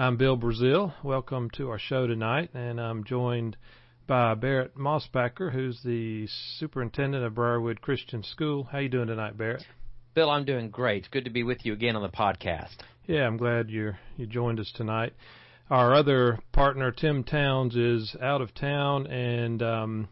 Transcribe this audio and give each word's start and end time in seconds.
I'm 0.00 0.16
Bill 0.16 0.36
Brazil. 0.36 0.94
Welcome 1.02 1.50
to 1.54 1.70
our 1.70 1.78
show 1.80 2.06
tonight, 2.06 2.50
and 2.54 2.80
I'm 2.80 3.02
joined 3.02 3.56
by 4.06 4.34
Barrett 4.34 4.76
Mosbacker, 4.76 5.50
who's 5.50 5.82
the 5.82 6.28
superintendent 6.56 7.24
of 7.24 7.34
Briarwood 7.34 7.80
Christian 7.80 8.22
School. 8.22 8.62
How 8.62 8.78
you 8.78 8.88
doing 8.88 9.08
tonight, 9.08 9.36
Barrett? 9.36 9.64
Bill, 10.14 10.30
I'm 10.30 10.44
doing 10.44 10.70
great. 10.70 11.10
Good 11.10 11.24
to 11.24 11.32
be 11.32 11.42
with 11.42 11.66
you 11.66 11.72
again 11.72 11.96
on 11.96 12.02
the 12.02 12.16
podcast. 12.16 12.76
Yeah, 13.08 13.26
I'm 13.26 13.38
glad 13.38 13.70
you 13.70 13.94
you 14.16 14.28
joined 14.28 14.60
us 14.60 14.72
tonight. 14.76 15.14
Our 15.68 15.92
other 15.92 16.38
partner, 16.52 16.92
Tim 16.92 17.24
Towns, 17.24 17.74
is 17.74 18.14
out 18.22 18.40
of 18.40 18.54
town 18.54 19.08
and 19.08 19.60
um, 19.64 20.08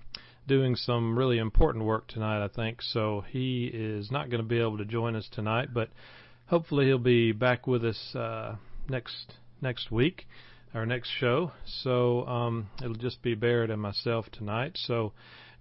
doing 0.48 0.74
some 0.74 1.16
really 1.16 1.38
important 1.38 1.84
work 1.84 2.08
tonight, 2.08 2.44
I 2.44 2.48
think. 2.48 2.82
So 2.82 3.22
he 3.30 3.70
is 3.72 4.10
not 4.10 4.30
going 4.30 4.42
to 4.42 4.48
be 4.48 4.58
able 4.58 4.78
to 4.78 4.84
join 4.84 5.14
us 5.14 5.28
tonight, 5.30 5.68
but 5.72 5.90
hopefully 6.46 6.86
he'll 6.86 6.98
be 6.98 7.30
back 7.30 7.68
with 7.68 7.84
us 7.84 8.16
uh, 8.16 8.56
next 8.88 9.34
next 9.60 9.90
week, 9.90 10.26
our 10.74 10.86
next 10.86 11.10
show. 11.18 11.52
So 11.82 12.26
um, 12.26 12.68
it'll 12.82 12.94
just 12.94 13.22
be 13.22 13.34
Barrett 13.34 13.70
and 13.70 13.80
myself 13.80 14.26
tonight. 14.32 14.72
So 14.74 15.12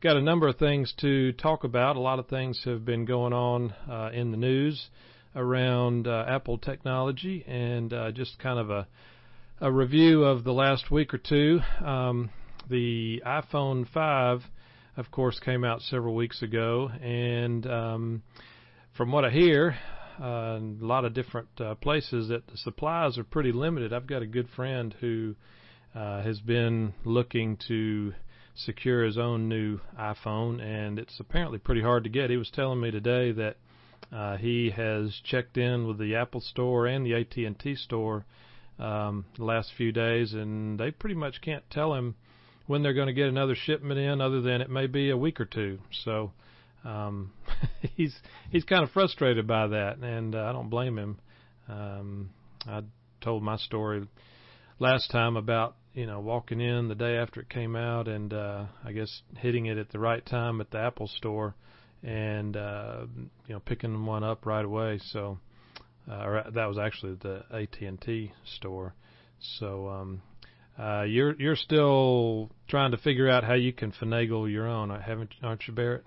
got 0.01 0.17
a 0.17 0.21
number 0.21 0.47
of 0.47 0.57
things 0.57 0.93
to 1.01 1.31
talk 1.33 1.63
about. 1.63 1.95
A 1.95 1.99
lot 1.99 2.19
of 2.19 2.27
things 2.27 2.61
have 2.65 2.85
been 2.85 3.05
going 3.05 3.33
on 3.33 3.73
uh, 3.89 4.09
in 4.13 4.31
the 4.31 4.37
news 4.37 4.89
around 5.35 6.07
uh, 6.07 6.25
Apple 6.27 6.57
technology, 6.57 7.43
and 7.47 7.91
uh, 7.91 8.11
just 8.11 8.39
kind 8.39 8.59
of 8.59 8.69
a 8.69 8.87
a 9.61 9.71
review 9.71 10.23
of 10.25 10.43
the 10.43 10.51
last 10.51 10.91
week 10.91 11.13
or 11.13 11.17
two. 11.17 11.61
Um, 11.83 12.29
the 12.69 13.21
iPhone 13.25 13.87
5, 13.93 14.41
of 14.97 15.11
course, 15.11 15.39
came 15.39 15.63
out 15.63 15.81
several 15.81 16.13
weeks 16.13 16.41
ago, 16.41 16.89
and 17.01 17.65
um, 17.65 18.23
from 18.97 19.11
what 19.11 19.23
I 19.23 19.29
hear, 19.29 19.77
uh, 20.19 20.59
a 20.59 20.85
lot 20.85 21.05
of 21.05 21.13
different 21.13 21.49
uh, 21.59 21.75
places 21.75 22.29
that 22.29 22.47
the 22.47 22.57
supplies 22.57 23.17
are 23.17 23.23
pretty 23.23 23.51
limited. 23.51 23.93
I've 23.93 24.07
got 24.07 24.21
a 24.21 24.27
good 24.27 24.49
friend 24.55 24.95
who 24.99 25.35
uh, 25.93 26.21
has 26.21 26.39
been 26.39 26.93
looking 27.03 27.57
to 27.67 28.13
secure 28.55 29.03
his 29.03 29.17
own 29.17 29.49
new 29.49 29.79
iPhone, 29.99 30.61
and 30.61 30.97
it's 30.99 31.19
apparently 31.19 31.57
pretty 31.57 31.81
hard 31.81 32.03
to 32.03 32.09
get. 32.09 32.29
He 32.29 32.37
was 32.37 32.49
telling 32.49 32.79
me 32.79 32.91
today 32.91 33.31
that 33.33 33.57
uh, 34.11 34.37
he 34.37 34.69
has 34.71 35.19
checked 35.23 35.57
in 35.57 35.87
with 35.87 35.97
the 35.97 36.15
Apple 36.15 36.41
Store 36.41 36.85
and 36.85 37.05
the 37.05 37.15
AT&T 37.15 37.75
Store 37.75 38.25
um, 38.79 39.25
the 39.37 39.43
last 39.43 39.71
few 39.75 39.91
days, 39.91 40.33
and 40.33 40.79
they 40.79 40.91
pretty 40.91 41.15
much 41.15 41.41
can't 41.41 41.63
tell 41.69 41.93
him 41.93 42.15
when 42.67 42.81
they're 42.81 42.93
going 42.93 43.07
to 43.07 43.13
get 43.13 43.27
another 43.27 43.55
shipment 43.55 43.99
in, 43.99 44.21
other 44.21 44.41
than 44.41 44.61
it 44.61 44.69
may 44.69 44.87
be 44.87 45.09
a 45.09 45.17
week 45.17 45.39
or 45.39 45.45
two. 45.45 45.79
So 46.03 46.31
um, 46.83 47.31
he's 47.95 48.15
he's 48.51 48.63
kind 48.63 48.83
of 48.83 48.91
frustrated 48.91 49.47
by 49.47 49.67
that, 49.67 49.97
and 49.97 50.35
uh, 50.35 50.43
I 50.43 50.51
don't 50.51 50.69
blame 50.69 50.97
him. 50.97 51.19
Um, 51.67 52.29
I 52.67 52.81
told 53.21 53.43
my 53.43 53.57
story 53.57 54.07
last 54.79 55.11
time 55.11 55.37
about 55.37 55.75
you 55.93 56.05
know 56.05 56.19
walking 56.19 56.61
in 56.61 56.87
the 56.87 56.95
day 56.95 57.17
after 57.17 57.41
it 57.41 57.49
came 57.49 57.75
out, 57.75 58.07
and 58.07 58.33
uh, 58.33 58.65
I 58.83 58.91
guess 58.91 59.21
hitting 59.37 59.65
it 59.67 59.77
at 59.77 59.89
the 59.89 59.99
right 59.99 60.25
time 60.25 60.61
at 60.61 60.71
the 60.71 60.79
Apple 60.79 61.07
Store, 61.07 61.55
and 62.03 62.55
uh, 62.55 63.05
you 63.47 63.53
know 63.53 63.59
picking 63.59 64.05
one 64.05 64.23
up 64.23 64.45
right 64.45 64.65
away. 64.65 64.99
So 65.11 65.39
uh, 66.09 66.23
or 66.23 66.43
that 66.53 66.65
was 66.65 66.77
actually 66.77 67.15
the 67.15 67.43
AT&T 67.51 68.31
store. 68.57 68.93
So 69.39 69.89
um, 69.89 70.21
uh, 70.79 71.03
you're 71.03 71.35
you're 71.39 71.55
still 71.55 72.51
trying 72.67 72.91
to 72.91 72.97
figure 72.97 73.29
out 73.29 73.43
how 73.43 73.53
you 73.53 73.73
can 73.73 73.91
finagle 73.91 74.51
your 74.51 74.67
own, 74.67 74.89
haven't 74.89 75.33
aren't 75.41 75.67
you, 75.67 75.73
Barrett? 75.73 76.03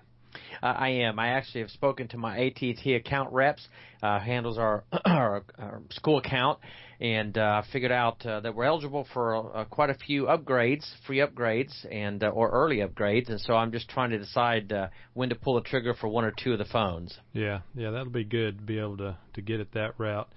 Uh, 0.61 0.65
I 0.65 0.89
am. 0.89 1.19
I 1.19 1.29
actually 1.29 1.61
have 1.61 1.71
spoken 1.71 2.07
to 2.09 2.17
my 2.17 2.37
AT&T 2.37 2.93
account 2.93 3.31
reps, 3.31 3.67
uh, 4.03 4.19
handles 4.19 4.57
our, 4.57 4.83
our, 5.05 5.43
our 5.57 5.81
school 5.91 6.17
account, 6.17 6.59
and 6.99 7.37
uh, 7.37 7.61
figured 7.71 7.91
out 7.91 8.25
uh, 8.25 8.41
that 8.41 8.53
we're 8.53 8.65
eligible 8.65 9.07
for 9.13 9.55
uh, 9.55 9.65
quite 9.65 9.89
a 9.89 9.93
few 9.93 10.25
upgrades, 10.25 10.85
free 11.07 11.19
upgrades, 11.19 11.73
and 11.91 12.23
uh, 12.23 12.27
or 12.27 12.49
early 12.49 12.77
upgrades. 12.77 13.29
And 13.29 13.39
so 13.39 13.53
I'm 13.53 13.71
just 13.71 13.89
trying 13.89 14.09
to 14.09 14.19
decide 14.19 14.71
uh, 14.71 14.87
when 15.13 15.29
to 15.29 15.35
pull 15.35 15.55
the 15.55 15.61
trigger 15.61 15.93
for 15.93 16.07
one 16.09 16.25
or 16.25 16.31
two 16.31 16.51
of 16.53 16.59
the 16.59 16.65
phones. 16.65 17.17
Yeah, 17.33 17.59
yeah, 17.73 17.91
that'll 17.91 18.09
be 18.09 18.25
good 18.25 18.59
to 18.59 18.63
be 18.63 18.79
able 18.79 18.97
to 18.97 19.17
to 19.33 19.41
get 19.41 19.59
it 19.59 19.73
that 19.73 19.93
route. 19.97 20.29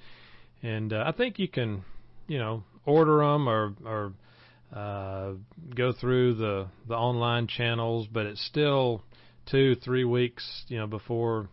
And 0.62 0.92
uh, 0.92 1.04
I 1.04 1.12
think 1.12 1.38
you 1.40 1.48
can, 1.48 1.84
you 2.28 2.38
know, 2.38 2.62
order 2.86 3.18
them 3.18 3.48
or 3.48 3.74
or 3.84 4.12
uh, 4.72 5.32
go 5.74 5.92
through 5.92 6.34
the 6.34 6.68
the 6.86 6.94
online 6.94 7.48
channels, 7.48 8.06
but 8.10 8.26
it's 8.26 8.44
still 8.46 9.02
two, 9.46 9.74
three 9.76 10.04
weeks, 10.04 10.64
you 10.68 10.78
know, 10.78 10.86
before. 10.86 11.48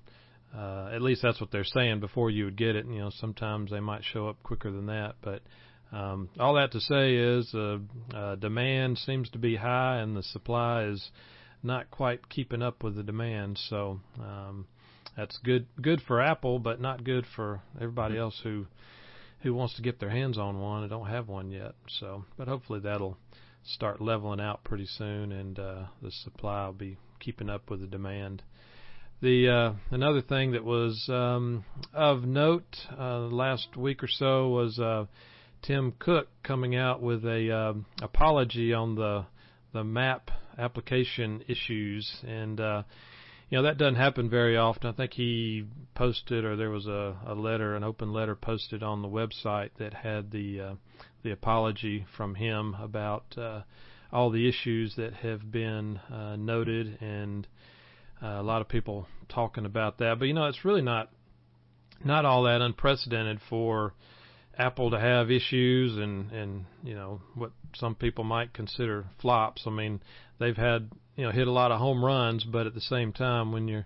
Uh, 0.56 0.90
at 0.92 1.04
least 1.04 1.22
that's 1.22 1.40
what 1.40 1.52
they're 1.52 1.64
saying 1.64 2.00
before 2.00 2.32
you 2.32 2.46
would 2.46 2.58
get 2.58 2.76
it. 2.76 2.84
And, 2.84 2.96
You 2.96 3.02
know, 3.02 3.12
sometimes 3.12 3.70
they 3.70 3.80
might 3.80 4.04
show 4.04 4.28
up 4.28 4.42
quicker 4.42 4.72
than 4.72 4.88
that, 4.88 5.14
but 5.22 5.44
um, 5.92 6.30
all 6.40 6.56
that 6.56 6.72
to 6.72 6.80
say 6.80 7.16
is 7.16 7.54
uh, 7.54 7.78
uh, 8.14 8.36
demand 8.36 8.98
seems 8.98 9.30
to 9.32 9.40
be 9.40 9.56
high 9.56 9.98
and 9.98 10.16
the 10.16 10.24
supply 10.24 10.86
is 10.86 11.12
not 11.64 11.90
quite 11.92 12.30
keeping 12.30 12.62
up 12.62 12.84
with 12.84 12.96
the 12.96 13.04
demand. 13.04 13.60
So 13.70 14.00
um, 14.20 14.68
that's 15.18 15.38
good 15.44 15.68
good 15.82 16.02
for 16.02 16.22
Apple, 16.22 16.60
but 16.60 16.80
not 16.80 17.04
good 17.04 17.26
for 17.36 17.62
everybody 17.76 18.18
else 18.18 18.40
who 18.44 18.68
who 19.42 19.54
wants 19.54 19.76
to 19.76 19.82
get 19.82 20.00
their 20.00 20.10
hands 20.10 20.38
on 20.38 20.60
one 20.60 20.82
and 20.84 20.90
don't 20.90 21.08
have 21.08 21.28
one 21.28 21.52
yet. 21.52 21.74
So, 22.00 22.26
but 22.38 22.48
hopefully 22.48 22.82
that'll 22.82 23.18
start 23.64 24.02
leveling 24.02 24.40
out 24.42 24.64
pretty 24.64 24.86
soon, 24.86 25.32
and 25.32 25.58
uh, 25.58 25.84
the 26.02 26.12
supply 26.12 26.66
will 26.66 26.74
be 26.74 26.98
keeping 27.20 27.50
up 27.50 27.70
with 27.70 27.82
the 27.82 27.88
demand. 27.88 28.44
The 29.22 29.50
uh, 29.50 29.74
another 29.92 30.22
thing 30.22 30.54
that 30.54 30.64
was 30.64 31.10
um, 31.10 31.66
of 31.94 32.24
note 32.24 32.78
uh, 32.98 33.20
last 33.20 33.76
week 33.76 34.02
or 34.02 34.08
so 34.08 34.48
was 34.48 34.80
uh, 34.80 35.06
Tim 35.62 35.94
Cook 36.00 36.30
coming 36.42 36.76
out 36.76 37.02
with 37.02 37.26
a 37.26 37.52
uh, 37.52 37.74
apology 38.02 38.74
on 38.74 38.96
the 38.96 39.26
the 39.74 39.84
map 39.84 40.32
application 40.58 41.44
issues, 41.48 42.10
and 42.26 42.60
uh, 42.60 42.84
you 43.50 43.58
know 43.58 43.64
that 43.64 43.78
doesn't 43.78 43.96
happen 43.96 44.30
very 44.30 44.56
often. 44.56 44.90
I 44.90 44.94
think 44.94 45.14
he 45.14 45.66
posted, 45.96 46.46
or 46.46 46.56
there 46.56 46.70
was 46.70 46.88
a, 46.88 47.18
a 47.26 47.36
letter, 47.36 47.76
an 47.76 47.84
open 47.84 48.14
letter 48.14 48.36
posted 48.36 48.84
on 48.84 49.02
the 49.02 49.10
website 49.10 49.72
that 49.80 49.94
had 49.94 50.32
the 50.32 50.62
uh, 50.62 50.74
the 51.24 51.32
apology 51.32 52.06
from 52.16 52.36
him 52.36 52.76
about 52.80 53.38
uh, 53.38 53.62
all 54.12 54.30
the 54.30 54.48
issues 54.48 54.96
that 54.96 55.14
have 55.14 55.52
been 55.52 55.98
uh, 56.12 56.36
noted 56.36 56.98
and 57.02 57.48
uh, 58.22 58.40
a 58.40 58.44
lot 58.44 58.62
of 58.62 58.68
people 58.68 59.08
talking 59.30 59.66
about 59.66 60.00
that. 60.00 60.20
But 60.20 60.26
you 60.26 60.34
know, 60.34 60.48
it's 60.48 60.66
really 60.66 60.82
not 60.82 61.12
not 62.04 62.26
all 62.26 62.44
that 62.44 62.62
unprecedented 62.62 63.40
for 63.50 63.94
Apple 64.58 64.92
to 64.92 65.00
have 65.00 65.32
issues 65.32 65.98
and 65.98 66.32
and 66.32 66.66
you 66.84 66.96
know 66.96 67.22
what 67.36 67.52
some 67.76 67.96
people 67.96 68.24
might 68.24 68.54
consider 68.54 69.06
flops. 69.22 69.64
I 69.66 69.70
mean, 69.70 70.02
they've 70.40 70.58
had 70.58 70.92
you 71.16 71.26
know 71.26 71.32
hit 71.32 71.48
a 71.48 71.52
lot 71.52 71.72
of 71.72 71.80
home 71.80 72.04
runs, 72.04 72.44
but 72.44 72.68
at 72.68 72.74
the 72.74 72.82
same 72.82 73.14
time, 73.14 73.52
when 73.52 73.68
you're 73.68 73.86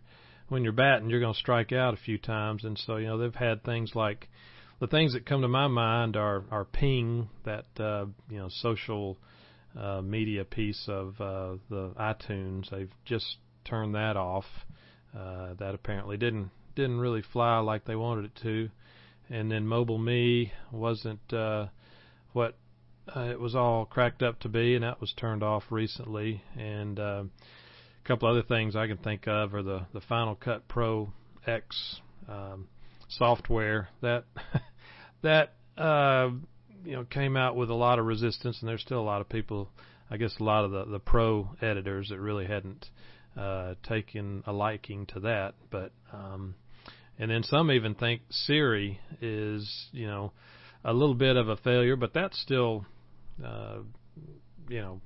when 0.49 0.63
you're 0.63 0.73
batting, 0.73 1.09
you're 1.09 1.19
going 1.19 1.33
to 1.33 1.39
strike 1.39 1.71
out 1.71 1.93
a 1.93 1.97
few 1.97 2.17
times, 2.17 2.63
and 2.63 2.77
so 2.77 2.97
you 2.97 3.07
know 3.07 3.17
they've 3.17 3.35
had 3.35 3.63
things 3.63 3.91
like 3.95 4.29
the 4.79 4.87
things 4.87 5.13
that 5.13 5.25
come 5.25 5.41
to 5.41 5.47
my 5.47 5.67
mind 5.67 6.15
are 6.15 6.43
are 6.51 6.65
Ping, 6.65 7.29
that 7.45 7.65
uh, 7.79 8.05
you 8.29 8.37
know 8.37 8.49
social 8.49 9.17
uh, 9.79 10.01
media 10.01 10.43
piece 10.43 10.85
of 10.87 11.19
uh, 11.19 11.55
the 11.69 11.91
iTunes. 11.99 12.69
They've 12.69 12.91
just 13.05 13.37
turned 13.65 13.95
that 13.95 14.17
off. 14.17 14.45
Uh, 15.17 15.53
that 15.59 15.75
apparently 15.75 16.17
didn't 16.17 16.49
didn't 16.75 16.99
really 16.99 17.21
fly 17.21 17.59
like 17.59 17.85
they 17.85 17.95
wanted 17.95 18.25
it 18.25 18.39
to. 18.41 18.69
And 19.29 19.51
then 19.51 19.67
Mobile 19.67 19.97
Me 19.97 20.51
wasn't 20.71 21.31
uh, 21.31 21.67
what 22.33 22.55
uh, 23.15 23.21
it 23.21 23.39
was 23.39 23.55
all 23.55 23.85
cracked 23.85 24.23
up 24.23 24.39
to 24.41 24.49
be, 24.49 24.75
and 24.75 24.83
that 24.83 24.99
was 24.99 25.13
turned 25.13 25.43
off 25.43 25.63
recently. 25.69 26.41
And 26.57 26.99
uh, 26.99 27.23
a 27.23 28.07
couple 28.07 28.27
other 28.27 28.43
things 28.43 28.75
I 28.75 28.87
can 28.87 28.97
think 28.97 29.27
of 29.27 29.53
are 29.53 29.63
the 29.63 29.85
the 29.93 30.01
Final 30.01 30.35
Cut 30.35 30.67
Pro 30.67 31.11
X 31.45 32.01
um, 32.27 32.67
software 33.07 33.89
that 34.01 34.25
that 35.21 35.53
uh, 35.77 36.29
you 36.83 36.93
know 36.93 37.03
came 37.05 37.37
out 37.37 37.55
with 37.55 37.69
a 37.69 37.75
lot 37.75 37.99
of 37.99 38.05
resistance, 38.05 38.57
and 38.59 38.69
there's 38.69 38.81
still 38.81 38.99
a 38.99 39.01
lot 39.01 39.21
of 39.21 39.29
people. 39.29 39.69
I 40.09 40.17
guess 40.17 40.35
a 40.39 40.43
lot 40.43 40.65
of 40.65 40.71
the 40.71 40.85
the 40.85 40.99
pro 40.99 41.49
editors 41.61 42.09
that 42.09 42.19
really 42.19 42.45
hadn't 42.45 42.87
uh, 43.37 43.75
taken 43.87 44.43
a 44.45 44.53
liking 44.53 45.05
to 45.07 45.21
that, 45.21 45.55
but 45.71 45.91
um, 46.11 46.55
and 47.17 47.31
then 47.31 47.43
some 47.43 47.71
even 47.71 47.95
think 47.95 48.21
Siri 48.29 48.99
is 49.21 49.87
you 49.91 50.07
know 50.07 50.33
a 50.83 50.93
little 50.93 51.15
bit 51.15 51.37
of 51.37 51.49
a 51.49 51.57
failure, 51.57 51.95
but 51.95 52.13
that's 52.13 52.39
still 52.39 52.85
uh, 53.43 53.77
you 54.69 54.81
know 54.81 55.01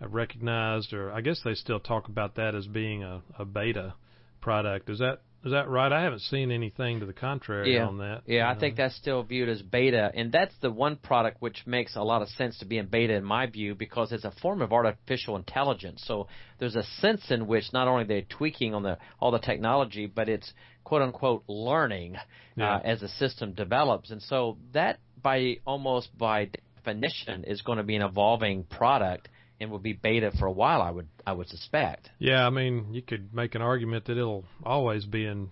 recognized, 0.00 0.92
or 0.92 1.12
I 1.12 1.20
guess 1.20 1.40
they 1.44 1.54
still 1.54 1.80
talk 1.80 2.08
about 2.08 2.36
that 2.36 2.54
as 2.54 2.66
being 2.66 3.02
a, 3.02 3.22
a 3.38 3.44
beta 3.44 3.94
product. 4.40 4.90
Is 4.90 4.98
that 4.98 5.20
is 5.44 5.50
that 5.50 5.68
right? 5.68 5.92
I 5.92 6.02
haven't 6.02 6.20
seen 6.20 6.52
anything 6.52 7.00
to 7.00 7.06
the 7.06 7.12
contrary 7.12 7.74
yeah. 7.74 7.86
on 7.86 7.98
that. 7.98 8.22
Yeah, 8.26 8.48
I 8.48 8.56
think 8.56 8.76
that's 8.76 8.94
still 8.94 9.24
viewed 9.24 9.48
as 9.48 9.60
beta, 9.60 10.12
and 10.14 10.30
that's 10.30 10.54
the 10.60 10.70
one 10.70 10.96
product 10.96 11.38
which 11.40 11.64
makes 11.66 11.96
a 11.96 12.02
lot 12.02 12.22
of 12.22 12.28
sense 12.28 12.58
to 12.58 12.64
be 12.64 12.78
in 12.78 12.86
beta 12.86 13.14
in 13.14 13.24
my 13.24 13.46
view 13.46 13.74
because 13.74 14.12
it's 14.12 14.24
a 14.24 14.30
form 14.40 14.62
of 14.62 14.72
artificial 14.72 15.36
intelligence. 15.36 16.04
So 16.06 16.28
there's 16.60 16.76
a 16.76 16.84
sense 17.00 17.30
in 17.30 17.48
which 17.48 17.72
not 17.72 17.88
only 17.88 18.04
they're 18.04 18.22
tweaking 18.22 18.72
on 18.74 18.84
the 18.84 18.98
all 19.18 19.32
the 19.32 19.40
technology, 19.40 20.06
but 20.06 20.28
it's 20.28 20.52
quote 20.84 21.02
unquote 21.02 21.42
learning 21.48 22.16
yeah. 22.54 22.76
uh, 22.76 22.80
as 22.84 23.00
the 23.00 23.08
system 23.08 23.52
develops, 23.52 24.12
and 24.12 24.22
so 24.22 24.58
that 24.72 25.00
by 25.20 25.56
almost 25.66 26.16
by 26.16 26.50
definition 26.76 27.44
is 27.44 27.62
going 27.62 27.78
to 27.78 27.84
be 27.84 27.96
an 27.96 28.02
evolving 28.02 28.62
product 28.64 29.28
and 29.62 29.70
will 29.70 29.78
be 29.78 29.92
beta 29.92 30.32
for 30.38 30.46
a 30.46 30.52
while. 30.52 30.82
I 30.82 30.90
would 30.90 31.08
I 31.26 31.32
would 31.32 31.48
suspect. 31.48 32.10
Yeah, 32.18 32.46
I 32.46 32.50
mean, 32.50 32.92
you 32.92 33.02
could 33.02 33.32
make 33.34 33.54
an 33.54 33.62
argument 33.62 34.06
that 34.06 34.18
it'll 34.18 34.44
always 34.64 35.04
be 35.04 35.24
in 35.24 35.50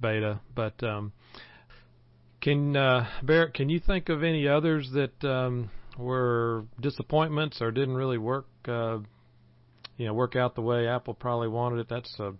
beta, 0.00 0.40
but 0.54 0.82
um, 0.82 1.12
can 2.40 2.76
uh, 2.76 3.06
Barrett, 3.22 3.54
can 3.54 3.68
you 3.68 3.80
think 3.80 4.08
of 4.08 4.22
any 4.22 4.46
others 4.46 4.90
that 4.92 5.24
um, 5.24 5.70
were 5.96 6.64
disappointments 6.80 7.62
or 7.62 7.70
didn't 7.70 7.94
really 7.94 8.18
work? 8.18 8.46
Uh, 8.66 8.98
you 9.96 10.06
know, 10.06 10.14
work 10.14 10.36
out 10.36 10.54
the 10.54 10.62
way 10.62 10.88
Apple 10.88 11.14
probably 11.14 11.48
wanted 11.48 11.78
it. 11.78 11.86
That's 11.88 12.14
a 12.18 12.34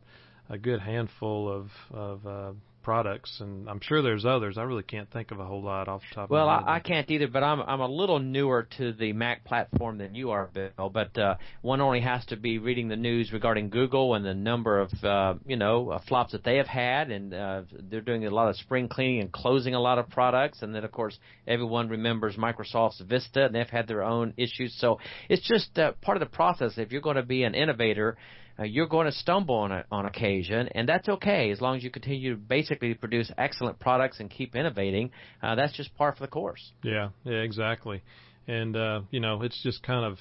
a 0.51 0.59
good 0.59 0.81
handful 0.81 1.51
of 1.51 1.71
of 1.91 2.27
uh, 2.27 2.53
products, 2.85 3.39
and 3.41 3.69
I'm 3.69 3.81
sure 3.81 4.03
there's 4.03 4.25
others. 4.25 4.57
I 4.57 4.63
really 4.63 4.83
can't 4.83 5.11
think 5.11 5.33
of 5.33 5.41
a 5.41 5.45
whole 5.45 5.63
lot 5.63 5.89
off 5.89 6.03
the 6.09 6.15
top 6.15 6.31
well, 6.31 6.49
of 6.49 6.63
my 6.63 6.73
head. 6.73 6.73
I, 6.73 6.77
I 6.77 6.81
can't 6.81 7.11
either, 7.11 7.27
but 7.27 7.43
I'm 7.43 7.61
I'm 7.63 7.81
a 7.81 7.89
little 7.89 8.21
newer 8.21 8.69
to 8.79 8.93
the 8.93 9.13
Mac 9.13 9.45
platform 9.45 9.99
than 9.99 10.15
you 10.15 10.31
are, 10.31 10.49
Bill. 10.53 10.91
But 10.91 11.19
uh, 11.19 11.37
one 11.63 11.81
only 11.81 12.01
has 12.01 12.25
to 12.27 12.37
be 12.37 12.59
reading 12.59 12.89
the 12.89 12.97
news 12.97 13.33
regarding 13.33 13.71
Google 13.71 14.15
and 14.15 14.25
the 14.25 14.35
number 14.35 14.79
of 14.79 14.93
uh, 15.03 15.35
you 15.47 15.57
know 15.57 15.91
uh, 15.91 16.01
flops 16.07 16.33
that 16.33 16.45
they 16.45 16.59
have 16.59 16.69
had, 16.69 17.11
and 17.11 17.35
uh, 17.35 17.63
they're 17.91 18.01
doing 18.01 18.27
a 18.27 18.31
lot 18.31 18.49
of 18.49 18.57
spring 18.57 18.89
cleaning 18.89 19.21
and 19.21 19.33
closing 19.33 19.75
a 19.75 19.81
lot 19.81 19.99
of 19.99 20.09
products, 20.11 20.63
and 20.63 20.75
then 20.75 20.85
of 20.85 20.93
course 20.93 21.19
everyone 21.49 21.89
remembers 21.89 22.37
Microsoft's 22.37 23.01
Vista, 23.01 23.47
and 23.47 23.55
they've 23.55 23.69
had 23.69 23.89
their 23.89 24.03
own 24.03 24.35
issues. 24.37 24.77
So 24.79 24.99
it's 25.29 25.47
just 25.47 25.79
uh, 25.79 25.93
part 26.03 26.17
of 26.17 26.21
the 26.21 26.35
process. 26.35 26.75
If 26.77 26.93
you're 26.93 27.01
going 27.01 27.17
to 27.17 27.23
be 27.23 27.43
an 27.45 27.55
innovator 27.55 28.17
uh, 28.59 28.63
you're 28.63 28.87
going 28.87 29.07
to 29.07 29.13
stumble 29.13 29.57
on 29.57 29.73
a, 29.73 29.85
on 29.91 30.07
occasion, 30.07 30.69
and 30.75 30.89
that's 30.89 31.09
okay 31.09 31.51
as 31.51 31.61
long 31.61 31.77
as 31.77 31.83
you 31.83 31.91
continue 31.91 32.35
to 32.35 32.37
basically 32.37 32.95
produce 32.95 33.31
excellent 33.37 33.79
products 33.81 34.21
and 34.21 34.31
keep 34.31 34.55
innovating. 34.55 35.11
Uh, 35.43 35.55
that's 35.55 35.73
just 35.77 35.95
par 35.97 36.15
for 36.17 36.23
the 36.23 36.31
course. 36.31 36.73
Yeah, 36.83 37.11
yeah, 37.25 37.39
exactly. 37.39 38.03
And 38.47 38.77
uh, 38.77 39.01
you 39.11 39.21
know, 39.21 39.43
it's 39.43 39.61
just 39.63 39.83
kind 39.83 40.05
of, 40.05 40.19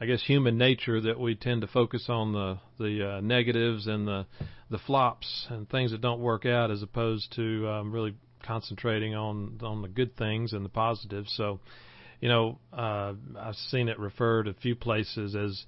I 0.00 0.06
guess, 0.06 0.22
human 0.22 0.56
nature 0.56 1.00
that 1.00 1.18
we 1.18 1.34
tend 1.34 1.60
to 1.60 1.66
focus 1.66 2.06
on 2.08 2.32
the 2.32 2.58
the 2.78 3.16
uh, 3.16 3.20
negatives 3.20 3.86
and 3.86 4.06
the 4.06 4.26
the 4.70 4.78
flops 4.78 5.46
and 5.50 5.68
things 5.68 5.90
that 5.90 6.00
don't 6.00 6.20
work 6.20 6.46
out, 6.46 6.70
as 6.70 6.82
opposed 6.82 7.32
to 7.36 7.68
um, 7.68 7.92
really 7.92 8.14
concentrating 8.44 9.14
on 9.14 9.58
on 9.62 9.82
the 9.82 9.88
good 9.88 10.16
things 10.16 10.52
and 10.52 10.64
the 10.64 10.70
positives. 10.70 11.32
So, 11.36 11.60
you 12.20 12.28
know, 12.28 12.58
uh, 12.72 13.14
I've 13.38 13.56
seen 13.68 13.88
it 13.88 13.98
referred 13.98 14.48
a 14.48 14.54
few 14.54 14.74
places 14.74 15.34
as 15.34 15.64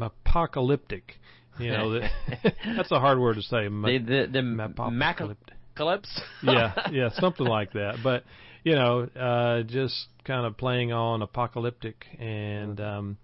apocalyptic. 0.00 1.14
You 1.58 1.72
know, 1.72 1.92
that, 2.00 2.10
that's 2.76 2.90
a 2.90 3.00
hard 3.00 3.18
word 3.18 3.34
to 3.36 3.42
say. 3.42 3.68
the 3.68 3.98
the, 3.98 4.28
the 4.32 4.64
apocalypse. 4.64 6.20
yeah, 6.42 6.88
yeah, 6.90 7.08
something 7.14 7.46
like 7.46 7.72
that. 7.72 7.98
But 8.02 8.24
you 8.64 8.74
know, 8.74 9.02
uh, 9.02 9.62
just 9.62 10.06
kind 10.24 10.46
of 10.46 10.56
playing 10.56 10.92
on 10.92 11.22
apocalyptic 11.22 12.04
and 12.18 12.80
um, 12.80 13.18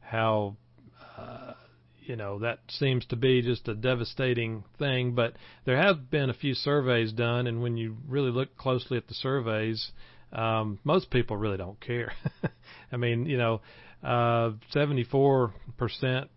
how. 0.00 0.56
Uh, 1.16 1.54
you 2.04 2.16
know 2.16 2.40
that 2.40 2.58
seems 2.68 3.06
to 3.06 3.16
be 3.16 3.42
just 3.42 3.68
a 3.68 3.74
devastating 3.74 4.64
thing 4.78 5.14
but 5.14 5.34
there 5.64 5.76
have 5.76 6.10
been 6.10 6.30
a 6.30 6.34
few 6.34 6.52
surveys 6.52 7.12
done 7.12 7.46
and 7.46 7.62
when 7.62 7.76
you 7.76 7.96
really 8.08 8.30
look 8.30 8.56
closely 8.56 8.96
at 8.96 9.06
the 9.06 9.14
surveys 9.14 9.92
um 10.32 10.78
most 10.84 11.10
people 11.10 11.36
really 11.36 11.56
don't 11.56 11.80
care 11.80 12.12
i 12.92 12.96
mean 12.96 13.26
you 13.26 13.38
know 13.38 13.60
uh, 14.02 14.52
74% 14.74 15.52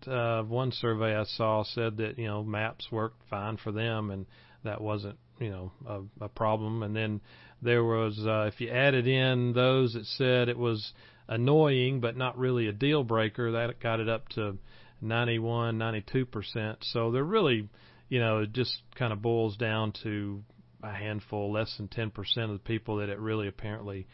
of 0.06 0.48
one 0.48 0.72
survey 0.72 1.16
I 1.16 1.24
saw 1.24 1.64
said 1.64 1.96
that, 1.96 2.18
you 2.18 2.26
know, 2.26 2.44
maps 2.44 2.86
worked 2.92 3.20
fine 3.28 3.56
for 3.56 3.72
them 3.72 4.10
and 4.10 4.26
that 4.64 4.80
wasn't, 4.80 5.18
you 5.40 5.50
know, 5.50 5.72
a, 5.86 6.24
a 6.24 6.28
problem. 6.28 6.82
And 6.82 6.94
then 6.94 7.20
there 7.62 7.82
was, 7.82 8.18
uh, 8.24 8.50
if 8.52 8.60
you 8.60 8.70
added 8.70 9.08
in 9.08 9.52
those 9.52 9.94
that 9.94 10.06
said 10.06 10.48
it 10.48 10.58
was 10.58 10.92
annoying 11.28 12.00
but 12.00 12.16
not 12.16 12.38
really 12.38 12.68
a 12.68 12.72
deal 12.72 13.02
breaker, 13.02 13.52
that 13.52 13.80
got 13.80 13.98
it 13.98 14.08
up 14.08 14.28
to 14.30 14.58
91, 15.00 15.76
92%. 15.76 16.76
So 16.82 17.10
they're 17.10 17.24
really, 17.24 17.68
you 18.08 18.20
know, 18.20 18.40
it 18.40 18.52
just 18.52 18.78
kind 18.96 19.12
of 19.12 19.22
boils 19.22 19.56
down 19.56 19.92
to 20.04 20.42
a 20.82 20.92
handful, 20.92 21.52
less 21.52 21.74
than 21.78 21.88
10% 21.88 22.12
of 22.44 22.50
the 22.50 22.58
people 22.58 22.98
that 22.98 23.08
it 23.08 23.18
really 23.18 23.48
apparently 23.48 24.06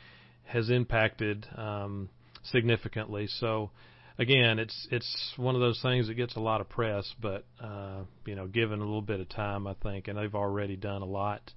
has 0.45 0.71
impacted. 0.71 1.47
Um, 1.55 2.09
significantly. 2.45 3.27
So 3.39 3.71
again, 4.19 4.59
it's 4.59 4.89
it's 4.91 5.33
one 5.37 5.55
of 5.55 5.61
those 5.61 5.81
things 5.83 6.09
that 6.09 6.15
gets 6.15 6.37
a 6.37 6.41
lot 6.41 6.61
of 6.61 6.69
press, 6.69 7.13
but 7.21 7.45
uh, 7.63 8.03
you 8.27 8.35
know, 8.35 8.47
given 8.47 8.81
a 8.81 8.85
little 8.85 9.03
bit 9.03 9.21
of 9.21 9.29
time, 9.29 9.67
I 9.67 9.75
think, 9.83 10.09
and 10.09 10.19
they've 10.19 10.35
already 10.35 10.77
done 10.77 11.03
a 11.03 11.07
lot 11.07 11.53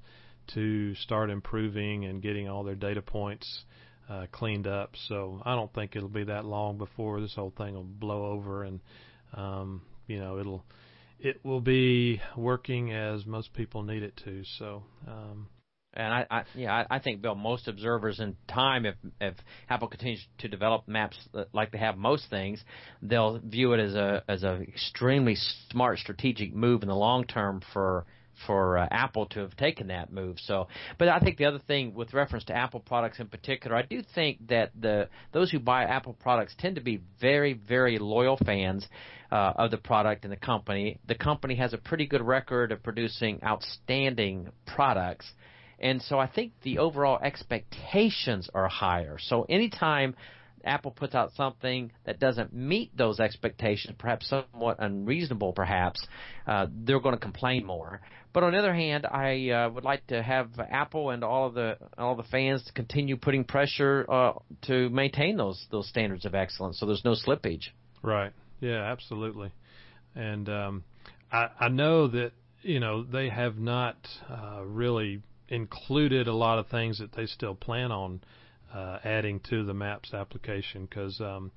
to 0.54 0.94
start 0.96 1.30
improving 1.30 2.06
and 2.06 2.22
getting 2.22 2.48
all 2.48 2.64
their 2.64 2.76
data 2.76 3.02
points 3.02 3.64
uh, 4.10 4.28
cleaned 4.32 4.68
up. 4.68 4.92
So 5.08 5.42
I 5.44 5.56
don't 5.56 5.74
think 5.74 5.96
it'll 5.96 6.10
be 6.10 6.26
that 6.26 6.46
long 6.46 6.78
before 6.78 7.20
this 7.22 7.34
whole 7.36 7.54
thing 7.58 7.74
will 7.74 7.84
blow 7.84 8.26
over, 8.26 8.64
and 8.64 8.80
um, 9.34 9.82
you 10.08 10.20
know, 10.20 10.40
it'll 10.40 10.64
it 11.20 11.44
will 11.44 11.62
be 11.62 12.22
working 12.38 12.94
as 12.94 13.26
most 13.26 13.54
people 13.54 13.84
need 13.84 14.04
it 14.04 14.20
to. 14.26 14.44
So 14.60 14.84
um, 15.08 15.48
and 15.96 16.14
I, 16.14 16.26
I 16.30 16.44
yeah, 16.56 16.74
I, 16.74 16.96
I 16.96 17.00
think 17.00 17.22
Bill, 17.22 17.36
most 17.36 17.68
observers 17.68 18.20
in 18.20 18.36
time, 18.48 18.86
if 18.86 18.96
if 19.22 19.36
Apple 19.70 19.88
continues 19.88 20.26
to 20.40 20.48
develop 20.48 20.88
maps 20.88 21.18
like 21.54 21.72
they 21.72 21.78
have 21.78 21.98
most 21.98 22.30
things, 22.30 22.64
they'll 23.02 23.40
view 23.40 23.74
it 23.74 23.80
as 23.80 23.96
a 23.96 24.24
as 24.28 24.44
a 24.44 24.62
extremely 24.62 25.36
smart 25.70 26.00
strategic 26.00 26.54
move 26.54 26.84
in 26.84 26.90
the 26.90 26.96
long 26.96 27.26
term 27.26 27.62
for 27.74 28.06
for 28.46 28.78
uh, 28.78 28.88
Apple 28.92 29.26
to 29.28 29.40
have 29.40 29.56
taken 29.56 29.88
that 29.88 30.12
move. 30.12 30.38
So, 30.40 30.68
but 30.98 31.08
I 31.08 31.20
think 31.20 31.38
the 31.38 31.46
other 31.46 31.60
thing 31.60 31.94
with 31.94 32.14
reference 32.14 32.46
to 32.46 32.54
Apple 32.54 32.80
products 32.80 33.20
in 33.20 33.28
particular, 33.28 33.76
I 33.76 33.84
do 33.84 34.02
think 34.14 34.48
that 34.50 34.72
the 34.80 35.10
those 35.32 35.52
who 35.52 35.60
buy 35.60 35.84
Apple 35.84 36.14
products 36.14 36.56
tend 36.58 36.76
to 36.76 36.82
be 36.82 37.02
very 37.20 37.54
very 37.54 37.98
loyal 37.98 38.38
fans 38.46 38.88
uh, 39.32 39.54
of 39.56 39.72
the 39.72 39.78
product 39.78 40.24
and 40.24 40.32
the 40.32 40.38
company. 40.38 41.00
The 41.08 41.16
company 41.16 41.56
has 41.56 41.74
a 41.74 41.78
pretty 41.78 42.06
good 42.06 42.22
record 42.22 42.72
of 42.72 42.84
producing 42.84 43.40
outstanding 43.44 44.50
products. 44.66 45.26
And 45.80 46.02
so 46.02 46.20
I 46.20 46.28
think 46.28 46.54
the 46.64 46.80
overall 46.80 47.20
expectations 47.22 48.50
are 48.54 48.68
higher. 48.68 49.18
So 49.20 49.46
anytime 49.50 50.16
Apple 50.66 50.92
puts 50.92 51.14
out 51.14 51.32
something 51.36 51.92
that 52.06 52.20
doesn't 52.20 52.54
meet 52.54 52.96
those 52.98 53.20
expectations, 53.20 53.96
perhaps 53.98 54.28
somewhat 54.28 54.78
unreasonable, 54.80 55.54
perhaps, 55.54 56.06
uh, 56.48 56.68
they're 56.72 57.00
going 57.00 57.16
to 57.16 57.22
complain 57.22 57.66
more. 57.66 58.02
But 58.34 58.44
on 58.44 58.52
the 58.52 58.60
other 58.60 58.74
hand, 58.74 59.06
I 59.06 59.50
uh, 59.50 59.70
would 59.70 59.86
like 59.86 60.08
to 60.08 60.22
have 60.22 60.50
Apple 60.60 61.12
and 61.12 61.24
all 61.24 61.48
of 61.48 61.54
the 61.54 61.78
all 61.98 62.16
the 62.16 62.24
fans 62.24 62.64
to 62.66 62.74
continue 62.74 63.16
putting 63.16 63.46
pressure 63.46 64.06
uh, 64.10 64.34
to 64.64 64.90
maintain 64.90 65.38
those 65.38 65.66
those 65.72 65.88
standards 65.88 66.26
of 66.26 66.36
excellence, 66.36 66.80
so 66.80 66.86
there's 66.86 67.06
no 67.06 67.16
slippage. 67.16 67.68
Right. 68.02 68.34
Yeah. 68.60 68.92
Absolutely. 68.92 69.52
And 70.16 70.50
um, 70.50 70.84
I, 71.32 71.48
I 71.60 71.70
know 71.70 72.08
that 72.08 72.32
you 72.62 72.82
know 72.82 73.04
they 73.04 73.30
have 73.30 73.58
not 73.58 73.96
uh, 74.30 74.66
really 74.66 75.22
included 75.50 76.28
a 76.28 76.34
lot 76.34 76.60
of 76.60 76.68
things 76.68 77.00
that 77.00 77.14
they 77.14 77.26
still 77.26 77.56
plan 77.56 77.92
on 77.92 78.22
uh, 78.74 79.00
adding 79.04 79.40
to 79.50 79.64
the 79.64 79.74
Maps 79.74 80.14
application 80.14 80.86
because 80.86 81.22
um, 81.22 81.52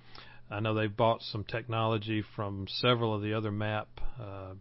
I 0.50 0.60
know 0.60 0.74
they've 0.74 0.94
bought 0.94 1.22
some 1.22 1.44
technology 1.44 2.22
from 2.36 2.66
several 2.68 3.14
of 3.14 3.22
the 3.22 3.34
other 3.34 3.50
map 3.50 3.88
uh, 4.20 4.54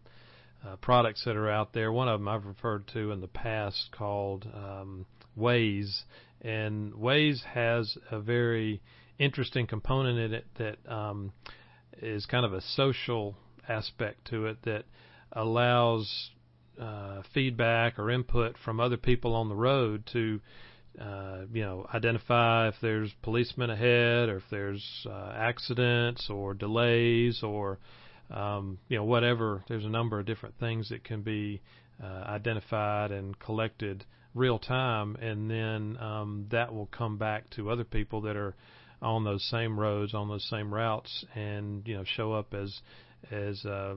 uh, 0.66 0.76
products 0.78 1.24
that 1.26 1.36
are 1.36 1.50
out 1.50 1.74
there. 1.74 1.92
One 1.92 2.08
of 2.08 2.20
them 2.20 2.28
I've 2.28 2.46
referred 2.46 2.88
to 2.94 3.12
in 3.12 3.22
the 3.22 3.28
past 3.28 3.90
called 3.92 4.48
um, 4.54 5.06
Waze, 5.38 6.04
and 6.42 6.94
Waze 6.94 7.44
has 7.44 7.98
a 8.12 8.20
very 8.20 8.82
interesting 9.20 9.68
component 9.68 10.20
in 10.20 10.34
it 10.34 10.46
that 10.58 10.78
um, 10.92 11.32
is 12.02 12.26
kind 12.26 12.46
of 12.46 12.54
a 12.54 12.62
social 12.62 13.36
aspect 13.68 14.26
to 14.30 14.48
it 14.48 14.58
that 14.64 14.86
allows 15.32 16.32
uh, 16.80 17.22
feedback 17.34 18.00
or 18.00 18.10
input 18.12 18.56
from 18.64 18.80
other 18.80 18.98
people 18.98 19.36
on 19.36 19.50
the 19.50 19.56
road 19.56 20.08
to 20.14 20.40
uh, 21.02 21.42
you 21.54 21.64
know 21.64 21.86
identify 21.94 22.68
if 22.68 22.76
there's 22.82 23.12
policemen 23.22 23.70
ahead 23.70 24.30
or 24.30 24.38
if 24.38 24.44
there's 24.50 25.06
uh, 25.10 25.34
accidents 25.36 26.30
or 26.30 26.54
delays 26.54 27.44
or 27.44 27.80
um, 28.32 28.80
you 28.90 28.98
know 28.98 29.04
whatever 29.04 29.64
there's 29.68 29.86
a 29.86 29.90
number 29.90 30.20
of 30.20 30.26
different 30.26 30.56
things 30.60 30.90
that 30.90 31.04
can 31.04 31.22
be 31.22 31.62
uh, 32.04 32.24
identified 32.28 33.12
and 33.12 33.38
collected 33.40 34.06
real 34.34 34.60
time 34.60 35.16
and 35.22 35.50
then 35.50 35.98
um, 36.00 36.46
that 36.52 36.74
will 36.74 36.88
come 36.88 37.18
back 37.18 37.50
to 37.50 37.70
other 37.70 37.84
people 37.84 38.22
that 38.22 38.36
are 38.36 38.56
on 39.02 39.24
those 39.24 39.44
same 39.50 39.80
roads, 39.80 40.14
on 40.14 40.28
those 40.28 40.48
same 40.50 40.74
routes, 40.74 41.26
and 41.36 41.88
you 41.88 41.96
know 41.96 42.04
show 42.04 42.34
up 42.34 42.54
as 42.54 42.82
as 43.32 43.64
uh, 43.66 43.96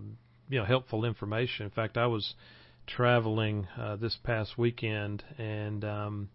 you 0.48 0.58
know 0.58 0.64
helpful 0.64 1.04
information. 1.04 1.64
In 1.64 1.70
fact, 1.70 1.96
I 1.96 2.06
was 2.06 2.34
traveling 2.96 3.66
uh, 3.78 3.96
this 3.96 4.16
past 4.24 4.58
weekend, 4.58 5.22
and 5.38 5.84
um, 5.84 6.28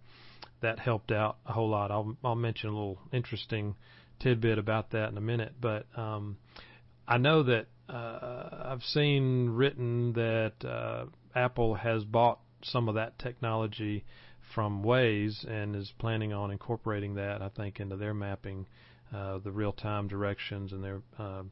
that 0.61 0.79
helped 0.79 1.11
out 1.11 1.37
a 1.45 1.53
whole 1.53 1.69
lot. 1.69 1.91
I'll 1.91 2.15
I'll 2.23 2.35
mention 2.35 2.69
a 2.69 2.73
little 2.73 2.99
interesting 3.11 3.75
tidbit 4.19 4.57
about 4.57 4.91
that 4.91 5.09
in 5.09 5.17
a 5.17 5.21
minute, 5.21 5.53
but 5.59 5.85
um, 5.97 6.37
I 7.07 7.17
know 7.17 7.43
that 7.43 7.67
uh, 7.89 8.49
I've 8.65 8.83
seen 8.83 9.49
written 9.49 10.13
that 10.13 10.53
uh, 10.67 11.05
Apple 11.35 11.75
has 11.75 12.03
bought 12.03 12.39
some 12.63 12.89
of 12.89 12.95
that 12.95 13.19
technology 13.19 14.05
from 14.53 14.83
Waze 14.83 15.45
and 15.47 15.75
is 15.75 15.91
planning 15.99 16.33
on 16.33 16.51
incorporating 16.51 17.15
that, 17.15 17.41
I 17.41 17.49
think, 17.49 17.79
into 17.79 17.97
their 17.97 18.13
mapping, 18.13 18.65
uh, 19.13 19.39
the 19.39 19.51
real-time 19.51 20.07
directions 20.07 20.71
and 20.71 20.83
their 20.83 21.01
uh, 21.19 21.43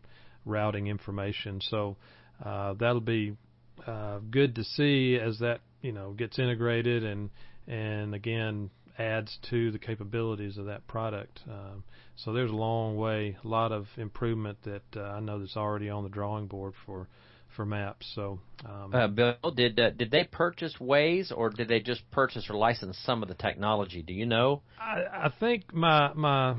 routing 0.46 0.88
information. 0.88 1.60
So 1.62 1.98
uh, 2.44 2.74
that'll 2.74 3.02
be 3.02 3.36
uh, 3.86 4.20
good 4.30 4.56
to 4.56 4.64
see 4.64 5.18
as 5.22 5.40
that 5.40 5.62
you 5.82 5.92
know 5.92 6.14
gets 6.14 6.40
integrated 6.40 7.04
and 7.04 7.30
and 7.68 8.14
again 8.14 8.70
adds 8.98 9.38
to 9.50 9.72
the 9.72 9.80
capabilities 9.80 10.58
of 10.58 10.66
that 10.66 10.86
product. 10.88 11.40
Um, 11.50 11.84
so 12.16 12.32
there's 12.32 12.52
a 12.52 12.56
long 12.56 12.96
way, 12.96 13.38
a 13.44 13.48
lot 13.48 13.72
of 13.72 13.88
improvement 13.98 14.60
that 14.64 14.84
uh, 14.96 15.02
I 15.02 15.20
know 15.20 15.40
that's 15.40 15.58
already 15.58 15.90
on 15.90 16.04
the 16.04 16.10
drawing 16.10 16.48
board 16.48 16.74
for 16.86 17.08
for 17.56 17.66
maps. 17.66 18.12
So, 18.16 18.40
um, 18.66 18.94
uh, 18.94 19.08
Bill, 19.08 19.36
did 19.56 19.80
uh, 19.80 19.92
did 19.92 20.12
they 20.12 20.24
purchase 20.24 20.76
Waze 20.80 21.32
or 21.36 21.50
did 21.50 21.68
they 21.68 21.80
just 21.80 22.10
purchase 22.12 22.50
or 22.50 22.56
license 22.56 22.98
some 23.06 23.22
of 23.22 23.30
the 23.30 23.36
technology? 23.36 24.02
Do 24.02 24.14
you 24.14 24.26
know? 24.26 24.62
I, 24.80 25.26
I 25.26 25.32
think 25.40 25.74
my 25.74 26.14
my 26.14 26.56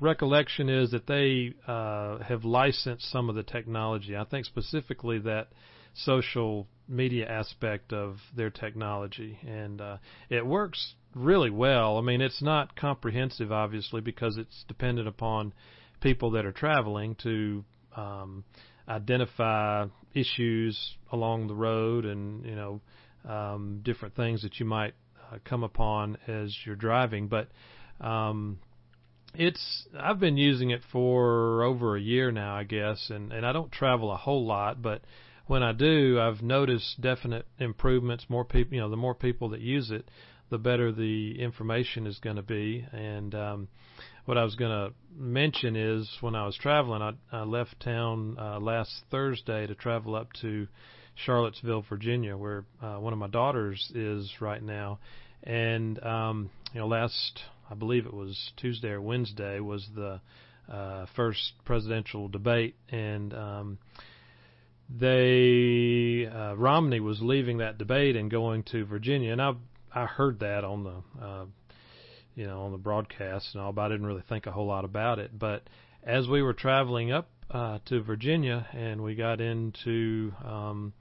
recollection 0.00 0.68
is 0.68 0.90
that 0.90 1.06
they 1.06 1.54
uh, 1.66 2.18
have 2.18 2.44
licensed 2.44 3.10
some 3.10 3.28
of 3.28 3.34
the 3.34 3.42
technology. 3.42 4.16
I 4.16 4.24
think 4.24 4.46
specifically 4.46 5.18
that 5.20 5.48
social 5.94 6.66
media 6.88 7.26
aspect 7.28 7.92
of 7.92 8.18
their 8.36 8.50
technology, 8.50 9.38
and 9.46 9.80
uh, 9.80 9.96
it 10.28 10.44
works 10.46 10.94
really 11.14 11.50
well. 11.50 11.98
I 11.98 12.00
mean, 12.00 12.20
it's 12.20 12.42
not 12.42 12.76
comprehensive, 12.76 13.52
obviously, 13.52 14.00
because 14.00 14.36
it's 14.36 14.64
dependent 14.68 15.08
upon 15.08 15.52
people 16.00 16.32
that 16.32 16.44
are 16.44 16.52
traveling 16.52 17.14
to 17.22 17.64
um, 17.96 18.44
identify 18.88 19.86
issues 20.14 20.96
along 21.10 21.46
the 21.46 21.54
road 21.54 22.04
and 22.04 22.44
you 22.44 22.54
know 22.54 22.80
um, 23.28 23.80
different 23.82 24.14
things 24.14 24.42
that 24.42 24.58
you 24.58 24.66
might 24.66 24.94
uh, 25.30 25.38
come 25.44 25.62
upon 25.62 26.18
as 26.26 26.54
you're 26.64 26.76
driving. 26.76 27.28
But 27.28 27.48
um, 28.00 28.58
it's 29.34 29.86
I've 29.98 30.20
been 30.20 30.36
using 30.36 30.70
it 30.70 30.82
for 30.90 31.62
over 31.62 31.96
a 31.96 32.00
year 32.00 32.32
now, 32.32 32.56
I 32.56 32.64
guess, 32.64 33.10
and 33.10 33.32
and 33.32 33.46
I 33.46 33.52
don't 33.52 33.70
travel 33.70 34.10
a 34.10 34.16
whole 34.16 34.46
lot, 34.46 34.82
but 34.82 35.02
when 35.46 35.62
I 35.62 35.72
do, 35.72 36.18
I've 36.20 36.42
noticed 36.42 37.00
definite 37.00 37.46
improvements. 37.58 38.26
More 38.28 38.44
people, 38.44 38.74
you 38.74 38.80
know, 38.80 38.90
the 38.90 38.96
more 38.96 39.14
people 39.14 39.50
that 39.50 39.60
use 39.60 39.90
it, 39.90 40.08
the 40.50 40.58
better 40.58 40.92
the 40.92 41.40
information 41.40 42.06
is 42.06 42.18
going 42.18 42.36
to 42.36 42.42
be. 42.42 42.86
And 42.92 43.34
um, 43.34 43.68
what 44.24 44.38
I 44.38 44.44
was 44.44 44.54
going 44.54 44.70
to 44.70 44.94
mention 45.16 45.76
is 45.76 46.08
when 46.20 46.34
I 46.34 46.46
was 46.46 46.56
traveling, 46.56 47.02
I, 47.02 47.12
I 47.32 47.42
left 47.44 47.80
town 47.80 48.36
uh, 48.38 48.60
last 48.60 48.92
Thursday 49.10 49.66
to 49.66 49.74
travel 49.74 50.14
up 50.14 50.32
to 50.42 50.68
Charlottesville, 51.14 51.84
Virginia, 51.88 52.36
where 52.36 52.64
uh, 52.80 52.96
one 52.96 53.12
of 53.12 53.18
my 53.18 53.28
daughters 53.28 53.90
is 53.94 54.30
right 54.40 54.62
now. 54.62 54.98
And 55.42 56.02
um, 56.04 56.50
you 56.72 56.80
know, 56.80 56.86
last 56.86 57.40
I 57.70 57.74
believe 57.74 58.06
it 58.06 58.14
was 58.14 58.52
Tuesday 58.56 58.90
or 58.90 59.00
Wednesday 59.00 59.58
was 59.58 59.88
the 59.94 60.20
uh, 60.70 61.06
first 61.16 61.52
presidential 61.64 62.28
debate, 62.28 62.76
and 62.90 63.34
um, 63.34 63.78
they 64.98 66.26
uh, 66.26 66.54
Romney 66.54 67.00
was 67.00 67.20
leaving 67.20 67.58
that 67.58 67.78
debate 67.78 68.16
and 68.16 68.30
going 68.30 68.62
to 68.64 68.84
Virginia, 68.84 69.32
and 69.32 69.40
I 69.40 69.52
I 69.94 70.06
heard 70.06 70.40
that 70.40 70.64
on 70.64 70.84
the 70.84 71.24
uh, 71.24 71.44
you 72.34 72.46
know 72.46 72.62
on 72.62 72.72
the 72.72 72.78
broadcast 72.78 73.54
and 73.54 73.62
all, 73.62 73.72
but 73.72 73.82
I 73.82 73.88
didn't 73.88 74.06
really 74.06 74.24
think 74.28 74.46
a 74.46 74.52
whole 74.52 74.66
lot 74.66 74.84
about 74.84 75.18
it. 75.18 75.38
But 75.38 75.62
as 76.02 76.28
we 76.28 76.42
were 76.42 76.54
traveling 76.54 77.12
up 77.12 77.28
uh, 77.50 77.78
to 77.86 78.02
Virginia 78.02 78.66
and 78.72 79.02
we 79.02 79.14
got 79.14 79.40
into 79.40 80.32
um, 80.44 80.92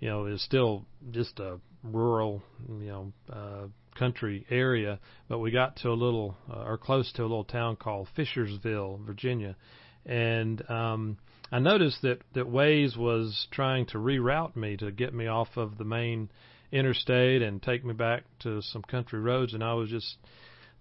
you 0.00 0.08
know 0.08 0.26
it's 0.26 0.44
still 0.44 0.84
just 1.10 1.38
a 1.40 1.58
rural 1.82 2.42
you 2.68 2.88
know 2.88 3.12
uh, 3.32 3.66
country 3.98 4.46
area, 4.50 5.00
but 5.28 5.38
we 5.38 5.50
got 5.50 5.76
to 5.76 5.88
a 5.88 5.94
little 5.94 6.36
uh, 6.50 6.64
or 6.64 6.78
close 6.78 7.10
to 7.12 7.22
a 7.22 7.24
little 7.24 7.44
town 7.44 7.76
called 7.76 8.08
Fishersville, 8.16 9.04
Virginia, 9.04 9.56
and 10.04 10.62
um, 10.70 11.16
I 11.52 11.58
noticed 11.58 12.02
that 12.02 12.18
that 12.34 12.46
Waze 12.46 12.96
was 12.96 13.46
trying 13.50 13.86
to 13.86 13.98
reroute 13.98 14.56
me 14.56 14.76
to 14.78 14.90
get 14.90 15.14
me 15.14 15.26
off 15.26 15.56
of 15.56 15.78
the 15.78 15.84
main 15.84 16.30
interstate 16.72 17.42
and 17.42 17.62
take 17.62 17.84
me 17.84 17.94
back 17.94 18.24
to 18.40 18.60
some 18.62 18.82
country 18.82 19.20
roads. 19.20 19.54
And 19.54 19.62
I 19.62 19.74
was 19.74 19.88
just 19.88 20.16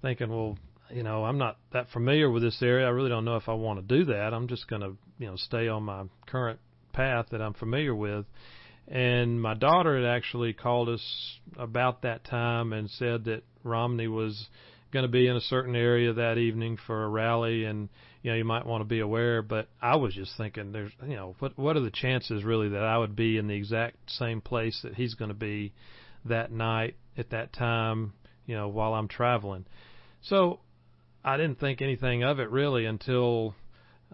thinking, 0.01 0.29
well, 0.29 0.57
you 0.89 1.03
know, 1.03 1.23
I'm 1.23 1.37
not 1.37 1.57
that 1.73 1.89
familiar 1.89 2.29
with 2.29 2.43
this 2.43 2.61
area. 2.61 2.85
I 2.85 2.89
really 2.89 3.09
don't 3.09 3.25
know 3.25 3.37
if 3.37 3.49
I 3.49 3.53
want 3.53 3.87
to 3.87 3.97
do 3.97 4.05
that. 4.05 4.33
I'm 4.33 4.47
just 4.47 4.67
going 4.67 4.81
to, 4.81 4.95
you 5.19 5.27
know, 5.27 5.35
stay 5.35 5.67
on 5.67 5.83
my 5.83 6.03
current 6.27 6.59
path 6.93 7.27
that 7.31 7.41
I'm 7.41 7.53
familiar 7.53 7.95
with. 7.95 8.25
And 8.87 9.41
my 9.41 9.55
daughter 9.55 9.95
had 9.95 10.05
actually 10.05 10.53
called 10.53 10.89
us 10.89 11.39
about 11.57 12.03
that 12.03 12.23
time 12.23 12.71
and 12.71 12.89
said 12.89 13.25
that 13.25 13.43
Romney 13.63 14.07
was 14.07 14.47
going 14.91 15.03
to 15.03 15.11
be 15.11 15.27
in 15.27 15.35
a 15.35 15.41
certain 15.41 15.75
area 15.75 16.13
that 16.13 16.37
evening 16.37 16.77
for 16.85 17.03
a 17.03 17.09
rally 17.09 17.65
and 17.65 17.89
you 18.25 18.31
know 18.31 18.37
you 18.37 18.43
might 18.43 18.65
want 18.65 18.81
to 18.81 18.85
be 18.85 19.01
aware 19.01 19.43
but 19.43 19.67
I 19.79 19.97
was 19.97 20.15
just 20.15 20.31
thinking 20.35 20.71
there's 20.71 20.91
you 21.07 21.15
know 21.15 21.35
what 21.37 21.59
what 21.59 21.77
are 21.77 21.81
the 21.81 21.91
chances 21.91 22.43
really 22.43 22.69
that 22.69 22.81
I 22.81 22.97
would 22.97 23.15
be 23.15 23.37
in 23.37 23.45
the 23.45 23.53
exact 23.53 23.97
same 24.07 24.41
place 24.41 24.79
that 24.81 24.95
he's 24.95 25.13
going 25.13 25.29
to 25.29 25.35
be 25.35 25.73
that 26.25 26.51
night 26.51 26.95
at 27.19 27.29
that 27.29 27.53
time 27.53 28.13
you 28.47 28.55
know 28.55 28.67
while 28.67 28.95
I'm 28.95 29.07
traveling? 29.07 29.67
So 30.23 30.59
I 31.23 31.37
didn't 31.37 31.59
think 31.59 31.83
anything 31.83 32.23
of 32.23 32.39
it 32.39 32.49
really 32.49 32.87
until 32.87 33.53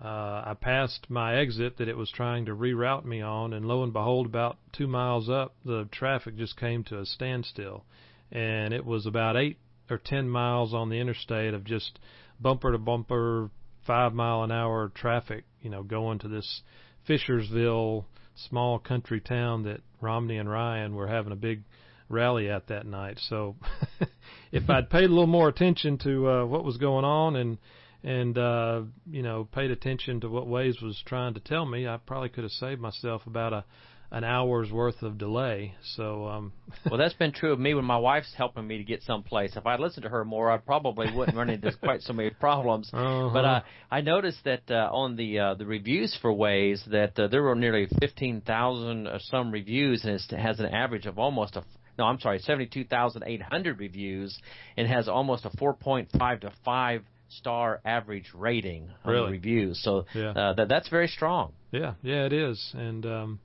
uh, 0.03 0.43
I 0.45 0.57
passed 0.59 1.09
my 1.09 1.37
exit 1.37 1.77
that 1.77 1.87
it 1.87 1.95
was 1.95 2.11
trying 2.11 2.45
to 2.47 2.51
reroute 2.55 3.05
me 3.05 3.21
on, 3.21 3.53
and 3.53 3.65
lo 3.65 3.81
and 3.83 3.93
behold, 3.93 4.25
about 4.25 4.57
two 4.73 4.87
miles 4.87 5.29
up, 5.29 5.55
the 5.63 5.87
traffic 5.89 6.35
just 6.37 6.57
came 6.57 6.83
to 6.85 6.99
a 6.99 7.05
standstill, 7.05 7.85
and 8.29 8.73
it 8.73 8.85
was 8.85 9.05
about 9.05 9.37
eight 9.37 9.57
or 9.89 9.97
10 9.97 10.27
miles 10.27 10.73
on 10.73 10.89
the 10.89 10.99
interstate 10.99 11.53
of 11.53 11.63
just 11.63 11.99
bumper 12.39 12.71
to 12.71 12.77
bumper, 12.77 13.49
five 13.85 14.13
mile 14.13 14.43
an 14.43 14.51
hour 14.51 14.91
traffic, 14.93 15.45
you 15.61 15.69
know, 15.69 15.83
going 15.83 16.19
to 16.19 16.27
this 16.27 16.61
Fishersville 17.07 18.05
small 18.35 18.79
country 18.79 19.19
town 19.19 19.63
that 19.63 19.81
Romney 19.99 20.37
and 20.37 20.49
Ryan 20.49 20.95
were 20.95 21.07
having 21.07 21.31
a 21.31 21.37
big 21.37 21.63
rally 22.09 22.49
at 22.49 22.67
that 22.67 22.85
night. 22.85 23.19
So 23.29 23.55
if 24.51 24.69
I'd 24.69 24.89
paid 24.89 25.05
a 25.05 25.13
little 25.13 25.27
more 25.27 25.47
attention 25.47 25.97
to 25.99 26.29
uh, 26.29 26.45
what 26.45 26.63
was 26.63 26.77
going 26.77 27.05
on 27.05 27.35
and 27.35 27.57
and 28.03 28.37
uh, 28.37 28.81
you 29.09 29.21
know 29.21 29.47
paid 29.51 29.71
attention 29.71 30.21
to 30.21 30.29
what 30.29 30.47
Waze 30.47 30.81
was 30.81 31.01
trying 31.05 31.35
to 31.35 31.39
tell 31.39 31.65
me, 31.65 31.87
I 31.87 31.97
probably 31.97 32.29
could 32.29 32.43
have 32.43 32.51
saved 32.51 32.81
myself 32.81 33.25
about 33.27 33.53
a 33.53 33.65
an 34.11 34.25
hour's 34.25 34.71
worth 34.71 35.01
of 35.03 35.17
delay. 35.17 35.73
So, 35.95 36.27
um, 36.27 36.53
well, 36.89 36.97
that's 36.97 37.13
been 37.13 37.31
true 37.31 37.53
of 37.53 37.59
me 37.59 37.73
when 37.73 37.85
my 37.85 37.97
wife's 37.97 38.33
helping 38.37 38.67
me 38.67 38.77
to 38.77 38.83
get 38.83 39.01
someplace. 39.03 39.55
If 39.55 39.65
I'd 39.65 39.79
listened 39.79 40.03
to 40.03 40.09
her 40.09 40.25
more, 40.25 40.51
I 40.51 40.57
probably 40.57 41.07
wouldn't 41.13 41.37
run 41.37 41.49
into 41.49 41.71
quite 41.81 42.01
so 42.01 42.13
many 42.13 42.29
problems. 42.29 42.89
Uh-huh. 43.01 43.29
But 43.33 43.45
uh, 43.45 43.61
I 43.89 44.01
noticed 44.01 44.43
that 44.43 44.61
uh, 44.69 44.89
on 44.91 45.15
the 45.15 45.39
uh, 45.39 45.53
the 45.55 45.65
reviews 45.65 46.15
for 46.21 46.31
Waze 46.31 46.83
that 46.91 47.17
uh, 47.17 47.27
there 47.27 47.41
were 47.41 47.55
nearly 47.55 47.87
fifteen 47.99 48.41
thousand 48.41 49.07
or 49.07 49.17
some 49.19 49.51
reviews, 49.51 50.03
and 50.03 50.13
it 50.13 50.37
has 50.37 50.59
an 50.59 50.67
average 50.67 51.07
of 51.07 51.17
almost 51.17 51.55
a 51.55 51.63
no, 51.97 52.05
I'm 52.05 52.19
sorry, 52.19 52.39
seventy-two 52.39 52.85
thousand 52.85 53.23
eight 53.25 53.41
hundred 53.41 53.79
reviews, 53.79 54.37
and 54.77 54.87
has 54.87 55.07
almost 55.07 55.45
a 55.45 55.49
four 55.57 55.73
point 55.73 56.09
five 56.17 56.41
to 56.41 56.51
five 56.63 57.03
star 57.29 57.81
average 57.85 58.29
rating 58.35 58.89
on 59.03 59.13
really? 59.13 59.25
the 59.25 59.31
reviews. 59.31 59.81
So 59.83 60.05
yeah. 60.13 60.31
uh, 60.31 60.53
that 60.53 60.69
that's 60.69 60.89
very 60.89 61.07
strong. 61.07 61.53
Yeah, 61.71 61.93
yeah, 62.03 62.25
it 62.25 62.33
is, 62.33 62.71
and 62.75 63.05
um, 63.05 63.39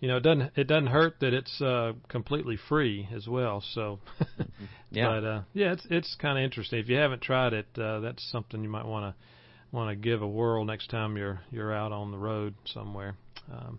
you 0.00 0.08
know, 0.08 0.16
it 0.16 0.22
doesn't 0.22 0.52
it 0.56 0.66
doesn't 0.66 0.88
hurt 0.88 1.20
that 1.20 1.34
it's 1.34 1.60
uh, 1.60 1.92
completely 2.08 2.58
free 2.68 3.06
as 3.14 3.28
well. 3.28 3.62
So, 3.74 4.00
yeah, 4.90 5.08
but 5.08 5.24
uh, 5.24 5.42
yeah, 5.52 5.72
it's 5.72 5.86
it's 5.90 6.16
kind 6.18 6.38
of 6.38 6.44
interesting. 6.44 6.78
If 6.78 6.88
you 6.88 6.96
haven't 6.96 7.22
tried 7.22 7.52
it, 7.52 7.66
uh, 7.78 8.00
that's 8.00 8.26
something 8.32 8.62
you 8.62 8.70
might 8.70 8.86
want 8.86 9.14
to 9.14 9.76
want 9.76 9.90
to 9.90 9.96
give 9.96 10.22
a 10.22 10.26
whirl 10.26 10.64
next 10.64 10.88
time 10.88 11.16
you're 11.16 11.40
you're 11.50 11.74
out 11.74 11.92
on 11.92 12.10
the 12.10 12.18
road 12.18 12.54
somewhere. 12.64 13.14
Um, 13.52 13.78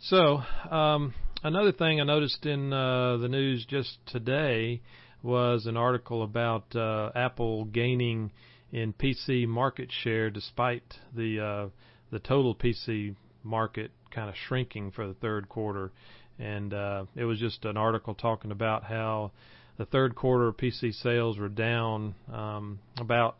so, 0.00 0.42
um, 0.70 1.14
another 1.44 1.72
thing 1.72 2.00
I 2.00 2.04
noticed 2.04 2.44
in 2.44 2.72
uh, 2.72 3.18
the 3.18 3.28
news 3.28 3.64
just 3.64 3.98
today 4.06 4.82
was 5.22 5.66
an 5.66 5.76
article 5.76 6.24
about 6.24 6.74
uh, 6.74 7.10
Apple 7.14 7.64
gaining 7.66 8.32
in 8.72 8.92
PC 8.92 9.46
market 9.46 9.90
share 10.02 10.30
despite 10.30 10.82
the 11.14 11.40
uh, 11.40 11.68
the 12.10 12.18
total 12.18 12.56
PC 12.56 13.14
market 13.44 13.92
kind 14.14 14.28
of 14.28 14.34
shrinking 14.48 14.92
for 14.92 15.06
the 15.06 15.14
third 15.14 15.48
quarter. 15.48 15.92
And 16.38 16.74
uh, 16.74 17.04
it 17.14 17.24
was 17.24 17.38
just 17.38 17.64
an 17.64 17.76
article 17.76 18.14
talking 18.14 18.50
about 18.50 18.84
how 18.84 19.32
the 19.76 19.84
third 19.84 20.14
quarter 20.14 20.52
PC 20.52 20.94
sales 20.94 21.38
were 21.38 21.48
down 21.48 22.14
um, 22.32 22.78
about 22.98 23.36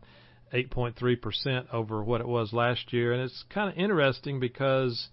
8.3% 0.53 1.73
over 1.73 2.03
what 2.03 2.21
it 2.21 2.29
was 2.29 2.53
last 2.53 2.93
year, 2.93 3.13
and 3.13 3.23
it's 3.23 3.45
kind 3.53 3.71
of 3.71 3.77
interesting 3.77 4.39
because 4.39 5.09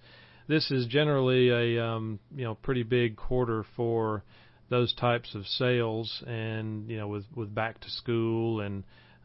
this 0.47 0.69
is 0.69 0.85
generally 0.87 1.49
a 1.49 1.83
um, 1.83 2.19
you 2.35 2.43
know 2.43 2.55
pretty 2.55 2.83
big 2.83 3.15
quarter 3.15 3.65
for 3.75 4.23
those 4.69 4.93
types 4.93 5.33
of 5.33 5.45
sales, 5.47 6.23
and 6.27 6.89
you 6.89 6.97
know 6.97 7.07
with 7.07 7.25
with 7.35 7.53
back 7.53 7.79
to 7.81 7.89
school 7.89 8.61
and 8.61 8.83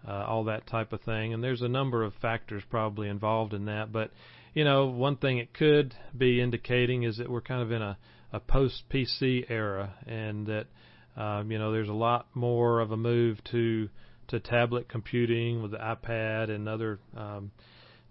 uh, 0.09 0.25
all 0.27 0.45
that 0.45 0.67
type 0.67 0.93
of 0.93 1.01
thing. 1.03 1.35
And 1.35 1.45
there's 1.45 1.63
a 1.63 1.69
number 1.69 2.03
of 2.03 2.15
factors 2.23 2.63
probably 2.71 3.09
involved 3.09 3.53
in 3.53 3.67
that, 3.67 3.93
but 3.93 4.11
you 4.57 4.65
know 4.65 4.87
one 4.87 5.17
thing 5.17 5.37
it 5.37 5.53
could 5.53 5.95
be 6.17 6.41
indicating 6.41 7.03
is 7.03 7.19
that 7.19 7.31
we're 7.31 7.43
kind 7.43 7.61
of 7.61 7.71
in 7.71 7.83
a 7.83 7.99
a 8.33 8.41
post 8.41 8.85
PC 8.91 9.45
era, 9.51 9.95
and 10.07 10.47
that 10.47 10.67
um, 11.15 11.51
you 11.53 11.59
know 11.59 11.73
there's 11.73 11.91
a 11.91 11.93
lot 11.93 12.27
more 12.35 12.81
of 12.81 12.91
a 12.91 12.97
move 12.97 13.39
to 13.53 13.91
to 14.29 14.41
tablet 14.41 14.89
computing 14.89 15.63
with 15.63 15.73
the 15.73 15.77
iPad 15.77 16.51
and 16.51 16.69
other 16.69 16.99
um, 17.15 17.53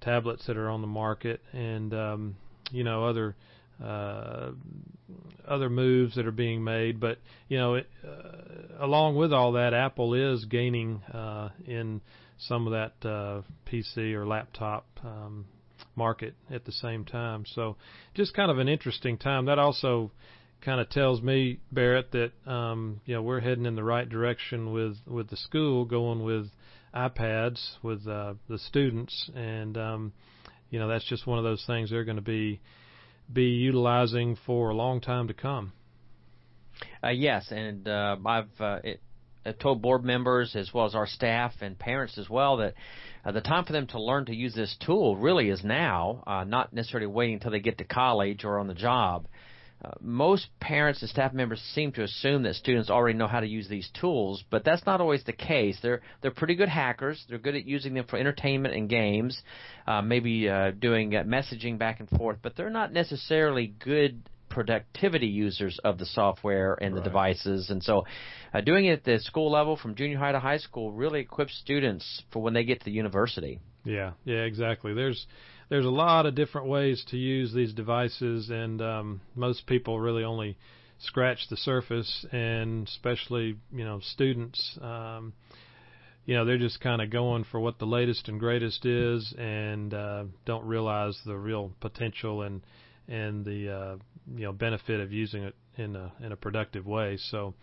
tablets 0.01 0.45
that 0.45 0.55
are 0.55 0.69
on 0.69 0.81
the 0.81 0.87
market, 0.87 1.41
and 1.51 1.93
um, 1.95 2.35
you 2.71 2.83
know 2.83 3.05
other 3.05 3.35
uh, 3.83 4.51
other 5.47 5.69
moves 5.71 6.15
that 6.15 6.27
are 6.27 6.31
being 6.31 6.63
made. 6.63 6.99
But 6.99 7.17
you 7.49 7.57
know, 7.57 7.73
it, 7.73 7.89
uh, 8.07 8.85
along 8.85 9.15
with 9.15 9.33
all 9.33 9.53
that, 9.53 9.73
Apple 9.73 10.13
is 10.13 10.45
gaining 10.45 11.01
uh, 11.11 11.49
in 11.65 12.01
some 12.37 12.67
of 12.67 12.73
that 12.73 13.09
uh, 13.09 13.41
PC 13.67 14.13
or 14.13 14.27
laptop 14.27 14.85
um, 15.03 15.45
market 15.95 16.35
at 16.49 16.65
the 16.65 16.71
same 16.71 17.05
time. 17.05 17.45
So, 17.45 17.77
just 18.13 18.33
kind 18.33 18.51
of 18.51 18.59
an 18.59 18.67
interesting 18.67 19.17
time. 19.17 19.45
That 19.45 19.59
also 19.59 20.11
kind 20.61 20.81
of 20.81 20.89
tells 20.89 21.21
me, 21.21 21.59
Barrett, 21.71 22.11
that 22.11 22.31
um, 22.49 23.01
you 23.05 23.15
know 23.15 23.21
we're 23.21 23.39
heading 23.39 23.65
in 23.65 23.75
the 23.75 23.83
right 23.83 24.07
direction 24.07 24.71
with 24.71 24.97
with 25.07 25.29
the 25.29 25.37
school 25.37 25.85
going 25.85 26.23
with 26.23 26.47
iPads 26.93 27.61
with 27.83 28.07
uh, 28.07 28.35
the 28.49 28.57
students, 28.57 29.29
and 29.35 29.77
um, 29.77 30.13
you 30.69 30.79
know 30.79 30.87
that's 30.87 31.05
just 31.05 31.27
one 31.27 31.37
of 31.37 31.43
those 31.43 31.63
things 31.67 31.89
they're 31.89 32.05
going 32.05 32.15
to 32.15 32.21
be 32.21 32.61
be 33.31 33.43
utilizing 33.43 34.37
for 34.45 34.69
a 34.69 34.75
long 34.75 35.01
time 35.01 35.27
to 35.27 35.33
come. 35.33 35.73
Uh, 37.03 37.09
yes, 37.09 37.47
and 37.51 37.87
uh, 37.87 38.17
I've 38.25 38.61
uh, 38.61 38.79
it, 38.83 39.01
I've 39.01 39.04
told 39.53 39.81
board 39.81 40.03
members 40.03 40.55
as 40.55 40.73
well 40.73 40.85
as 40.85 40.95
our 40.95 41.07
staff 41.07 41.53
and 41.61 41.77
parents 41.77 42.17
as 42.17 42.29
well 42.29 42.57
that 42.57 42.73
uh, 43.23 43.31
the 43.31 43.41
time 43.41 43.65
for 43.65 43.73
them 43.73 43.87
to 43.87 44.01
learn 44.01 44.25
to 44.25 44.35
use 44.35 44.53
this 44.53 44.75
tool 44.85 45.15
really 45.15 45.49
is 45.49 45.63
now, 45.63 46.23
uh, 46.27 46.43
not 46.43 46.73
necessarily 46.73 47.07
waiting 47.07 47.35
until 47.35 47.51
they 47.51 47.59
get 47.59 47.77
to 47.79 47.83
college 47.83 48.43
or 48.43 48.59
on 48.59 48.67
the 48.67 48.73
job. 48.73 49.27
Uh, 49.83 49.89
most 49.99 50.47
parents 50.59 51.01
and 51.01 51.09
staff 51.09 51.33
members 51.33 51.59
seem 51.73 51.91
to 51.91 52.01
assume 52.01 52.43
that 52.43 52.55
students 52.55 52.89
already 52.89 53.17
know 53.17 53.27
how 53.27 53.39
to 53.39 53.47
use 53.47 53.67
these 53.67 53.89
tools, 53.99 54.43
but 54.49 54.63
that's 54.63 54.85
not 54.85 55.01
always 55.01 55.23
the 55.25 55.33
case. 55.33 55.77
They're 55.81 56.01
they're 56.21 56.31
pretty 56.31 56.55
good 56.55 56.69
hackers. 56.69 57.23
They're 57.27 57.37
good 57.37 57.55
at 57.55 57.65
using 57.65 57.93
them 57.93 58.05
for 58.07 58.17
entertainment 58.17 58.73
and 58.73 58.89
games, 58.89 59.37
uh, 59.85 60.01
maybe 60.01 60.49
uh, 60.49 60.71
doing 60.71 61.15
uh, 61.15 61.23
messaging 61.23 61.77
back 61.77 61.99
and 61.99 62.09
forth, 62.09 62.37
but 62.41 62.55
they're 62.55 62.69
not 62.69 62.93
necessarily 62.93 63.67
good 63.67 64.23
productivity 64.55 65.27
users 65.27 65.77
of 65.83 65.97
the 65.97 66.05
software 66.05 66.77
and 66.81 66.95
the 66.95 67.01
devices. 67.01 67.69
And 67.69 67.83
so, 67.83 68.05
uh, 68.53 68.61
doing 68.61 68.85
it 68.85 68.99
at 68.99 69.03
the 69.03 69.19
school 69.19 69.51
level 69.51 69.75
from 69.75 69.95
junior 69.95 70.17
high 70.17 70.31
to 70.31 70.39
high 70.39 70.59
school 70.59 70.93
really 70.93 71.19
equips 71.19 71.53
students 71.61 72.23
for 72.31 72.41
when 72.41 72.53
they 72.53 72.63
get 72.63 72.79
to 72.79 72.85
the 72.85 72.91
university. 72.91 73.59
Yeah, 73.83 74.13
yeah, 74.23 74.43
exactly. 74.43 74.93
There's 74.93 75.27
there's 75.67 75.85
a 75.85 75.89
lot 75.89 76.25
of 76.25 76.35
different 76.35 76.67
ways 76.67 77.03
to 77.09 77.17
use 77.17 77.53
these 77.53 77.73
devices, 77.73 78.49
and 78.49 78.81
um, 78.81 79.21
most 79.35 79.67
people 79.67 79.99
really 79.99 80.23
only 80.23 80.57
scratch 80.99 81.49
the 81.49 81.57
surface, 81.57 82.25
and 82.31 82.87
especially 82.87 83.57
you 83.73 83.83
know 83.83 83.99
students. 84.01 84.79
Um, 84.81 85.33
you 86.25 86.33
know 86.33 86.45
they're 86.45 86.57
just 86.57 86.79
kind 86.79 87.01
of 87.01 87.09
going 87.09 87.43
for 87.51 87.59
what 87.59 87.77
the 87.77 87.85
latest 87.85 88.29
and 88.29 88.39
greatest 88.39 88.85
is, 88.85 89.35
and 89.37 89.93
uh, 89.93 90.23
don't 90.45 90.65
realize 90.65 91.19
the 91.25 91.35
real 91.35 91.73
potential 91.81 92.41
and 92.41 92.61
and 93.07 93.45
the 93.45 93.69
uh, 93.69 93.95
you 94.35 94.45
know 94.45 94.53
benefit 94.53 94.99
of 94.99 95.11
using 95.11 95.43
it 95.43 95.55
in 95.77 95.95
a 95.95 96.11
in 96.23 96.31
a 96.31 96.35
productive 96.35 96.85
way. 96.85 97.17
So 97.17 97.53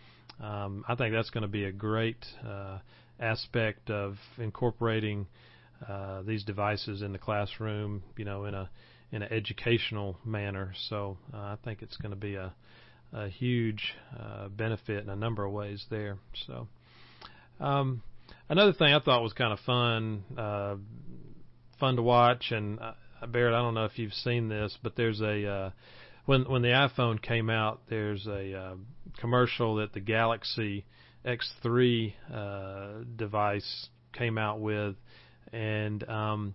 um, 0.41 0.85
I 0.89 0.95
think 0.95 1.15
that's 1.15 1.31
going 1.31 1.43
to 1.43 1.49
be 1.49 1.65
a 1.65 1.73
great 1.73 2.25
uh, 2.47 2.79
aspect 3.21 3.91
of 3.91 4.17
incorporating 4.39 5.27
uh, 5.89 6.23
these 6.23 6.45
devices 6.45 7.03
in 7.03 7.13
the 7.13 7.19
classroom, 7.19 8.03
you 8.17 8.25
know, 8.25 8.45
in 8.45 8.55
a 8.55 8.71
in 9.11 9.23
an 9.23 9.33
educational 9.33 10.17
manner. 10.25 10.73
So 10.89 11.19
uh, 11.35 11.37
I 11.37 11.57
think 11.65 11.83
it's 11.83 11.97
going 11.97 12.11
to 12.11 12.17
be 12.17 12.37
a 12.37 12.55
a 13.13 13.29
huge 13.29 13.95
uh, 14.19 14.49
benefit 14.49 15.03
in 15.03 15.11
a 15.11 15.17
number 15.17 15.45
of 15.45 15.53
ways 15.53 15.85
there. 15.91 16.19
So 16.47 16.67
um, 17.61 18.03
another 18.49 18.73
thing 18.73 18.95
I 18.95 19.01
thought 19.01 19.23
was 19.23 19.35
kind 19.35 19.53
of 19.53 19.61
fun, 19.61 20.25
uh, 20.37 20.77
fun 21.79 21.97
to 21.97 22.03
watch, 22.03 22.51
and 22.51 22.81
uh, 22.81 22.93
Barrett, 23.27 23.55
I 23.55 23.59
don't 23.59 23.75
know 23.75 23.85
if 23.85 23.99
you've 23.99 24.15
seen 24.15 24.49
this, 24.49 24.77
but 24.83 24.97
there's 24.97 25.21
a 25.21 25.47
uh, 25.47 25.71
when 26.27 26.49
when 26.49 26.63
the 26.63 26.69
iPhone 26.69 27.21
came 27.21 27.51
out, 27.51 27.81
there's 27.89 28.27
a 28.27 28.59
uh, 28.59 28.75
commercial 29.19 29.77
that 29.77 29.93
the 29.93 30.01
Galaxy 30.01 30.85
S3 31.25 32.15
uh, 32.33 33.05
device 33.17 33.89
came 34.13 34.39
out 34.39 34.61
with, 34.61 34.97
and 35.53 36.09
um, 36.09 36.55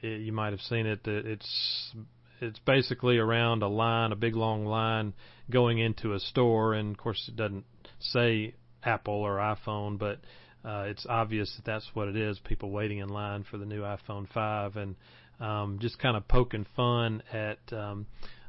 it, 0.00 0.20
you 0.20 0.32
might 0.32 0.52
have 0.52 0.60
seen 0.60 0.86
it. 0.86 1.00
It's 1.06 1.94
it's 2.40 2.58
basically 2.60 3.18
around 3.18 3.62
a 3.62 3.68
line, 3.68 4.12
a 4.12 4.16
big 4.16 4.36
long 4.36 4.64
line 4.64 5.14
going 5.50 5.78
into 5.78 6.14
a 6.14 6.20
store, 6.20 6.74
and 6.74 6.92
of 6.92 6.98
course 6.98 7.24
it 7.28 7.36
doesn't 7.36 7.64
say 8.00 8.54
Apple 8.82 9.14
or 9.14 9.36
iPhone, 9.36 9.98
but 9.98 10.20
uh, 10.64 10.84
it's 10.86 11.06
obvious 11.08 11.52
that 11.56 11.64
that's 11.64 11.88
what 11.94 12.08
it 12.08 12.16
is. 12.16 12.38
People 12.40 12.70
waiting 12.70 12.98
in 12.98 13.08
line 13.08 13.44
for 13.48 13.58
the 13.58 13.66
new 13.66 13.82
iPhone 13.82 14.28
5, 14.32 14.76
and 14.76 14.96
um, 15.40 15.78
just 15.80 15.98
kind 15.98 16.16
of 16.16 16.26
poking 16.28 16.66
fun 16.76 17.22
at 17.32 17.58
um, 17.72 18.06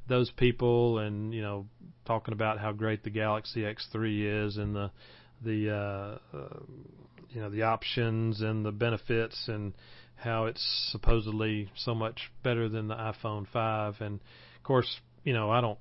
those 0.07 0.31
people, 0.31 0.99
and 0.99 1.33
you 1.33 1.41
know, 1.41 1.67
talking 2.05 2.33
about 2.33 2.59
how 2.59 2.71
great 2.71 3.03
the 3.03 3.09
Galaxy 3.09 3.61
S3 3.61 4.45
is, 4.47 4.57
and 4.57 4.75
the 4.75 4.91
the 5.43 5.69
uh, 5.71 6.37
uh, 6.37 6.59
you 7.29 7.41
know 7.41 7.49
the 7.49 7.63
options 7.63 8.41
and 8.41 8.65
the 8.65 8.71
benefits, 8.71 9.47
and 9.47 9.73
how 10.15 10.45
it's 10.45 10.89
supposedly 10.91 11.71
so 11.75 11.95
much 11.95 12.31
better 12.43 12.67
than 12.67 12.87
the 12.87 12.95
iPhone 12.95 13.47
5. 13.51 13.95
And 14.01 14.15
of 14.57 14.63
course, 14.63 14.99
you 15.23 15.33
know, 15.33 15.49
I 15.49 15.61
don't 15.61 15.79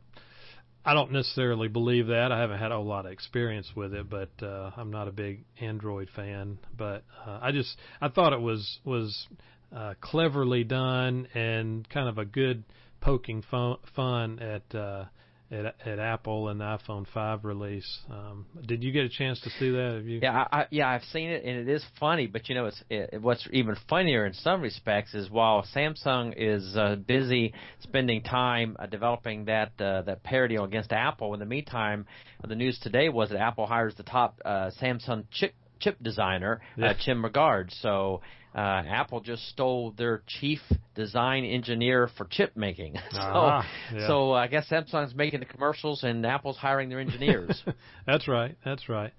I 0.85 0.95
don't 0.95 1.13
necessarily 1.13 1.69
believe 1.69 2.07
that. 2.07 2.33
I 2.33 2.41
haven't 2.41 2.59
had 2.59 2.73
a 2.73 2.79
lot 2.79 3.05
of 3.05 3.13
experience 3.13 3.71
with 3.75 3.93
it, 3.93 4.09
but 4.09 4.31
uh, 4.43 4.71
I'm 4.77 4.91
not 4.91 5.09
a 5.09 5.13
big 5.13 5.45
Android 5.61 6.09
fan. 6.15 6.59
But 6.77 7.05
uh, 7.27 7.41
I 7.43 7.53
just 7.53 7.77
I 8.01 8.09
thought 8.09 8.33
it 8.33 8.41
was 8.41 8.79
was 8.85 9.27
uh, 9.75 9.95
cleverly 10.01 10.65
done 10.65 11.29
and 11.35 11.89
kind 11.89 12.09
of 12.09 12.19
a 12.19 12.25
good 12.25 12.65
poking 13.01 13.43
fun, 13.51 13.77
fun 13.95 14.39
at 14.41 14.75
uh, 14.75 15.05
at 15.51 15.75
at 15.87 15.99
Apple 15.99 16.49
and 16.49 16.61
the 16.61 16.65
iPhone 16.65 17.07
5 17.15 17.45
release. 17.45 18.01
Um, 18.11 18.45
did 18.67 18.83
you 18.83 18.93
get 18.93 19.05
a 19.05 19.09
chance 19.09 19.41
to 19.41 19.51
see 19.51 19.71
that? 19.71 19.95
Have 19.97 20.07
you? 20.07 20.21
Yeah, 20.23 20.45
I, 20.51 20.61
I, 20.61 20.67
yeah, 20.71 20.89
I've 20.89 21.05
seen 21.05 21.31
it, 21.31 21.45
and 21.45 21.57
it 21.59 21.69
is 21.73 21.83
funny. 21.99 22.27
But 22.27 22.49
you 22.49 22.55
know, 22.55 22.67
it's 22.67 22.83
it, 22.91 23.23
what's 23.23 23.47
even 23.53 23.77
funnier 23.89 24.27
in 24.27 24.35
some 24.35 24.61
respects 24.61 25.15
is 25.15 25.31
while 25.31 25.65
Samsung 25.75 26.35
is 26.37 26.77
uh, 26.77 26.97
busy 26.97 27.55
spending 27.81 28.23
time 28.23 28.77
uh, 28.79 28.87
developing 28.87 29.47
that 29.47 29.73
uh, 29.81 30.03
that 30.03 30.23
parody 30.23 30.57
against 30.57 30.93
Apple, 30.93 31.33
in 31.35 31.41
the 31.41 31.47
meantime, 31.47 32.05
the 32.47 32.55
news 32.57 32.79
today 32.81 33.09
was 33.09 33.31
that 33.31 33.39
Apple 33.41 33.67
hires 33.67 33.95
the 33.97 34.03
top 34.03 34.41
uh, 34.45 34.71
Samsung 34.83 35.25
chip 35.31 35.55
chip 35.81 35.97
designer, 36.03 36.61
Yeah. 36.77 36.89
uh, 36.91 36.95
Jim 37.05 37.23
Mergard. 37.23 37.71
So. 37.81 38.21
Uh, 38.59 38.83
Apple 38.89 39.21
just 39.21 39.49
stole 39.51 39.93
their 39.93 40.23
chief 40.27 40.59
design 40.97 41.45
engineer 41.45 42.09
for 42.17 42.25
chip 42.29 42.57
making. 42.57 42.95
so, 43.13 43.21
Ah, 43.21 43.65
yeah. 43.95 44.09
so 44.09 44.33
I 44.33 44.49
guess 44.49 44.69
Samsung's 44.69 45.15
making 45.15 45.39
the 45.39 45.47
commercials 45.47 46.03
and 46.03 46.27
Apple's 46.27 46.57
hiring 46.57 46.89
their 46.89 46.99
engineers. 46.99 47.63
that's 48.07 48.27
right. 48.27 48.57
That's 48.65 48.89
right. 48.89 49.13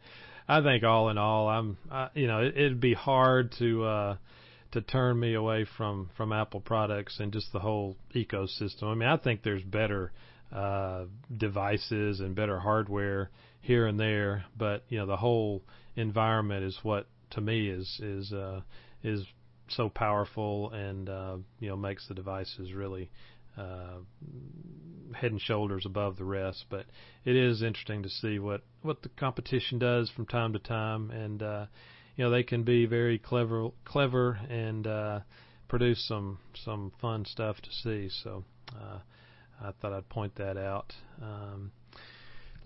I 0.45 0.61
think 0.61 0.83
all 0.83 1.09
in 1.09 1.17
all, 1.17 1.47
I'm, 1.47 1.77
I, 1.89 2.09
you 2.15 2.27
know, 2.27 2.41
it, 2.41 2.57
it'd 2.57 2.81
be 2.81 2.93
hard 2.93 3.53
to 3.59 3.85
uh, 3.85 4.17
to 4.73 4.81
turn 4.81 5.17
me 5.17 5.35
away 5.35 5.65
from 5.77 6.09
from 6.17 6.33
Apple 6.33 6.59
products 6.59 7.21
and 7.21 7.31
just 7.31 7.53
the 7.53 7.59
whole 7.59 7.95
ecosystem. 8.13 8.83
I 8.91 8.95
mean, 8.95 9.07
I 9.07 9.15
think 9.15 9.43
there's 9.43 9.63
better 9.63 10.11
uh, 10.53 11.05
devices 11.37 12.19
and 12.19 12.35
better 12.35 12.59
hardware 12.59 13.29
here 13.61 13.87
and 13.87 13.97
there, 13.97 14.43
but 14.57 14.83
you 14.89 14.97
know, 14.97 15.05
the 15.05 15.15
whole 15.15 15.61
environment 15.95 16.65
is 16.65 16.77
what 16.83 17.07
to 17.31 17.41
me 17.41 17.69
is 17.69 17.99
is 18.03 18.33
uh, 18.33 18.59
is 19.03 19.25
so 19.69 19.89
powerful 19.89 20.71
and 20.71 21.09
uh, 21.09 21.37
you 21.59 21.69
know 21.69 21.75
makes 21.75 22.07
the 22.07 22.13
devices 22.13 22.73
really 22.73 23.09
uh, 23.57 23.99
head 25.13 25.31
and 25.31 25.41
shoulders 25.41 25.85
above 25.85 26.17
the 26.17 26.23
rest. 26.23 26.65
But 26.69 26.85
it 27.25 27.35
is 27.35 27.61
interesting 27.61 28.03
to 28.03 28.09
see 28.09 28.39
what 28.39 28.61
what 28.81 29.01
the 29.01 29.09
competition 29.09 29.79
does 29.79 30.09
from 30.09 30.25
time 30.25 30.53
to 30.53 30.59
time, 30.59 31.11
and 31.11 31.41
uh, 31.41 31.65
you 32.15 32.23
know 32.23 32.31
they 32.31 32.43
can 32.43 32.63
be 32.63 32.85
very 32.85 33.19
clever, 33.19 33.69
clever, 33.85 34.39
and 34.49 34.87
uh, 34.87 35.19
produce 35.67 36.05
some 36.07 36.39
some 36.65 36.91
fun 37.01 37.25
stuff 37.25 37.57
to 37.61 37.71
see. 37.71 38.09
So 38.23 38.43
uh, 38.75 38.99
I 39.61 39.71
thought 39.81 39.93
I'd 39.93 40.09
point 40.09 40.35
that 40.35 40.57
out. 40.57 40.93
Um, 41.21 41.71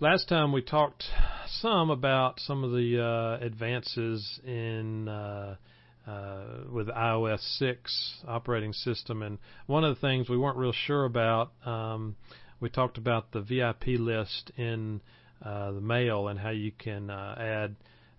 last 0.00 0.28
time 0.28 0.52
we 0.52 0.62
talked 0.62 1.04
some 1.46 1.90
about 1.90 2.40
some 2.40 2.64
of 2.64 2.70
the 2.70 3.02
uh, 3.02 3.44
advances 3.44 4.40
in 4.44 5.08
uh, 5.08 5.56
uh, 6.06 6.64
with 6.70 6.88
iOS 6.88 7.40
6 7.58 8.14
operating 8.26 8.72
system. 8.72 9.22
And 9.22 9.38
one 9.66 9.84
of 9.84 9.94
the 9.94 10.00
things 10.00 10.28
we 10.28 10.36
weren't 10.36 10.58
real 10.58 10.72
sure 10.72 11.04
about, 11.04 11.52
um, 11.64 12.16
we 12.60 12.68
talked 12.68 12.98
about 12.98 13.32
the 13.32 13.40
VIP 13.40 13.98
list 13.98 14.50
in 14.56 15.00
uh, 15.44 15.72
the 15.72 15.80
mail 15.80 16.28
and 16.28 16.38
how 16.38 16.50
you 16.50 16.72
can 16.72 17.10
uh, 17.10 17.34
add 17.38 17.76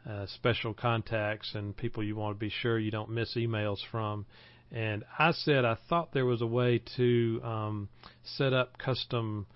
uh, 0.10 0.26
special 0.28 0.74
contacts 0.74 1.54
and 1.56 1.76
people 1.76 2.04
you 2.04 2.16
want 2.16 2.36
to 2.36 2.40
be 2.40 2.52
sure 2.62 2.78
you 2.78 2.92
don't 2.92 3.10
miss 3.10 3.36
emails 3.36 3.80
from. 3.92 4.26
And 4.72 5.04
I 5.18 5.32
said 5.32 5.66
I 5.66 5.78
thought 5.90 6.14
there 6.14 6.26
was 6.26 6.42
a 6.42 6.48
way 6.48 6.82
to 6.98 7.42
um, 7.44 7.90
set 8.24 8.54
up 8.54 8.78
custom 8.78 9.48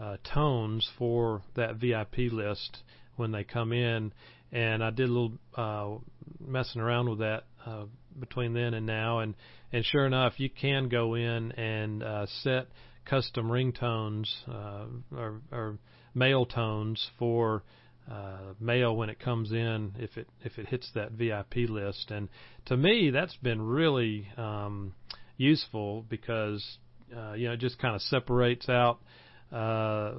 uh, 0.00 0.16
tones 0.22 0.88
for 0.98 1.42
that 1.56 1.76
VIP 1.76 2.32
list 2.32 2.78
when 3.16 3.32
they 3.32 3.44
come 3.44 3.72
in. 3.72 4.12
And 4.52 4.82
I 4.82 4.90
did 4.90 5.08
a 5.08 5.12
little 5.12 5.32
uh, 5.54 5.98
messing 6.40 6.80
around 6.80 7.10
with 7.10 7.18
that 7.18 7.44
uh, 7.66 7.84
between 8.18 8.52
then 8.54 8.74
and 8.74 8.86
now, 8.86 9.20
and 9.20 9.34
and 9.72 9.84
sure 9.84 10.06
enough, 10.06 10.34
you 10.38 10.48
can 10.48 10.88
go 10.88 11.14
in 11.14 11.52
and 11.52 12.02
uh, 12.02 12.26
set 12.42 12.68
custom 13.04 13.48
ringtones 13.48 14.28
uh, 14.48 14.86
or, 15.16 15.40
or 15.50 15.78
mail 16.14 16.46
tones 16.46 17.10
for 17.18 17.62
uh, 18.10 18.54
mail 18.60 18.96
when 18.96 19.10
it 19.10 19.18
comes 19.20 19.52
in 19.52 19.92
if 19.98 20.16
it 20.16 20.28
if 20.42 20.58
it 20.58 20.66
hits 20.66 20.90
that 20.94 21.12
VIP 21.12 21.68
list. 21.68 22.10
And 22.10 22.28
to 22.66 22.76
me, 22.76 23.10
that's 23.10 23.36
been 23.36 23.60
really 23.60 24.28
um, 24.36 24.94
useful 25.36 26.04
because 26.08 26.64
uh, 27.16 27.34
you 27.34 27.48
know 27.48 27.54
it 27.54 27.60
just 27.60 27.78
kind 27.78 27.94
of 27.94 28.02
separates 28.02 28.68
out 28.68 28.98
uh, 29.52 30.12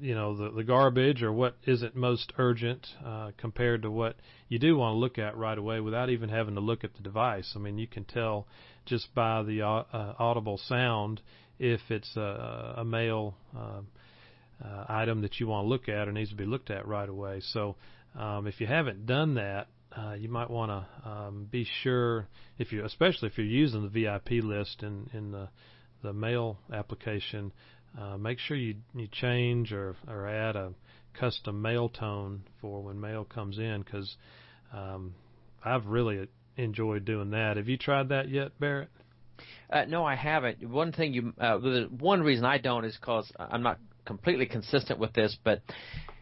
you 0.00 0.14
know 0.14 0.34
the 0.34 0.50
the 0.50 0.64
garbage 0.64 1.22
or 1.22 1.32
what 1.32 1.56
isn't 1.66 1.94
most 1.94 2.32
urgent 2.38 2.86
uh, 3.04 3.30
compared 3.36 3.82
to 3.82 3.90
what 3.90 4.16
you 4.48 4.58
do 4.58 4.76
want 4.76 4.94
to 4.94 4.98
look 4.98 5.18
at 5.18 5.36
right 5.36 5.58
away 5.58 5.80
without 5.80 6.08
even 6.08 6.28
having 6.28 6.54
to 6.54 6.60
look 6.60 6.84
at 6.84 6.94
the 6.94 7.02
device. 7.02 7.52
I 7.54 7.58
mean, 7.58 7.78
you 7.78 7.86
can 7.86 8.04
tell 8.04 8.46
just 8.86 9.14
by 9.14 9.42
the 9.42 9.62
uh, 9.62 9.84
audible 10.18 10.58
sound 10.58 11.20
if 11.58 11.80
it's 11.90 12.16
a, 12.16 12.74
a 12.78 12.84
mail 12.84 13.34
uh, 13.56 13.80
uh, 14.64 14.84
item 14.88 15.22
that 15.22 15.38
you 15.38 15.46
want 15.46 15.64
to 15.64 15.68
look 15.68 15.88
at 15.88 16.08
or 16.08 16.12
needs 16.12 16.30
to 16.30 16.36
be 16.36 16.46
looked 16.46 16.70
at 16.70 16.86
right 16.86 17.08
away. 17.08 17.40
So 17.40 17.76
um, 18.18 18.46
if 18.46 18.60
you 18.60 18.66
haven't 18.66 19.06
done 19.06 19.34
that, 19.34 19.68
uh, 19.96 20.14
you 20.14 20.28
might 20.28 20.50
want 20.50 20.70
to 20.70 21.08
um, 21.08 21.46
be 21.50 21.66
sure 21.82 22.26
if 22.58 22.72
you, 22.72 22.84
especially 22.84 23.28
if 23.28 23.36
you're 23.36 23.46
using 23.46 23.82
the 23.82 23.88
VIP 23.88 24.42
list 24.42 24.82
in 24.82 25.10
in 25.12 25.30
the 25.30 25.48
the 26.02 26.12
mail 26.12 26.58
application, 26.72 27.52
uh, 27.98 28.16
make 28.16 28.38
sure 28.38 28.56
you 28.56 28.76
you 28.94 29.08
change 29.08 29.72
or 29.72 29.96
or 30.08 30.26
add 30.28 30.56
a 30.56 30.72
custom 31.14 31.60
mail 31.60 31.88
tone 31.88 32.42
for 32.60 32.82
when 32.82 33.00
mail 33.00 33.24
comes 33.24 33.58
in 33.58 33.82
because 33.82 34.16
um, 34.72 35.14
I've 35.64 35.86
really 35.86 36.28
enjoyed 36.56 37.04
doing 37.04 37.30
that. 37.30 37.56
Have 37.56 37.68
you 37.68 37.76
tried 37.76 38.08
that 38.08 38.28
yet, 38.28 38.58
Barrett? 38.58 38.88
Uh, 39.70 39.84
no, 39.86 40.04
I 40.04 40.14
haven't. 40.14 40.68
One 40.68 40.92
thing 40.92 41.14
you, 41.14 41.32
uh, 41.40 41.58
the 41.58 41.88
one 41.98 42.22
reason 42.22 42.44
I 42.44 42.58
don't 42.58 42.84
is 42.84 42.96
because 42.96 43.30
I'm 43.38 43.62
not 43.62 43.78
completely 44.04 44.46
consistent 44.46 44.98
with 44.98 45.12
this, 45.12 45.36
but 45.42 45.62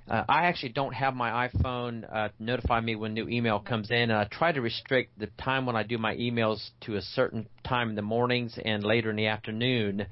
uh, 0.09 0.25
I 0.29 0.47
actually 0.47 0.71
don't 0.71 0.93
have 0.93 1.15
my 1.15 1.49
iPhone 1.49 2.05
uh, 2.13 2.29
notify 2.39 2.81
me 2.81 2.97
when 2.97 3.15
new 3.15 3.29
email 3.29 3.61
comes 3.61 3.91
in. 3.91 4.11
I 4.11 4.25
try 4.25 4.53
to 4.53 4.61
restrict 4.61 5.19
the 5.19 5.29
time 5.43 5.67
when 5.67 5.77
I 5.77 5.83
do 5.83 5.99
my 5.99 6.15
emails 6.17 6.71
to 6.83 6.97
a 6.97 7.03
certain 7.03 7.49
time 7.65 7.91
in 7.91 7.97
the 7.97 8.03
mornings 8.03 8.59
and 8.65 8.83
later 8.83 9.11
in 9.11 9.17
the 9.17 9.27
afternoon 9.27 10.07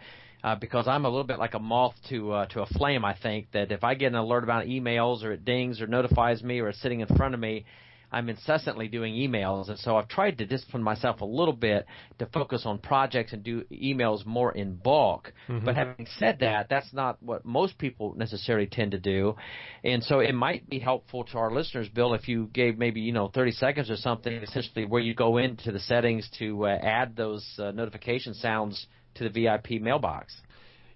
uh, 0.45 0.55
because 0.57 0.87
I'm 0.87 1.05
a 1.05 1.09
little 1.09 1.25
bit 1.25 1.39
like 1.39 1.55
a 1.55 1.59
moth 1.59 1.95
to 2.11 2.33
uh, 2.33 2.47
to 2.47 2.63
a 2.63 2.67
flame. 2.67 3.05
I 3.05 3.15
think 3.15 3.53
that 3.53 3.73
if 3.73 3.85
I 3.85 3.95
get 3.95 4.09
an 4.09 4.15
alert 4.15 4.45
about 4.45 4.67
emails 4.67 5.25
or 5.25 5.33
it 5.33 5.45
dings 5.45 5.81
or 5.81 5.87
notifies 5.87 6.43
me 6.43 6.61
or 6.61 6.69
it's 6.69 6.81
sitting 6.81 7.01
in 7.01 7.07
front 7.09 7.35
of 7.35 7.41
me, 7.41 7.65
I'm 8.11 8.29
incessantly 8.31 8.89
doing 8.89 9.15
emails, 9.15 9.69
and 9.69 9.79
so 9.79 9.97
I've 9.97 10.09
tried 10.09 10.39
to 10.39 10.47
discipline 10.47 10.83
myself 10.83 11.21
a 11.21 11.27
little 11.27 11.55
bit 11.55 11.87
to 12.19 12.27
focus 12.27 12.63
on 12.65 12.79
projects 12.79 13.35
and 13.35 13.45
do 13.45 13.65
emails 13.71 14.25
more 14.25 14.51
in 14.53 14.77
bulk. 14.77 15.33
Mm-hmm. 15.49 15.67
But 15.67 15.77
having 15.77 16.07
said 16.19 16.39
that, 16.41 16.69
that's 16.71 16.93
not 16.95 17.23
what 17.23 17.45
most 17.45 17.77
people 17.77 18.15
necessarily 18.17 18.67
tend 18.67 18.93
to 18.93 18.99
do, 18.99 19.37
and 19.85 20.03
so 20.03 20.21
it 20.21 20.35
might 20.35 20.69
be 20.71 20.79
helpful 20.79 21.25
to 21.25 21.39
our 21.39 21.51
listeners, 21.51 21.89
Bill, 21.89 22.15
if 22.15 22.29
you 22.29 22.49
gave 22.53 22.79
maybe 22.79 23.01
you 23.01 23.13
know 23.13 23.29
30 23.29 23.53
seconds 23.53 23.91
or 23.91 23.97
something, 23.97 24.33
essentially 24.33 24.87
where 24.87 25.03
you 25.03 25.15
go 25.15 25.37
into 25.37 25.71
the 25.71 25.81
settings 25.81 26.29
to 26.39 26.65
uh, 26.65 26.79
add 26.83 27.15
those 27.15 27.47
uh, 27.59 27.73
notification 27.73 28.33
sounds 28.33 28.87
to 29.19 29.29
the 29.29 29.45
VIP 29.45 29.81
mailbox. 29.81 30.35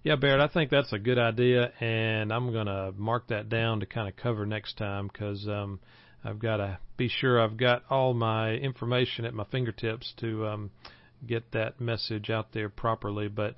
Yeah, 0.03 0.17
Barrett, 0.17 0.41
I 0.41 0.53
think 0.53 0.69
that's 0.69 0.91
a 0.91 0.99
good 0.99 1.17
idea, 1.17 1.71
and 1.79 2.33
I'm 2.33 2.51
going 2.51 2.65
to 2.65 2.93
mark 2.97 3.27
that 3.29 3.47
down 3.47 3.79
to 3.79 3.85
kind 3.85 4.09
of 4.09 4.17
cover 4.17 4.45
next 4.45 4.77
time 4.77 5.07
because 5.07 5.47
um, 5.47 5.79
I've 6.25 6.39
got 6.39 6.57
to 6.57 6.77
be 6.97 7.07
sure 7.07 7.41
I've 7.41 7.55
got 7.55 7.83
all 7.89 8.13
my 8.13 8.51
information 8.51 9.23
at 9.23 9.33
my 9.33 9.45
fingertips 9.45 10.13
to 10.17 10.45
um, 10.45 10.71
get 11.25 11.53
that 11.53 11.79
message 11.79 12.29
out 12.29 12.51
there 12.51 12.67
properly. 12.67 13.29
But 13.29 13.55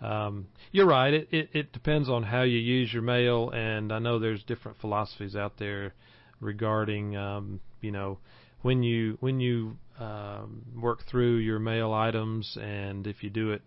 um, 0.00 0.46
you're 0.70 0.86
right; 0.86 1.12
it, 1.12 1.28
it, 1.32 1.48
it 1.52 1.72
depends 1.72 2.08
on 2.08 2.22
how 2.22 2.42
you 2.42 2.58
use 2.58 2.92
your 2.92 3.02
mail, 3.02 3.50
and 3.50 3.92
I 3.92 3.98
know 3.98 4.20
there's 4.20 4.44
different 4.44 4.78
philosophies 4.78 5.34
out 5.34 5.58
there 5.58 5.94
regarding, 6.40 7.16
um, 7.16 7.60
you 7.80 7.90
know, 7.90 8.18
when 8.62 8.84
you 8.84 9.16
when 9.18 9.40
you 9.40 9.76
um, 9.98 10.62
work 10.80 11.00
through 11.10 11.38
your 11.38 11.58
mail 11.58 11.92
items, 11.92 12.56
and 12.60 13.04
if 13.08 13.24
you 13.24 13.30
do 13.30 13.50
it 13.50 13.62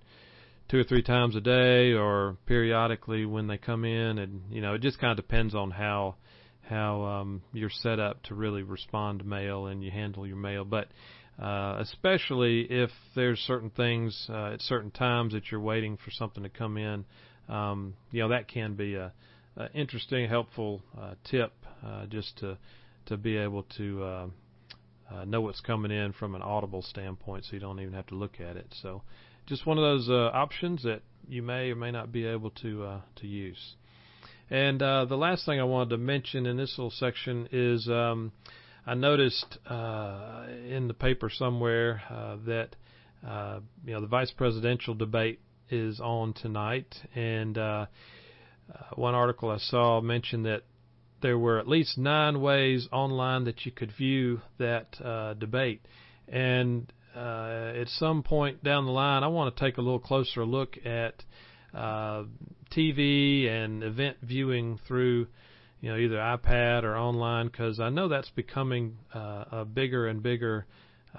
two 0.72 0.80
or 0.80 0.84
three 0.84 1.04
times 1.04 1.36
a 1.36 1.42
day 1.42 1.94
or 1.94 2.38
periodically 2.48 3.26
when 3.26 3.48
they 3.48 3.58
come 3.58 3.86
in. 3.86 4.18
And 4.18 4.42
you 4.50 4.62
know 4.62 4.74
it 4.74 4.82
just 4.82 5.00
kind 5.00 5.12
of 5.12 5.24
depends 5.24 5.54
on 5.54 5.72
how 5.72 6.16
how 6.62 7.04
um, 7.04 7.42
you're 7.54 7.70
set 7.70 8.00
up 8.00 8.24
to 8.24 8.36
really 8.36 8.64
respond 8.64 9.20
to 9.20 9.26
mail 9.26 9.68
and 9.68 9.84
you 9.84 9.92
handle 9.92 10.26
your 10.26 10.38
mail. 10.38 10.64
But 10.64 10.88
uh, 11.42 11.78
especially 11.80 12.62
if 12.70 12.90
there's 13.16 13.40
certain 13.40 13.70
things 13.70 14.28
uh, 14.30 14.54
at 14.54 14.62
certain 14.62 14.92
times 14.92 15.34
that 15.34 15.52
you're 15.52 15.60
waiting 15.60 15.98
for 15.98 16.12
something 16.12 16.44
to 16.44 16.50
come 16.50 16.78
in 16.78 17.06
um, 17.52 17.94
you 18.12 18.22
know 18.22 18.30
that 18.30 18.48
can 18.48 18.74
be 18.74 18.96
a, 18.96 19.12
a 19.58 19.72
interesting 19.74 20.28
helpful 20.28 20.82
uh, 21.00 21.14
tip 21.30 21.54
uh, 21.86 22.06
just 22.06 22.38
to 22.38 22.58
to 23.06 23.18
be 23.18 23.38
able 23.38 23.64
to 23.78 24.04
uh, 24.04 24.28
uh, 25.12 25.26
know 25.26 25.42
what's 25.42 25.60
coming 25.60 25.92
in 25.92 26.14
from 26.14 26.36
an 26.36 26.42
audible 26.42 26.82
standpoint 26.82 27.44
so 27.44 27.54
you 27.54 27.60
don't 27.60 27.80
even 27.80 27.94
have 27.94 28.08
to 28.08 28.16
look 28.16 28.40
at 28.40 28.56
it. 28.56 28.68
So 28.82 29.02
just 29.52 29.66
one 29.66 29.78
of 29.78 29.82
those 29.82 30.10
uh, 30.10 30.32
options 30.34 30.84
that 30.84 31.02
you 31.28 31.42
may 31.42 31.72
or 31.72 31.76
may 31.76 31.92
not 31.92 32.10
be 32.10 32.26
able 32.26 32.52
to 32.52 32.86
uh, 32.86 33.02
to 33.18 33.28
use. 33.28 33.76
And 34.50 34.82
uh, 34.82 35.04
the 35.04 35.18
last 35.18 35.46
thing 35.46 35.60
I 35.60 35.66
wanted 35.66 35.90
to 35.90 35.98
mention 35.98 36.46
in 36.46 36.56
this 36.56 36.76
little 36.78 36.90
section 36.90 37.50
is 37.52 37.86
um, 37.90 38.32
I 38.88 38.94
noticed 38.94 39.58
uh, 39.70 40.46
in 40.70 40.88
the 40.88 40.94
paper 40.94 41.30
somewhere 41.30 42.02
uh, 42.10 42.38
that 42.46 42.78
uh, 43.28 43.60
you 43.86 43.92
know 43.92 44.00
the 44.00 44.08
vice 44.08 44.32
presidential 44.32 44.94
debate 44.94 45.42
is 45.70 46.00
on 46.00 46.32
tonight, 46.32 46.96
and 47.14 47.58
one 48.96 49.16
article 49.16 49.52
I 49.52 49.58
saw 49.58 50.00
mentioned 50.00 50.46
that 50.46 50.62
there 51.22 51.38
were 51.38 51.60
at 51.60 51.68
least 51.68 51.98
nine 51.98 52.40
ways 52.40 52.88
online 52.94 53.44
that 53.44 53.66
you 53.66 53.74
could 53.74 53.92
view 53.92 54.40
that 54.60 54.94
debate, 55.38 55.82
and 56.30 56.90
uh, 57.16 57.74
at 57.76 57.88
some 57.90 58.24
point 58.24 58.64
down 58.64 58.86
the 58.86 58.92
line, 58.92 59.24
I 59.24 59.28
want 59.28 59.56
to 59.56 59.64
take 59.64 59.78
a 59.78 59.82
little 59.82 60.00
closer 60.00 60.46
look 60.46 60.78
at 60.86 61.24
uh, 61.74 62.24
TV 62.76 63.50
and 63.50 63.84
event 63.84 64.18
viewing 64.22 64.80
through, 64.88 65.28
you 65.82 65.90
know, 65.90 65.98
either 65.98 66.16
iPad 66.16 66.84
or 66.84 66.98
online, 66.98 67.48
because 67.48 67.80
I 67.80 67.90
know 67.90 68.08
that's 68.08 68.30
becoming 68.30 68.98
uh, 69.14 69.46
a 69.52 69.66
bigger 69.66 70.08
and 70.08 70.22
bigger 70.24 70.66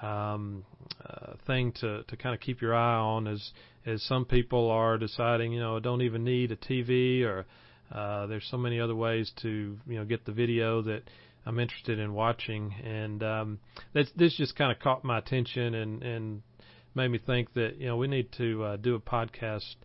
um, 0.01 0.65
uh, 1.05 1.33
thing 1.45 1.71
to 1.81 2.03
to 2.03 2.17
kind 2.17 2.33
of 2.33 2.41
keep 2.41 2.61
your 2.61 2.73
eye 2.73 2.95
on 2.95 3.27
as 3.27 3.51
as 3.85 4.01
some 4.03 4.25
people 4.25 4.71
are 4.71 4.97
deciding, 4.97 5.51
you 5.51 5.59
know, 5.59 5.77
I 5.77 5.79
don't 5.79 6.01
even 6.01 6.23
need 6.23 6.51
a 6.51 6.55
TV 6.55 7.23
or 7.23 7.45
uh, 7.91 8.25
there's 8.27 8.47
so 8.49 8.57
many 8.57 8.79
other 8.79 8.95
ways 8.95 9.31
to 9.41 9.77
you 9.85 9.95
know 9.95 10.05
get 10.05 10.25
the 10.25 10.31
video 10.31 10.81
that 10.81 11.03
I'm 11.45 11.59
interested 11.59 11.99
in 11.99 12.13
watching, 12.13 12.73
and 12.83 13.21
um, 13.23 13.59
this 13.93 14.09
this 14.15 14.35
just 14.35 14.55
kind 14.55 14.71
of 14.71 14.79
caught 14.79 15.03
my 15.03 15.17
attention 15.17 15.75
and 15.75 16.01
and 16.01 16.41
made 16.95 17.09
me 17.09 17.17
think 17.17 17.53
that 17.53 17.77
you 17.77 17.87
know 17.87 17.97
we 17.97 18.07
need 18.07 18.31
to 18.37 18.63
uh, 18.63 18.75
do 18.77 18.95
a 18.95 18.99
podcast 18.99 19.75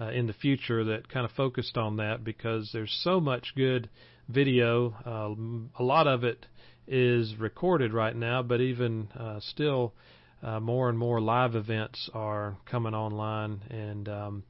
uh, 0.00 0.10
in 0.10 0.26
the 0.26 0.32
future 0.32 0.84
that 0.84 1.08
kind 1.08 1.24
of 1.24 1.32
focused 1.32 1.76
on 1.76 1.96
that 1.96 2.24
because 2.24 2.70
there's 2.72 2.96
so 3.02 3.20
much 3.20 3.52
good 3.56 3.88
video. 4.28 4.94
Uh, 5.04 5.82
a 5.82 5.84
lot 5.84 6.06
of 6.06 6.24
it 6.24 6.46
is 6.86 7.34
recorded 7.36 7.92
right 7.92 8.16
now, 8.16 8.42
but 8.42 8.60
even 8.60 9.08
uh, 9.18 9.40
still, 9.40 9.92
uh, 10.42 10.58
more 10.58 10.88
and 10.88 10.98
more 10.98 11.20
live 11.20 11.54
events 11.54 12.08
are 12.14 12.56
coming 12.70 12.94
online, 12.94 13.60
and 13.70 14.08
um, 14.08 14.42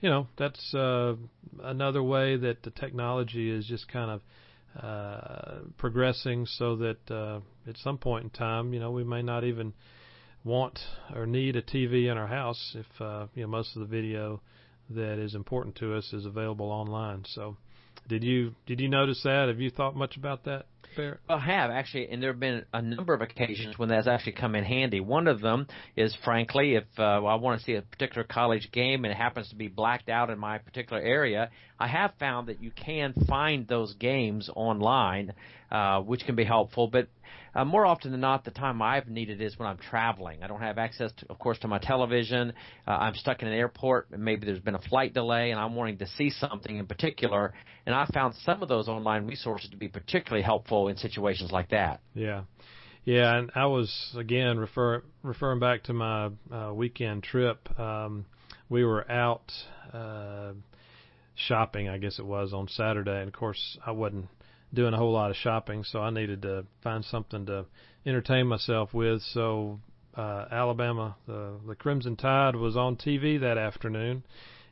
you 0.00 0.08
know 0.08 0.26
that's 0.36 0.74
uh, 0.74 1.14
another 1.62 2.02
way 2.02 2.36
that 2.36 2.62
the 2.62 2.70
technology 2.70 3.50
is 3.50 3.66
just 3.66 3.88
kind 3.88 4.10
of 4.10 4.20
uh, 4.80 5.58
progressing 5.76 6.46
so 6.46 6.76
that 6.76 7.10
uh, 7.10 7.40
at 7.68 7.76
some 7.78 7.98
point 7.98 8.24
in 8.24 8.30
time, 8.30 8.72
you 8.72 8.80
know, 8.80 8.90
we 8.90 9.04
may 9.04 9.22
not 9.22 9.44
even 9.44 9.72
want 10.44 10.78
or 11.14 11.26
need 11.26 11.56
a 11.56 11.62
TV 11.62 12.10
in 12.10 12.16
our 12.16 12.26
house 12.26 12.74
if 12.74 13.00
uh, 13.00 13.26
you 13.34 13.42
know 13.42 13.48
most 13.48 13.76
of 13.76 13.80
the 13.80 13.86
video 13.86 14.40
that 14.90 15.18
is 15.18 15.34
important 15.34 15.76
to 15.76 15.94
us 15.94 16.12
is 16.12 16.26
available 16.26 16.70
online. 16.70 17.24
So, 17.28 17.56
did 18.08 18.24
you 18.24 18.54
did 18.66 18.80
you 18.80 18.88
notice 18.88 19.22
that? 19.24 19.48
Have 19.48 19.60
you 19.60 19.70
thought 19.70 19.94
much 19.94 20.16
about 20.16 20.44
that? 20.44 20.66
Barrett? 20.96 21.20
I 21.28 21.38
have 21.38 21.70
actually, 21.70 22.08
and 22.08 22.22
there 22.22 22.30
have 22.30 22.40
been 22.40 22.64
a 22.72 22.82
number 22.82 23.14
of 23.14 23.20
occasions 23.20 23.78
when 23.78 23.88
that's 23.88 24.06
actually 24.06 24.32
come 24.32 24.54
in 24.54 24.64
handy. 24.64 25.00
One 25.00 25.26
of 25.26 25.40
them 25.40 25.66
is, 25.96 26.16
frankly, 26.24 26.74
if 26.74 26.84
uh, 26.98 27.02
I 27.02 27.34
want 27.36 27.58
to 27.60 27.64
see 27.64 27.74
a 27.74 27.82
particular 27.82 28.24
college 28.24 28.70
game 28.72 29.04
and 29.04 29.12
it 29.12 29.16
happens 29.16 29.48
to 29.50 29.56
be 29.56 29.68
blacked 29.68 30.08
out 30.08 30.30
in 30.30 30.38
my 30.38 30.58
particular 30.58 31.02
area, 31.02 31.50
I 31.78 31.88
have 31.88 32.12
found 32.18 32.48
that 32.48 32.62
you 32.62 32.70
can 32.70 33.14
find 33.28 33.66
those 33.66 33.94
games 33.94 34.48
online, 34.54 35.32
uh, 35.70 36.00
which 36.00 36.24
can 36.24 36.36
be 36.36 36.44
helpful. 36.44 36.88
But 36.88 37.08
uh, 37.54 37.64
more 37.64 37.84
often 37.84 38.12
than 38.12 38.20
not, 38.20 38.44
the 38.44 38.50
time 38.50 38.80
I've 38.80 39.08
needed 39.08 39.40
is 39.40 39.58
when 39.58 39.68
I'm 39.68 39.78
traveling. 39.78 40.42
I 40.42 40.46
don't 40.46 40.60
have 40.60 40.78
access, 40.78 41.12
to, 41.18 41.26
of 41.30 41.38
course, 41.38 41.58
to 41.60 41.68
my 41.68 41.78
television. 41.78 42.52
Uh, 42.86 42.90
I'm 42.92 43.14
stuck 43.14 43.42
in 43.42 43.48
an 43.48 43.54
airport, 43.54 44.08
and 44.10 44.24
maybe 44.24 44.46
there's 44.46 44.60
been 44.60 44.74
a 44.74 44.80
flight 44.82 45.12
delay, 45.12 45.50
and 45.50 45.60
I'm 45.60 45.74
wanting 45.74 45.98
to 45.98 46.06
see 46.06 46.30
something 46.30 46.76
in 46.76 46.86
particular. 46.86 47.52
And 47.86 47.94
I 47.94 48.06
found 48.12 48.34
some 48.44 48.62
of 48.62 48.68
those 48.68 48.88
online 48.88 49.26
resources 49.26 49.70
to 49.70 49.76
be 49.76 49.88
particularly 49.88 50.42
helpful 50.42 50.88
in 50.88 50.96
situations 50.96 51.52
like 51.52 51.70
that. 51.70 52.00
Yeah. 52.14 52.42
Yeah, 53.04 53.36
and 53.36 53.50
I 53.56 53.66
was 53.66 54.14
again 54.16 54.58
refer, 54.58 55.02
referring 55.24 55.58
back 55.58 55.82
to 55.84 55.92
my 55.92 56.30
uh, 56.52 56.72
weekend 56.72 57.24
trip. 57.24 57.68
Um, 57.78 58.26
we 58.68 58.84
were 58.84 59.10
out 59.10 59.52
uh, 59.92 60.52
shopping, 61.34 61.88
I 61.88 61.98
guess 61.98 62.20
it 62.20 62.24
was 62.24 62.52
on 62.52 62.68
Saturday, 62.68 63.18
and 63.18 63.28
of 63.28 63.34
course 63.34 63.76
I 63.84 63.90
wasn't 63.90 64.28
doing 64.74 64.94
a 64.94 64.96
whole 64.96 65.12
lot 65.12 65.30
of 65.30 65.36
shopping, 65.36 65.84
so 65.84 66.00
I 66.00 66.10
needed 66.10 66.42
to 66.42 66.64
find 66.82 67.04
something 67.04 67.46
to 67.46 67.66
entertain 68.06 68.46
myself 68.46 68.94
with. 68.94 69.22
So 69.22 69.80
uh, 70.16 70.46
Alabama, 70.50 71.16
the 71.26 71.54
the 71.66 71.74
Crimson 71.74 72.16
Tide 72.16 72.56
was 72.56 72.76
on 72.76 72.96
TV 72.96 73.40
that 73.40 73.58
afternoon, 73.58 74.22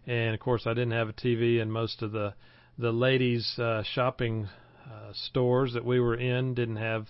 and 0.06 0.34
of 0.34 0.40
course 0.40 0.66
I 0.66 0.70
didn't 0.70 0.92
have 0.92 1.08
a 1.08 1.12
TV, 1.12 1.60
and 1.60 1.72
most 1.72 2.02
of 2.02 2.12
the 2.12 2.34
the 2.78 2.92
ladies' 2.92 3.58
uh, 3.58 3.82
shopping 3.82 4.48
uh, 4.86 5.12
stores 5.12 5.74
that 5.74 5.84
we 5.84 6.00
were 6.00 6.16
in 6.16 6.54
didn't 6.54 6.76
have 6.76 7.06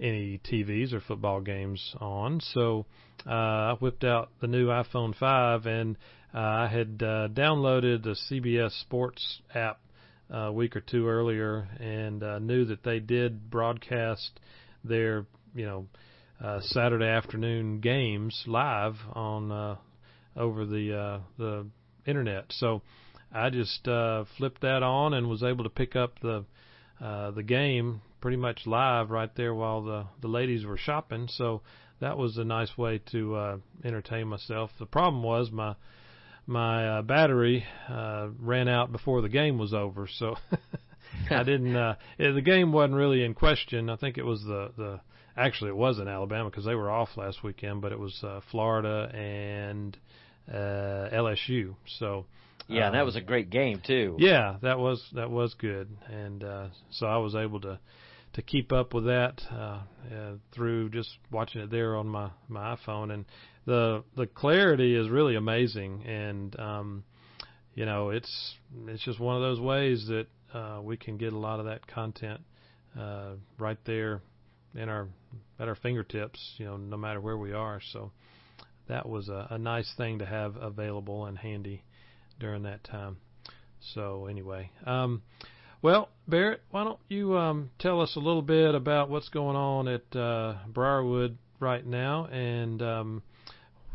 any 0.00 0.40
TVs 0.50 0.92
or 0.92 1.00
football 1.00 1.40
games 1.40 1.94
on. 2.00 2.40
So 2.40 2.86
uh, 3.26 3.30
I 3.30 3.76
whipped 3.80 4.04
out 4.04 4.30
the 4.40 4.46
new 4.46 4.68
iPhone 4.68 5.14
5 5.14 5.66
and 5.66 5.96
uh, 6.34 6.38
I 6.38 6.66
had 6.68 7.02
uh, 7.02 7.28
downloaded 7.28 8.02
the 8.02 8.16
CBS 8.30 8.80
Sports 8.80 9.42
app 9.54 9.78
a 10.30 10.52
week 10.52 10.76
or 10.76 10.80
two 10.80 11.08
earlier 11.08 11.68
and 11.78 12.22
uh, 12.22 12.38
knew 12.38 12.64
that 12.66 12.82
they 12.82 13.00
did 13.00 13.50
broadcast 13.50 14.40
their, 14.84 15.26
you 15.54 15.66
know, 15.66 15.86
uh, 16.42 16.60
Saturday 16.62 17.06
afternoon 17.06 17.80
games 17.80 18.44
live 18.46 18.94
on 19.12 19.52
uh, 19.52 19.76
over 20.36 20.64
the 20.64 20.96
uh, 20.96 21.20
the 21.38 21.66
internet. 22.06 22.46
So 22.50 22.82
I 23.32 23.50
just 23.50 23.86
uh, 23.86 24.24
flipped 24.38 24.62
that 24.62 24.82
on 24.82 25.14
and 25.14 25.28
was 25.28 25.42
able 25.42 25.64
to 25.64 25.70
pick 25.70 25.96
up 25.96 26.18
the 26.20 26.44
uh, 27.00 27.30
the 27.32 27.42
game 27.42 28.00
pretty 28.20 28.36
much 28.36 28.66
live 28.66 29.10
right 29.10 29.34
there 29.36 29.54
while 29.54 29.82
the 29.82 30.06
the 30.20 30.28
ladies 30.28 30.64
were 30.64 30.78
shopping. 30.78 31.28
So 31.28 31.62
that 32.00 32.16
was 32.16 32.38
a 32.38 32.44
nice 32.44 32.76
way 32.78 33.00
to 33.12 33.34
uh, 33.34 33.56
entertain 33.84 34.28
myself. 34.28 34.70
The 34.78 34.86
problem 34.86 35.22
was 35.22 35.50
my 35.50 35.74
my 36.50 36.98
uh, 36.98 37.02
battery 37.02 37.64
uh, 37.88 38.28
ran 38.38 38.68
out 38.68 38.92
before 38.92 39.22
the 39.22 39.28
game 39.28 39.56
was 39.56 39.72
over, 39.72 40.08
so 40.18 40.36
I 41.30 41.42
didn't. 41.44 41.74
Uh, 41.74 41.94
the 42.18 42.42
game 42.42 42.72
wasn't 42.72 42.94
really 42.94 43.24
in 43.24 43.34
question. 43.34 43.88
I 43.88 43.96
think 43.96 44.18
it 44.18 44.24
was 44.24 44.42
the 44.42 44.72
the 44.76 45.00
actually 45.36 45.70
it 45.70 45.76
was 45.76 45.98
in 45.98 46.08
Alabama 46.08 46.50
because 46.50 46.64
they 46.64 46.74
were 46.74 46.90
off 46.90 47.16
last 47.16 47.42
weekend, 47.42 47.80
but 47.80 47.92
it 47.92 47.98
was 47.98 48.22
uh, 48.22 48.40
Florida 48.50 49.10
and 49.14 49.96
uh, 50.52 51.08
LSU. 51.14 51.76
So 51.98 52.26
yeah, 52.68 52.88
um, 52.88 52.94
that 52.94 53.04
was 53.04 53.16
a 53.16 53.20
great 53.20 53.50
game 53.50 53.80
too. 53.86 54.16
Yeah, 54.18 54.56
that 54.62 54.78
was 54.78 55.02
that 55.14 55.30
was 55.30 55.54
good, 55.54 55.88
and 56.08 56.42
uh, 56.42 56.66
so 56.90 57.06
I 57.06 57.18
was 57.18 57.34
able 57.34 57.60
to 57.60 57.78
to 58.34 58.42
keep 58.42 58.72
up 58.72 58.94
with 58.94 59.06
that 59.06 59.40
uh, 59.50 59.80
uh, 60.14 60.32
through 60.52 60.90
just 60.90 61.10
watching 61.30 61.62
it 61.62 61.70
there 61.70 61.96
on 61.96 62.06
my 62.06 62.30
my 62.48 62.76
iPhone, 62.76 63.12
and 63.12 63.24
the 63.66 64.04
the 64.16 64.26
clarity 64.26 64.94
is 64.94 65.08
really 65.08 65.36
amazing, 65.36 66.04
and 66.04 66.58
um, 66.58 67.04
you 67.74 67.86
know 67.86 68.10
it's 68.10 68.54
it's 68.86 69.04
just 69.04 69.20
one 69.20 69.36
of 69.36 69.42
those 69.42 69.60
ways 69.60 70.06
that 70.08 70.26
uh, 70.54 70.80
we 70.82 70.96
can 70.96 71.16
get 71.16 71.32
a 71.32 71.38
lot 71.38 71.60
of 71.60 71.66
that 71.66 71.86
content 71.86 72.40
uh, 72.98 73.32
right 73.58 73.78
there 73.84 74.22
in 74.74 74.88
our 74.88 75.08
at 75.58 75.68
our 75.68 75.74
fingertips, 75.74 76.54
you 76.56 76.64
know, 76.64 76.76
no 76.76 76.96
matter 76.96 77.20
where 77.20 77.36
we 77.36 77.52
are. 77.52 77.80
So 77.92 78.12
that 78.88 79.08
was 79.08 79.28
a, 79.28 79.48
a 79.50 79.58
nice 79.58 79.92
thing 79.96 80.18
to 80.18 80.26
have 80.26 80.56
available 80.56 81.26
and 81.26 81.38
handy 81.38 81.84
during 82.38 82.62
that 82.64 82.82
time. 82.84 83.18
So 83.94 84.26
anyway, 84.26 84.70
um, 84.84 85.22
well, 85.82 86.10
Barrett, 86.28 86.62
why 86.70 86.84
don't 86.84 86.98
you 87.08 87.36
um, 87.36 87.70
tell 87.78 88.00
us 88.00 88.16
a 88.16 88.20
little 88.20 88.42
bit 88.42 88.74
about 88.74 89.08
what's 89.08 89.28
going 89.28 89.56
on 89.56 89.88
at 89.88 90.16
uh, 90.16 90.56
Briarwood 90.68 91.38
right 91.58 91.84
now 91.84 92.26
and 92.26 92.82
um, 92.82 93.22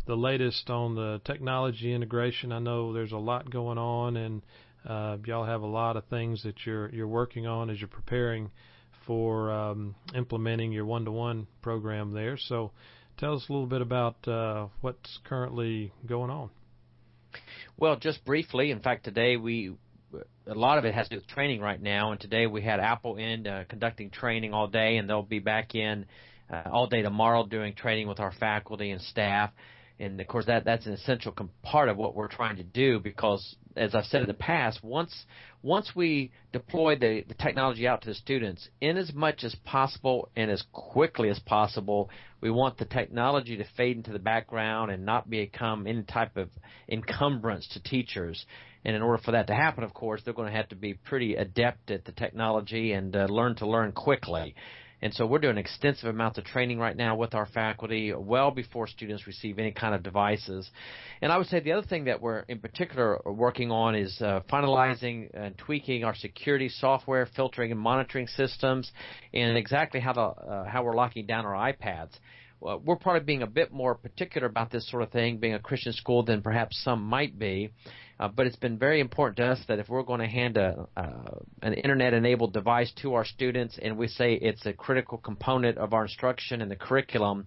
the 0.05 0.15
latest 0.15 0.69
on 0.69 0.95
the 0.95 1.21
technology 1.25 1.93
integration? 1.93 2.51
I 2.51 2.59
know 2.59 2.93
there's 2.93 3.11
a 3.11 3.17
lot 3.17 3.49
going 3.49 3.77
on, 3.77 4.17
and 4.17 4.41
uh, 4.87 5.17
y'all 5.25 5.45
have 5.45 5.61
a 5.61 5.67
lot 5.67 5.97
of 5.97 6.05
things 6.05 6.43
that 6.43 6.65
you're 6.65 6.89
you're 6.89 7.07
working 7.07 7.47
on 7.47 7.69
as 7.69 7.79
you're 7.79 7.87
preparing 7.87 8.51
for 9.05 9.51
um, 9.51 9.95
implementing 10.15 10.71
your 10.71 10.85
one-to-one 10.85 11.45
program 11.61 12.11
there. 12.11 12.37
So, 12.37 12.71
tell 13.17 13.35
us 13.35 13.45
a 13.47 13.51
little 13.51 13.67
bit 13.67 13.81
about 13.81 14.27
uh, 14.27 14.67
what's 14.81 15.19
currently 15.25 15.93
going 16.07 16.31
on. 16.31 16.49
Well, 17.77 17.97
just 17.97 18.23
briefly. 18.25 18.71
In 18.71 18.79
fact, 18.79 19.03
today 19.03 19.37
we 19.37 19.75
a 20.47 20.53
lot 20.53 20.77
of 20.77 20.85
it 20.85 20.93
has 20.93 21.07
to 21.09 21.15
do 21.15 21.19
with 21.19 21.27
training 21.27 21.61
right 21.61 21.81
now. 21.81 22.11
And 22.11 22.19
today 22.19 22.47
we 22.47 22.61
had 22.61 22.79
Apple 22.79 23.17
in 23.17 23.47
uh, 23.47 23.65
conducting 23.67 24.09
training 24.09 24.53
all 24.53 24.67
day, 24.67 24.97
and 24.97 25.09
they'll 25.09 25.23
be 25.23 25.39
back 25.39 25.75
in 25.75 26.05
uh, 26.49 26.63
all 26.71 26.87
day 26.87 27.01
tomorrow 27.01 27.45
doing 27.45 27.73
training 27.73 28.07
with 28.07 28.19
our 28.19 28.31
faculty 28.31 28.91
and 28.91 29.01
staff. 29.01 29.51
And 29.99 30.19
of 30.19 30.27
course, 30.27 30.45
that 30.47 30.65
that's 30.65 30.85
an 30.85 30.93
essential 30.93 31.33
part 31.63 31.87
of 31.87 31.95
what 31.95 32.15
we're 32.15 32.27
trying 32.27 32.57
to 32.57 32.63
do 32.63 32.99
because, 32.99 33.55
as 33.77 33.95
I've 33.95 34.05
said 34.05 34.21
in 34.21 34.27
the 34.27 34.33
past, 34.33 34.83
once 34.83 35.25
once 35.61 35.95
we 35.95 36.31
deploy 36.51 36.95
the, 36.95 37.23
the 37.27 37.33
technology 37.33 37.87
out 37.87 38.01
to 38.01 38.09
the 38.09 38.13
students, 38.13 38.67
in 38.81 38.97
as 38.97 39.13
much 39.13 39.43
as 39.43 39.55
possible 39.63 40.29
and 40.35 40.51
as 40.51 40.63
quickly 40.73 41.29
as 41.29 41.39
possible, 41.39 42.09
we 42.41 42.51
want 42.51 42.77
the 42.77 42.85
technology 42.85 43.57
to 43.57 43.65
fade 43.75 43.97
into 43.97 44.11
the 44.11 44.19
background 44.19 44.91
and 44.91 45.05
not 45.05 45.29
become 45.29 45.87
any 45.87 46.03
type 46.03 46.37
of 46.37 46.49
encumbrance 46.89 47.67
to 47.69 47.81
teachers. 47.81 48.45
And 48.83 48.95
in 48.95 49.01
order 49.01 49.21
for 49.23 49.31
that 49.31 49.47
to 49.47 49.55
happen, 49.55 49.83
of 49.83 49.93
course, 49.93 50.21
they're 50.23 50.35
going 50.35 50.51
to 50.51 50.57
have 50.57 50.69
to 50.69 50.75
be 50.75 50.93
pretty 50.93 51.35
adept 51.35 51.89
at 51.89 52.05
the 52.05 52.11
technology 52.11 52.91
and 52.91 53.15
uh, 53.15 53.25
learn 53.25 53.55
to 53.55 53.67
learn 53.67 53.93
quickly. 53.93 54.53
And 55.01 55.13
so 55.13 55.25
we're 55.25 55.39
doing 55.39 55.57
extensive 55.57 56.09
amounts 56.09 56.37
of 56.37 56.45
training 56.45 56.79
right 56.79 56.95
now 56.95 57.15
with 57.15 57.35
our 57.35 57.45
faculty 57.45 58.13
well 58.13 58.51
before 58.51 58.87
students 58.87 59.27
receive 59.27 59.59
any 59.59 59.71
kind 59.71 59.93
of 59.93 60.03
devices. 60.03 60.69
And 61.21 61.31
I 61.31 61.37
would 61.37 61.47
say 61.47 61.59
the 61.59 61.73
other 61.73 61.85
thing 61.85 62.05
that 62.05 62.21
we're 62.21 62.39
in 62.39 62.59
particular 62.59 63.19
working 63.25 63.71
on 63.71 63.95
is 63.95 64.19
uh, 64.21 64.41
finalizing 64.51 65.29
and 65.33 65.57
tweaking 65.57 66.03
our 66.03 66.15
security 66.15 66.69
software, 66.69 67.27
filtering 67.35 67.71
and 67.71 67.79
monitoring 67.79 68.27
systems, 68.27 68.91
and 69.33 69.57
exactly 69.57 69.99
how 69.99 70.13
the 70.13 70.21
uh, 70.21 70.65
how 70.65 70.83
we're 70.83 70.95
locking 70.95 71.25
down 71.25 71.45
our 71.45 71.73
iPads. 71.73 72.11
Uh, 72.65 72.77
we're 72.83 72.95
probably 72.95 73.23
being 73.23 73.41
a 73.41 73.47
bit 73.47 73.71
more 73.71 73.95
particular 73.95 74.47
about 74.47 74.71
this 74.71 74.89
sort 74.89 75.03
of 75.03 75.11
thing, 75.11 75.37
being 75.37 75.53
a 75.53 75.59
Christian 75.59 75.93
school, 75.93 76.23
than 76.23 76.41
perhaps 76.41 76.81
some 76.83 77.03
might 77.03 77.37
be. 77.37 77.71
Uh, 78.19 78.29
but 78.29 78.47
it's 78.47 78.55
been 78.55 78.77
very 78.77 79.01
important 79.01 79.35
to 79.37 79.45
us 79.45 79.59
that 79.67 79.77
if 79.77 79.89
we're 79.89 80.03
going 80.03 80.21
to 80.21 80.27
hand 80.27 80.55
a, 80.55 80.87
uh, 80.95 81.37
an 81.61 81.73
internet-enabled 81.73 82.53
device 82.53 82.91
to 83.01 83.13
our 83.13 83.25
students, 83.25 83.77
and 83.81 83.97
we 83.97 84.07
say 84.07 84.35
it's 84.35 84.65
a 84.65 84.71
critical 84.71 85.17
component 85.17 85.77
of 85.77 85.93
our 85.93 86.03
instruction 86.03 86.61
and 86.61 86.71
the 86.71 86.77
curriculum, 86.77 87.45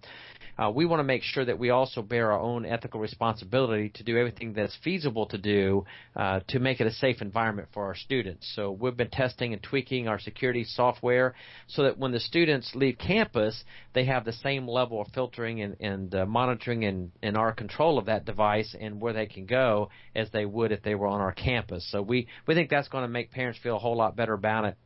uh, 0.58 0.70
we 0.70 0.84
want 0.84 1.00
to 1.00 1.04
make 1.04 1.22
sure 1.22 1.44
that 1.44 1.58
we 1.58 1.70
also 1.70 2.02
bear 2.02 2.32
our 2.32 2.40
own 2.40 2.66
ethical 2.66 3.00
responsibility 3.00 3.90
to 3.90 4.02
do 4.02 4.18
everything 4.18 4.52
that's 4.52 4.76
feasible 4.82 5.26
to 5.26 5.38
do 5.38 5.84
uh, 6.16 6.40
to 6.48 6.58
make 6.58 6.80
it 6.80 6.86
a 6.86 6.92
safe 6.92 7.22
environment 7.22 7.68
for 7.72 7.84
our 7.84 7.94
students. 7.94 8.50
So 8.56 8.72
we've 8.72 8.96
been 8.96 9.10
testing 9.10 9.52
and 9.52 9.62
tweaking 9.62 10.08
our 10.08 10.18
security 10.18 10.64
software 10.64 11.34
so 11.68 11.84
that 11.84 11.98
when 11.98 12.12
the 12.12 12.20
students 12.20 12.72
leave 12.74 12.98
campus, 12.98 13.62
they 13.94 14.04
have 14.06 14.24
the 14.24 14.32
same 14.32 14.66
level 14.66 15.00
of 15.00 15.08
filtering 15.08 15.62
and, 15.62 15.76
and 15.80 16.14
uh, 16.14 16.26
monitoring 16.26 16.84
and, 16.84 17.12
and 17.22 17.36
our 17.36 17.52
control 17.52 17.98
of 17.98 18.06
that 18.06 18.24
device 18.24 18.74
and 18.78 19.00
where 19.00 19.12
they 19.12 19.26
can 19.26 19.46
go 19.46 19.90
as 20.14 20.28
they 20.32 20.44
would 20.44 20.72
if 20.72 20.82
they 20.82 20.94
were 20.94 21.06
on 21.06 21.20
our 21.20 21.32
campus. 21.32 21.86
So 21.90 22.02
we, 22.02 22.26
we 22.46 22.54
think 22.54 22.70
that's 22.70 22.88
going 22.88 23.02
to 23.02 23.08
make 23.08 23.30
parents 23.30 23.60
feel 23.62 23.76
a 23.76 23.78
whole 23.78 23.96
lot 23.96 24.16
better 24.16 24.32
about 24.32 24.64
it. 24.64 24.76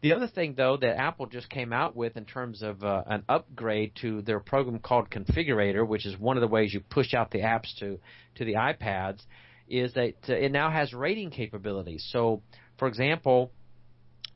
The 0.00 0.12
other 0.12 0.28
thing, 0.28 0.54
though, 0.56 0.76
that 0.76 0.96
Apple 0.96 1.26
just 1.26 1.50
came 1.50 1.72
out 1.72 1.96
with 1.96 2.16
in 2.16 2.24
terms 2.24 2.62
of 2.62 2.84
uh, 2.84 3.02
an 3.06 3.24
upgrade 3.28 3.92
to 4.02 4.22
their 4.22 4.38
program 4.38 4.78
called 4.78 5.10
Configurator, 5.10 5.86
which 5.86 6.06
is 6.06 6.16
one 6.16 6.36
of 6.36 6.40
the 6.40 6.46
ways 6.46 6.72
you 6.72 6.80
push 6.80 7.14
out 7.14 7.30
the 7.32 7.40
apps 7.40 7.76
to 7.80 7.98
to 8.36 8.44
the 8.44 8.54
iPads, 8.54 9.20
is 9.68 9.92
that 9.94 10.14
uh, 10.28 10.34
it 10.34 10.52
now 10.52 10.70
has 10.70 10.92
rating 10.92 11.30
capabilities. 11.30 12.06
So, 12.12 12.42
for 12.78 12.86
example, 12.86 13.50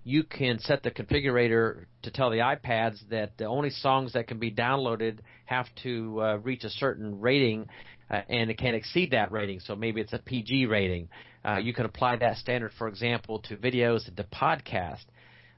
you 0.04 0.24
can 0.24 0.58
set 0.58 0.82
the 0.82 0.90
configurator 0.90 1.84
to 2.02 2.10
tell 2.10 2.30
the 2.30 2.38
iPads 2.38 2.98
that 3.10 3.38
the 3.38 3.44
only 3.44 3.70
songs 3.70 4.14
that 4.14 4.26
can 4.26 4.38
be 4.38 4.50
downloaded 4.50 5.18
have 5.44 5.66
to 5.84 6.20
uh, 6.20 6.36
reach 6.38 6.64
a 6.64 6.70
certain 6.70 7.20
rating, 7.20 7.68
uh, 8.10 8.20
and 8.28 8.50
it 8.50 8.58
can't 8.58 8.74
exceed 8.74 9.12
that 9.12 9.30
rating. 9.30 9.60
So 9.60 9.76
maybe 9.76 10.00
it's 10.00 10.12
a 10.12 10.18
PG 10.18 10.66
rating. 10.66 11.08
Uh, 11.44 11.58
you 11.58 11.72
can 11.72 11.86
apply 11.86 12.16
that 12.16 12.36
standard, 12.38 12.72
for 12.76 12.88
example, 12.88 13.40
to 13.42 13.56
videos 13.56 14.08
and 14.08 14.16
to 14.16 14.24
podcasts. 14.24 15.04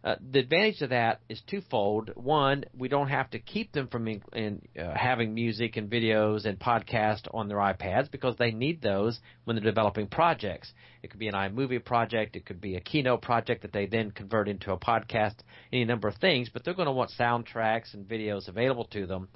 Uh, 0.05 0.17
the 0.31 0.39
advantage 0.41 0.83
of 0.83 0.91
that 0.91 1.21
is 1.31 1.41
twofold. 1.49 2.11
One, 2.15 2.65
we 2.77 2.89
don't 2.89 3.09
have 3.09 3.31
to 3.31 3.39
keep 3.39 3.73
them 3.73 3.89
from 3.89 4.07
in, 4.07 4.23
in, 4.35 4.61
uh, 4.79 4.93
having 4.95 5.33
music 5.33 5.79
and 5.79 5.91
videos 5.91 6.45
and 6.45 6.59
podcasts 6.59 7.27
on 7.33 7.49
their 7.49 7.57
iPads 7.57 8.11
because 8.11 8.37
they 8.37 8.51
need 8.51 8.83
those 8.83 9.19
when 9.45 9.57
they're 9.57 9.65
developing 9.65 10.07
projects. 10.07 10.71
It 11.03 11.11
could 11.11 11.21
be 11.21 11.29
an 11.29 11.35
iMovie 11.35 11.83
project, 11.83 12.37
it 12.37 12.45
could 12.45 12.61
be 12.61 12.77
a 12.77 12.81
Keynote 12.81 13.23
project 13.23 13.63
that 13.63 13.73
they 13.73 13.87
then 13.87 14.11
convert 14.11 14.47
into 14.47 14.73
a 14.73 14.79
podcast, 14.79 15.37
any 15.73 15.87
number 15.87 16.07
of 16.07 16.17
things. 16.17 16.51
But 16.53 16.65
they're 16.65 16.75
going 16.75 16.87
to 16.87 16.93
want 16.93 17.11
soundtracks 17.19 17.95
and 17.95 18.07
videos 18.07 18.49
available 18.49 18.85
to 18.93 19.07
them. 19.07 19.29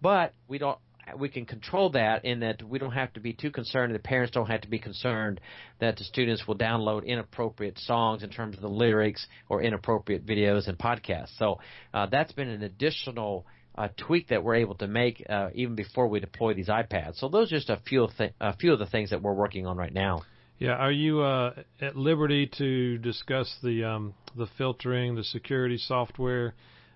But 0.00 0.32
we 0.46 0.58
don't 0.58 0.78
we 1.18 1.28
can 1.28 1.44
control 1.44 1.90
that 1.90 2.24
in 2.24 2.40
that 2.40 2.62
we 2.62 2.78
don't 2.78 2.92
have 2.92 3.12
to 3.14 3.20
be 3.20 3.32
too 3.32 3.50
concerned. 3.50 3.94
The 3.94 3.98
parents 3.98 4.32
don't 4.32 4.46
have 4.46 4.62
to 4.62 4.68
be 4.68 4.78
concerned 4.78 5.40
that 5.80 5.96
the 5.96 6.04
students 6.04 6.46
will 6.46 6.56
download 6.56 7.06
inappropriate 7.06 7.78
songs 7.78 8.22
in 8.22 8.30
terms 8.30 8.56
of 8.56 8.62
the 8.62 8.68
lyrics 8.68 9.26
or 9.48 9.62
inappropriate 9.62 10.26
videos 10.26 10.68
and 10.68 10.78
podcasts. 10.78 11.36
So 11.38 11.58
uh, 11.92 12.06
that's 12.06 12.32
been 12.32 12.48
an 12.48 12.62
additional 12.62 13.46
uh, 13.76 13.88
tweak 13.96 14.28
that 14.28 14.42
we're 14.42 14.54
able 14.56 14.76
to 14.76 14.86
make 14.86 15.24
uh, 15.28 15.50
even 15.54 15.74
before 15.74 16.06
we 16.08 16.20
deploy 16.20 16.54
these 16.54 16.68
iPads. 16.68 17.18
So 17.18 17.28
those 17.28 17.52
are 17.52 17.56
just 17.56 17.70
a 17.70 17.80
few 17.86 18.08
th- 18.16 18.32
a 18.40 18.56
few 18.56 18.72
of 18.72 18.78
the 18.78 18.86
things 18.86 19.10
that 19.10 19.20
we're 19.20 19.34
working 19.34 19.66
on 19.66 19.76
right 19.76 19.92
now. 19.92 20.22
Yeah, 20.58 20.74
are 20.74 20.92
you 20.92 21.20
uh, 21.20 21.54
at 21.80 21.96
liberty 21.96 22.48
to 22.58 22.98
discuss 22.98 23.52
the 23.62 23.84
um, 23.84 24.14
the 24.36 24.46
filtering, 24.56 25.16
the 25.16 25.24
security 25.24 25.76
software 25.76 26.54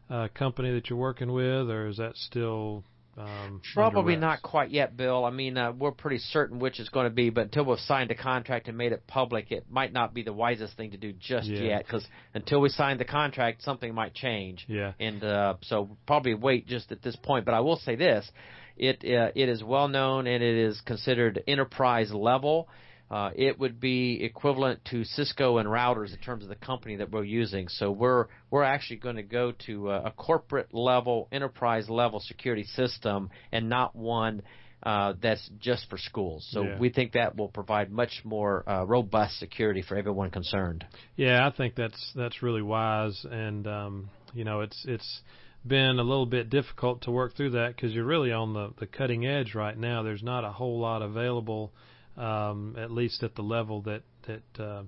uh, 0.09 0.29
company 0.33 0.73
that 0.73 0.89
you're 0.89 0.99
working 0.99 1.33
with, 1.33 1.69
or 1.69 1.89
is 1.89 1.97
that 1.97 2.17
still 2.17 2.85
um, 3.19 3.61
Probably 3.75 4.17
not 4.17 4.43
quite 4.43 4.71
yet, 4.71 4.97
Bill. 4.97 5.25
I 5.25 5.31
mean, 5.31 5.57
uh, 5.57 5.73
we're 5.73 5.93
pretty 5.93 6.19
certain 6.19 6.59
which 6.59 6.79
it's 6.81 6.89
going 6.89 7.05
to 7.05 7.15
be, 7.15 7.31
but 7.31 7.45
until 7.45 7.65
we've 7.65 7.79
signed 7.81 8.11
a 8.11 8.15
contract 8.15 8.69
and 8.69 8.79
made 8.79 8.93
it 8.93 9.07
public, 9.07 9.51
it 9.51 9.67
might 9.71 9.93
not 9.93 10.15
be 10.15 10.23
the 10.23 10.33
wisest 10.33 10.77
thing 10.77 10.93
to 10.93 10.97
do 10.97 11.13
just 11.13 11.49
yeah. 11.49 11.61
yet. 11.61 11.87
Because 11.87 12.07
until 12.35 12.61
we 12.61 12.69
sign 12.69 12.99
the 12.99 13.05
contract, 13.05 13.63
something 13.63 13.95
might 13.95 14.15
change. 14.15 14.65
Yeah. 14.69 14.93
And 15.01 15.23
uh, 15.25 15.55
so 15.63 15.97
probably 16.07 16.35
wait 16.35 16.67
just 16.67 16.93
at 16.93 17.03
this 17.03 17.17
point. 17.17 17.45
But 17.45 17.55
I 17.55 17.61
will 17.61 17.77
say 17.77 17.97
this: 17.97 18.31
it 18.77 19.05
uh, 19.05 19.33
it 19.35 19.49
is 19.49 19.63
well 19.63 19.89
known 19.89 20.27
and 20.27 20.43
it 20.43 20.57
is 20.57 20.81
considered 20.83 21.43
enterprise 21.47 22.13
level 22.13 22.69
uh, 23.11 23.31
it 23.35 23.59
would 23.59 23.81
be 23.81 24.23
equivalent 24.23 24.85
to 24.87 25.05
Cisco 25.05 25.59
and 25.59 25.69
routers 25.69 26.13
in 26.13 26.19
terms 26.19 26.43
of 26.43 26.51
the 26.51 26.57
company 26.57 26.97
that 26.97 27.11
we're 27.11 27.25
using. 27.25 27.69
So 27.69 27.91
we're 27.91 28.27
we're 28.51 28.65
actually 28.65 28.97
going 28.97 29.17
to 29.17 29.23
go 29.23 29.53
to 29.67 29.91
a, 29.91 30.05
a 30.05 30.11
corporate 30.11 30.75
level, 30.75 31.29
enterprise 31.33 31.89
level 31.89 32.21
security 32.21 32.65
system, 32.65 33.31
and 33.51 33.69
not 33.69 33.97
one 33.97 34.43
uh, 34.83 35.15
that's 35.21 35.49
just 35.59 35.89
for 35.89 35.99
schools. 35.99 36.47
So 36.51 36.63
yeah. 36.63 36.79
we 36.79 36.91
think 36.91 37.13
that 37.13 37.37
will 37.37 37.49
provide 37.49 37.91
much 37.91 38.21
more 38.25 38.69
uh, 38.69 38.85
robust 38.85 39.39
security 39.39 39.83
for 39.83 39.97
everyone 39.97 40.31
concerned. 40.31 40.85
Yeah, 41.17 41.47
I 41.47 41.57
think 41.57 41.75
that's 41.75 42.13
that's 42.15 42.43
really 42.43 42.63
wise, 42.63 43.27
and 43.31 43.67
um, 43.67 44.11
you 44.35 44.45
know, 44.45 44.61
it's 44.61 44.85
it's 44.87 45.23
been 45.67 45.99
a 45.99 46.03
little 46.03 46.27
bit 46.27 46.49
difficult 46.51 47.03
to 47.03 47.11
work 47.11 47.37
through 47.37 47.51
that 47.51 47.75
because 47.75 47.93
you're 47.93 48.05
really 48.05 48.33
on 48.33 48.53
the 48.55 48.71
the 48.79 48.87
cutting 48.87 49.27
edge 49.27 49.55
right 49.55 49.77
now. 49.77 50.03
There's 50.03 50.23
not 50.23 50.45
a 50.45 50.51
whole 50.51 50.79
lot 50.79 51.03
available 51.03 51.73
um, 52.19 52.77
at 52.79 52.91
least 52.91 53.23
at 53.23 53.35
the 53.35 53.43
level 53.43 53.83
that 53.83 54.03
that 54.27 54.63
uh, 54.63 54.83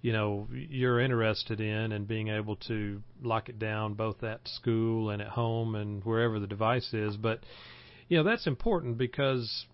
you 0.00 0.12
know 0.12 0.48
you're 0.50 1.00
interested 1.00 1.60
in, 1.60 1.92
and 1.92 2.06
being 2.06 2.28
able 2.28 2.56
to 2.56 3.02
lock 3.22 3.48
it 3.48 3.58
down 3.58 3.94
both 3.94 4.22
at 4.22 4.46
school 4.48 5.10
and 5.10 5.20
at 5.20 5.28
home 5.28 5.74
and 5.74 6.04
wherever 6.04 6.38
the 6.38 6.46
device 6.46 6.92
is. 6.92 7.16
But 7.16 7.40
you 8.08 8.16
know 8.16 8.24
that's 8.24 8.46
important 8.46 8.98
because 8.98 9.66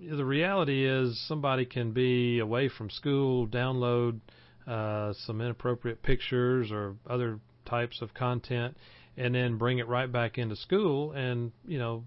the 0.00 0.24
reality 0.24 0.86
is 0.86 1.20
somebody 1.26 1.64
can 1.64 1.92
be 1.92 2.38
away 2.38 2.68
from 2.68 2.90
school, 2.90 3.46
download 3.46 4.20
uh, 4.66 5.12
some 5.26 5.40
inappropriate 5.40 6.02
pictures 6.02 6.70
or 6.70 6.96
other 7.06 7.38
types 7.66 8.02
of 8.02 8.12
content, 8.14 8.76
and 9.16 9.34
then 9.34 9.56
bring 9.56 9.78
it 9.78 9.88
right 9.88 10.10
back 10.10 10.38
into 10.38 10.56
school, 10.56 11.12
and 11.12 11.52
you 11.66 11.78
know 11.78 12.04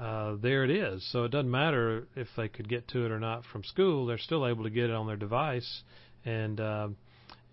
uh, 0.00 0.36
there 0.40 0.64
it 0.64 0.70
is. 0.70 1.06
So 1.12 1.24
it 1.24 1.30
doesn't 1.30 1.50
matter 1.50 2.06
if 2.16 2.28
they 2.36 2.48
could 2.48 2.68
get 2.68 2.88
to 2.88 3.04
it 3.04 3.10
or 3.10 3.20
not 3.20 3.44
from 3.44 3.64
school; 3.64 4.06
they're 4.06 4.18
still 4.18 4.46
able 4.46 4.64
to 4.64 4.70
get 4.70 4.84
it 4.84 4.92
on 4.92 5.06
their 5.06 5.16
device, 5.16 5.82
and 6.24 6.60
uh, 6.60 6.88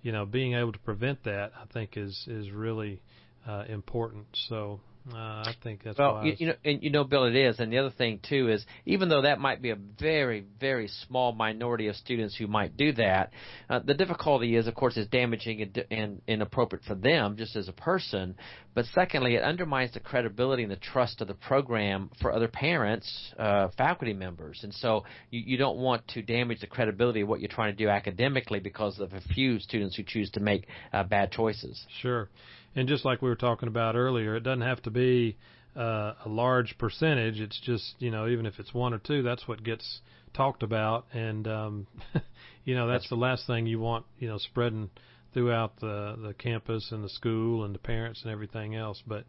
you 0.02 0.12
know, 0.12 0.25
being 0.25 0.54
able 0.54 0.71
to 0.71 0.80
prevent 0.80 1.23
that, 1.25 1.52
I 1.60 1.65
think, 1.73 1.97
is 1.97 2.25
is 2.28 2.52
really 2.52 3.02
uh, 3.47 3.65
important. 3.67 4.25
So 4.47 4.80
uh, 5.13 5.17
I 5.17 5.56
think 5.63 5.84
that's 5.84 5.98
well, 5.98 6.24
you, 6.24 6.34
you, 6.38 6.48
know, 6.48 6.54
and 6.63 6.84
you 6.84 6.89
know, 6.89 7.04
Bill, 7.04 7.26
it 7.26 7.36
is. 7.36 7.60
And 7.60 7.72
the 7.72 7.78
other 7.78 7.91
thing 7.91 8.19
too 8.28 8.50
is, 8.50 8.65
even 8.86 9.10
though 9.10 9.24
that 9.24 9.39
might 9.39 9.62
be 9.62 9.72
a 9.72 9.76
very, 9.76 10.45
very 10.60 10.89
small 11.08 11.32
minority 11.32 11.88
of 11.88 11.95
students 11.95 12.36
who 12.36 12.48
might 12.48 12.78
do 12.78 12.91
that, 12.93 13.32
uh, 13.69 13.80
the 13.80 13.93
difficulty 13.93 14.56
is, 14.56 14.67
of 14.67 14.76
course, 14.76 14.98
is 14.98 15.08
damaging 15.08 15.62
and, 15.62 15.86
and 15.89 16.22
inappropriate 16.28 16.86
for 16.86 16.95
them 16.95 17.38
just 17.38 17.56
as 17.56 17.67
a 17.67 17.74
person. 17.74 18.36
But 18.76 18.86
secondly, 18.93 19.36
it 19.36 19.43
undermines 19.43 19.93
the 19.93 20.00
credibility 20.00 20.63
and 20.63 20.72
the 20.72 20.78
trust 20.78 21.22
of 21.22 21.28
the 21.28 21.34
program 21.34 22.12
for 22.22 22.32
other 22.32 22.48
parents, 22.48 23.34
uh, 23.38 23.69
faculty 23.78 24.13
members, 24.13 24.60
and 24.63 24.74
so 24.74 25.04
you, 25.32 25.41
you 25.45 25.58
don't 25.58 25.78
want 25.78 26.08
to 26.10 26.22
damage 26.22 26.62
the 26.62 26.67
credibility 26.67 27.22
of 27.22 27.28
what 27.28 27.39
you're 27.39 27.50
trying 27.50 27.76
to 27.76 27.84
do 27.84 27.89
academically 27.89 28.60
because 28.60 29.00
of 29.00 29.13
a 29.13 29.22
few 29.34 29.60
students 29.60 29.95
who 29.95 30.04
choose 30.04 30.30
to 30.32 30.39
make 30.39 30.67
uh, 30.93 31.04
bad 31.04 31.32
choices. 31.32 31.84
Sure. 32.02 32.30
And 32.76 32.88
just 32.88 33.06
like 33.06 33.22
we 33.22 33.30
were 33.30 33.36
talking 33.36 33.68
about 33.68 33.96
earlier, 33.96 34.36
it 34.36 34.42
doesn't 34.42 34.62
have 34.62 34.82
to 34.84 34.92
be 34.92 35.38
uh, 35.76 36.14
a 36.26 36.30
large 36.30 36.78
percentage. 36.78 37.40
It's 37.40 37.60
just 37.60 37.96
you 38.00 38.12
know 38.12 38.28
even 38.28 38.46
if 38.46 38.60
it's 38.60 38.74
one 38.74 38.94
or 38.94 39.00
two, 39.00 39.24
that's 39.24 39.48
what 39.48 39.64
gets 39.64 40.02
talked 40.34 40.64
about, 40.64 41.06
and 41.14 41.48
um, 41.48 41.88
you 42.66 42.76
know 42.76 42.88
that's, 42.88 43.04
that's 43.04 43.10
the 43.10 43.16
last 43.16 43.48
thing 43.48 43.66
you 43.66 43.80
want 43.80 44.06
you 44.20 44.28
know 44.28 44.38
spreading 44.38 44.90
throughout 45.34 45.80
the 45.80 46.18
the 46.22 46.34
campus 46.34 46.92
and 46.92 47.04
the 47.04 47.10
school 47.10 47.64
and 47.64 47.74
the 47.74 47.80
parents 47.80 48.22
and 48.24 48.32
everything 48.32 48.76
else. 48.76 49.02
But 49.06 49.26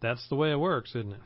that's 0.00 0.28
the 0.28 0.36
way 0.36 0.50
it 0.50 0.58
works, 0.58 0.90
isn't 0.90 1.12
it? 1.12 1.20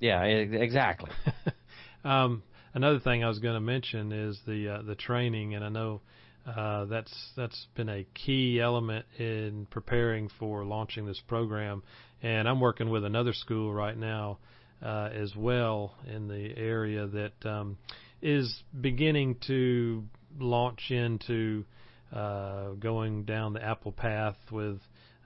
Yeah, 0.00 0.22
exactly. 0.22 1.10
um, 2.04 2.42
another 2.74 3.00
thing 3.00 3.24
I 3.24 3.28
was 3.28 3.38
going 3.38 3.54
to 3.54 3.60
mention 3.60 4.12
is 4.12 4.38
the 4.46 4.76
uh, 4.76 4.82
the 4.82 4.94
training, 4.94 5.54
and 5.54 5.64
I 5.64 5.68
know 5.68 6.00
uh, 6.46 6.84
that's 6.86 7.12
that's 7.36 7.66
been 7.74 7.88
a 7.88 8.04
key 8.14 8.60
element 8.60 9.06
in 9.18 9.66
preparing 9.70 10.28
for 10.38 10.64
launching 10.64 11.06
this 11.06 11.20
program. 11.26 11.82
And 12.22 12.48
I'm 12.48 12.60
working 12.60 12.90
with 12.90 13.04
another 13.04 13.32
school 13.32 13.72
right 13.72 13.96
now 13.96 14.38
uh, 14.82 15.10
as 15.12 15.34
well 15.36 15.94
in 16.06 16.28
the 16.28 16.54
area 16.56 17.06
that 17.06 17.48
um, 17.48 17.78
is 18.20 18.62
beginning 18.78 19.36
to 19.46 20.04
launch 20.38 20.90
into 20.90 21.64
uh, 22.12 22.70
going 22.72 23.24
down 23.24 23.54
the 23.54 23.64
Apple 23.64 23.92
path 23.92 24.36
with 24.50 24.78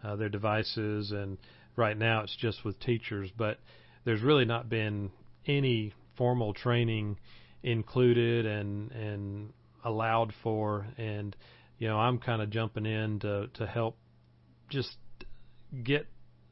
uh, 0.05 0.17
their 0.17 0.29
devices. 0.29 1.11
And 1.11 1.39
right 1.77 1.97
now 1.97 2.23
it's 2.23 2.37
just 2.37 2.65
with 2.65 2.79
teachers, 2.81 3.31
but 3.37 3.59
there's 4.05 4.23
really 4.23 4.45
not 4.45 4.69
been 4.69 5.11
any 5.47 5.93
formal 6.17 6.55
training 6.55 7.17
included 7.63 8.47
and 8.47 8.93
and 8.93 9.53
allowed 9.89 10.33
for, 10.43 10.87
and 10.97 11.35
you 11.79 11.89
know 11.89 11.99
I'm 11.99 12.19
kind 12.19 12.43
of 12.43 12.51
jumping 12.51 12.87
in 12.87 13.21
to 13.21 13.49
to 13.55 13.67
help 13.67 13.97
just 14.69 14.97
get 15.83 16.07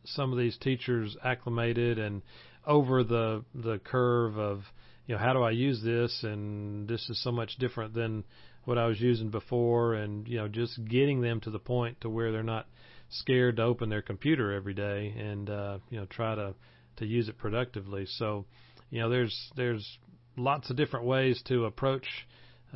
some 0.05 0.33
of 0.33 0.39
these 0.39 0.57
teachers 0.59 1.17
acclimated 1.25 1.99
and 1.99 2.23
over 2.67 3.03
the 3.03 3.45
the 3.55 3.79
curve 3.79 4.39
of 4.39 4.63
you 5.07 5.15
know 5.15 5.21
how 5.21 5.33
do 5.33 5.43
I 5.43 5.51
use 5.51 5.83
this 5.83 6.23
and 6.23 6.89
this 6.89 7.09
is 7.09 7.23
so 7.23 7.33
much 7.33 7.57
different 7.57 7.95
than 7.95 8.25
what 8.65 8.79
I 8.79 8.87
was 8.87 9.01
using 9.01 9.31
before 9.31 9.95
and 9.95 10.27
you 10.29 10.37
know 10.37 10.49
just 10.49 10.85
getting 10.85 11.21
them 11.21 11.41
to 11.41 11.51
the 11.51 11.59
point 11.59 12.01
to 12.03 12.11
where 12.11 12.31
they're 12.31 12.43
not 12.43 12.67
scared 13.09 13.57
to 13.57 13.63
open 13.63 13.89
their 13.89 14.03
computer 14.03 14.53
every 14.53 14.75
day 14.75 15.15
and 15.17 15.49
uh 15.51 15.79
you 15.91 15.99
know 15.99 16.07
try 16.07 16.35
to 16.35 16.55
to 16.97 17.07
use 17.07 17.29
it 17.29 17.39
productively. 17.39 18.07
So 18.07 18.47
you 18.91 19.01
know 19.01 19.09
there's 19.09 19.53
there's 19.57 19.99
lots 20.37 20.71
of 20.71 20.77
different 20.77 21.07
ways 21.07 21.41
to 21.47 21.65
approach 21.65 22.07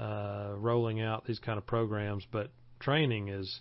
uh, 0.00 0.52
rolling 0.56 1.00
out 1.00 1.26
these 1.26 1.38
kind 1.38 1.58
of 1.58 1.66
programs, 1.66 2.26
but 2.30 2.50
training 2.80 3.28
is 3.28 3.60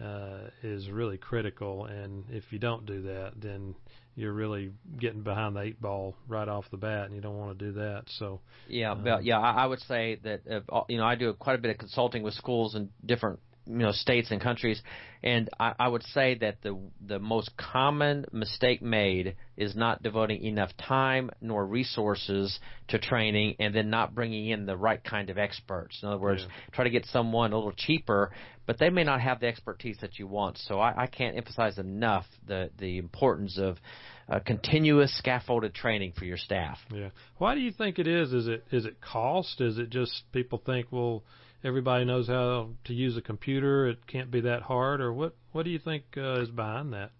uh, 0.00 0.48
is 0.62 0.88
really 0.88 1.18
critical. 1.18 1.86
And 1.86 2.24
if 2.30 2.44
you 2.50 2.58
don't 2.58 2.86
do 2.86 3.02
that, 3.02 3.32
then 3.36 3.74
you're 4.14 4.32
really 4.32 4.72
getting 4.98 5.22
behind 5.22 5.56
the 5.56 5.60
eight 5.60 5.80
ball 5.80 6.14
right 6.28 6.48
off 6.48 6.64
the 6.70 6.76
bat, 6.76 7.06
and 7.06 7.14
you 7.14 7.20
don't 7.20 7.36
want 7.36 7.58
to 7.58 7.64
do 7.64 7.72
that. 7.72 8.04
So 8.18 8.40
yeah, 8.68 8.92
um, 8.92 9.04
yeah, 9.22 9.38
I, 9.38 9.64
I 9.64 9.66
would 9.66 9.80
say 9.80 10.18
that 10.24 10.42
if, 10.46 10.64
you 10.88 10.98
know 10.98 11.04
I 11.04 11.14
do 11.14 11.32
quite 11.32 11.56
a 11.56 11.58
bit 11.58 11.70
of 11.70 11.78
consulting 11.78 12.22
with 12.22 12.34
schools 12.34 12.74
and 12.74 12.88
different 13.04 13.40
you 13.66 13.78
know 13.78 13.92
states 13.92 14.30
and 14.30 14.40
countries, 14.40 14.82
and 15.22 15.48
I, 15.58 15.74
I 15.78 15.88
would 15.88 16.02
say 16.14 16.36
that 16.40 16.62
the 16.62 16.78
the 17.06 17.18
most 17.18 17.50
common 17.56 18.26
mistake 18.32 18.82
made 18.82 19.36
is 19.56 19.76
not 19.76 20.02
devoting 20.02 20.44
enough 20.44 20.70
time 20.76 21.30
nor 21.40 21.64
resources 21.64 22.58
to 22.88 22.98
training, 22.98 23.56
and 23.58 23.74
then 23.74 23.90
not 23.90 24.14
bringing 24.14 24.48
in 24.48 24.66
the 24.66 24.76
right 24.76 25.02
kind 25.02 25.30
of 25.30 25.38
experts. 25.38 26.00
In 26.02 26.08
other 26.08 26.18
words, 26.18 26.42
yeah. 26.42 26.54
try 26.72 26.84
to 26.84 26.90
get 26.90 27.06
someone 27.06 27.52
a 27.52 27.56
little 27.56 27.72
cheaper, 27.72 28.32
but 28.66 28.78
they 28.78 28.90
may 28.90 29.04
not 29.04 29.20
have 29.20 29.40
the 29.40 29.46
expertise 29.46 29.98
that 30.00 30.18
you 30.18 30.26
want. 30.26 30.58
So 30.58 30.80
I, 30.80 31.02
I 31.02 31.06
can't 31.06 31.36
emphasize 31.36 31.78
enough 31.78 32.26
the 32.46 32.70
the 32.78 32.98
importance 32.98 33.58
of 33.58 33.78
uh, 34.28 34.40
continuous 34.40 35.16
scaffolded 35.18 35.74
training 35.74 36.12
for 36.16 36.24
your 36.24 36.36
staff. 36.36 36.78
Yeah. 36.92 37.10
Why 37.38 37.54
do 37.54 37.60
you 37.60 37.72
think 37.72 37.98
it 37.98 38.06
is? 38.06 38.32
Is 38.32 38.48
it 38.48 38.64
is 38.72 38.86
it 38.86 39.00
cost? 39.00 39.60
Is 39.60 39.78
it 39.78 39.90
just 39.90 40.22
people 40.32 40.62
think 40.64 40.86
well 40.90 41.22
everybody 41.64 42.04
knows 42.04 42.28
how 42.28 42.70
to 42.84 42.94
use 42.94 43.16
a 43.16 43.22
computer. 43.22 43.88
It 43.88 44.06
can't 44.06 44.30
be 44.30 44.40
that 44.42 44.62
hard, 44.62 45.00
or 45.00 45.12
what? 45.12 45.34
What 45.52 45.64
do 45.64 45.70
you 45.70 45.78
think 45.78 46.04
uh, 46.16 46.40
is 46.40 46.50
behind 46.50 46.92
that? 46.92 47.10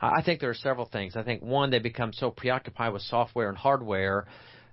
I 0.00 0.22
think 0.22 0.40
there 0.40 0.50
are 0.50 0.54
several 0.54 0.86
things. 0.86 1.16
I 1.16 1.22
think 1.22 1.42
one, 1.42 1.70
they 1.70 1.78
become 1.78 2.12
so 2.12 2.30
preoccupied 2.30 2.92
with 2.92 3.02
software 3.02 3.48
and 3.48 3.56
hardware 3.56 4.26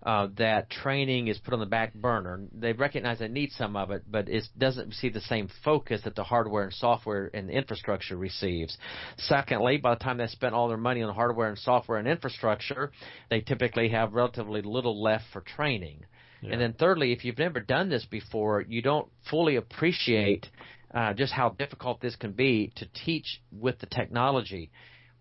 uh, 0.06 0.28
that 0.38 0.70
training 0.70 1.28
is 1.28 1.38
put 1.38 1.54
on 1.54 1.62
the 1.62 1.66
back 1.66 1.94
burner. 1.94 2.42
They 2.52 2.74
recognize 2.74 3.20
they 3.20 3.30
need 3.30 3.52
some 3.52 3.76
of 3.78 3.90
it, 3.92 4.04
but 4.10 4.28
it 4.28 4.44
doesn't 4.58 4.90
receive 4.90 5.14
the 5.14 5.22
same 5.22 5.50
focus 5.64 6.02
that 6.04 6.16
the 6.16 6.26
hardware 6.26 6.64
and 6.64 6.74
software 6.74 7.32
and 7.34 7.50
infrastructure 7.50 8.18
receives. 8.18 8.78
Secondly, 9.18 9.78
by 9.78 9.96
the 9.96 10.04
time 10.04 10.18
they 10.18 10.28
spend 10.28 10.54
all 10.54 10.68
their 10.68 10.78
money 10.78 11.02
on 11.02 11.14
hardware 11.16 11.48
and 11.48 11.58
software 11.58 12.00
and 12.00 12.08
infrastructure, 12.08 12.92
they 13.30 13.40
typically 13.40 13.90
have 13.90 14.14
relatively 14.14 14.62
little 14.62 15.02
left 15.02 15.24
for 15.32 15.42
training. 15.42 16.04
Yeah. 16.44 16.54
And 16.54 16.62
then 16.62 16.74
thirdly, 16.74 17.12
if 17.14 17.24
you've 17.24 17.40
never 17.40 17.60
done 17.60 17.90
this 17.90 18.06
before, 18.06 18.62
you 18.62 18.82
don't 18.82 19.08
fully 19.30 19.56
appreciate 19.56 20.48
uh, 20.94 21.14
just 21.14 21.34
how 21.34 21.50
difficult 21.50 22.02
this 22.02 22.16
can 22.16 22.34
be 22.34 22.72
to 22.76 22.86
teach 23.06 23.42
with 23.52 23.80
the 23.80 23.88
technology. 23.88 24.70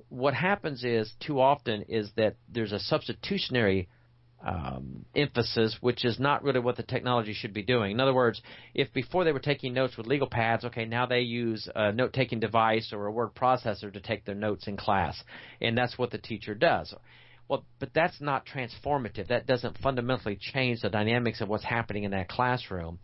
What 0.09 0.35
happens 0.35 0.85
is 0.85 1.13
too 1.25 1.41
often 1.41 1.83
is 1.89 2.11
that 2.17 2.37
there's 2.53 2.73
a 2.73 2.81
substitutionary 2.81 3.89
um, 4.45 5.05
emphasis, 5.15 5.79
which 5.81 6.05
is 6.05 6.19
not 6.19 6.43
really 6.43 6.61
what 6.61 6.77
the 6.77 6.83
technology 6.83 7.33
should 7.33 7.55
be 7.55 7.63
doing. 7.63 7.93
In 7.93 8.01
other 8.01 8.13
words, 8.13 8.43
if 8.75 8.93
before 8.93 9.25
they 9.25 9.33
were 9.33 9.39
taking 9.39 9.73
notes 9.73 9.97
with 9.97 10.07
legal 10.07 10.27
pads, 10.29 10.65
okay, 10.65 10.85
now 10.85 11.07
they 11.07 11.21
use 11.21 11.69
a 11.75 11.93
note 11.93 12.13
taking 12.13 12.41
device 12.41 12.93
or 12.93 13.07
a 13.07 13.13
word 13.13 13.35
processor 13.35 13.93
to 13.93 14.01
take 14.01 14.25
their 14.25 14.35
notes 14.35 14.67
in 14.67 14.77
class, 14.77 15.23
and 15.61 15.79
that's 15.79 15.97
what 15.97 16.11
the 16.11 16.19
teacher 16.19 16.55
does. 16.55 16.93
Well, 17.49 17.65
but 17.79 17.91
that's 17.95 18.21
not 18.21 18.47
transformative. 18.47 19.29
That 19.29 19.47
doesn't 19.47 19.79
fundamentally 19.79 20.39
change 20.41 20.81
the 20.81 20.89
dynamics 20.89 21.41
of 21.41 21.49
what's 21.49 21.65
happening 21.65 22.05
in 22.05 22.13
that 22.13 22.29
classroom. 22.29 22.99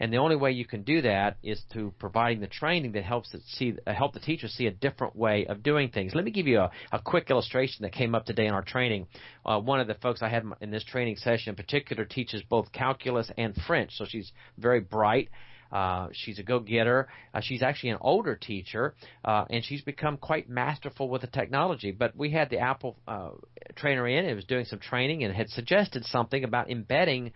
And 0.00 0.10
the 0.10 0.16
only 0.16 0.36
way 0.36 0.52
you 0.52 0.64
can 0.64 0.82
do 0.82 1.02
that 1.02 1.36
is 1.42 1.60
through 1.70 1.92
providing 1.98 2.40
the 2.40 2.46
training 2.46 2.92
that 2.92 3.04
helps 3.04 3.34
it 3.34 3.42
see, 3.46 3.74
uh, 3.86 3.92
help 3.92 4.14
the 4.14 4.20
teacher 4.20 4.48
see 4.48 4.66
a 4.66 4.70
different 4.70 5.14
way 5.14 5.44
of 5.44 5.62
doing 5.62 5.90
things. 5.90 6.14
Let 6.14 6.24
me 6.24 6.30
give 6.30 6.46
you 6.46 6.60
a, 6.60 6.70
a 6.90 7.00
quick 7.00 7.28
illustration 7.28 7.82
that 7.82 7.92
came 7.92 8.14
up 8.14 8.24
today 8.24 8.46
in 8.46 8.54
our 8.54 8.62
training. 8.62 9.08
Uh, 9.44 9.60
one 9.60 9.78
of 9.78 9.86
the 9.86 9.94
folks 9.94 10.22
I 10.22 10.30
had 10.30 10.44
in 10.62 10.70
this 10.70 10.84
training 10.84 11.16
session 11.16 11.50
in 11.50 11.56
particular 11.56 12.06
teaches 12.06 12.42
both 12.48 12.72
calculus 12.72 13.30
and 13.36 13.54
French, 13.66 13.92
so 13.94 14.06
she's 14.08 14.32
very 14.56 14.80
bright. 14.80 15.28
Uh, 15.72 16.08
she's 16.12 16.38
a 16.38 16.42
go-getter. 16.42 17.08
Uh, 17.32 17.40
she's 17.40 17.62
actually 17.62 17.90
an 17.90 17.98
older 18.00 18.36
teacher, 18.36 18.94
uh, 19.24 19.44
and 19.50 19.64
she's 19.64 19.82
become 19.82 20.16
quite 20.16 20.48
masterful 20.48 21.08
with 21.08 21.20
the 21.20 21.26
technology. 21.26 21.92
But 21.92 22.16
we 22.16 22.30
had 22.30 22.50
the 22.50 22.58
Apple 22.58 22.96
uh, 23.06 23.30
trainer 23.76 24.06
in, 24.08 24.24
and 24.24 24.36
was 24.36 24.44
doing 24.44 24.64
some 24.64 24.80
training, 24.80 25.24
and 25.24 25.34
had 25.34 25.48
suggested 25.48 26.04
something 26.04 26.44
about 26.44 26.70
embedding 26.70 27.32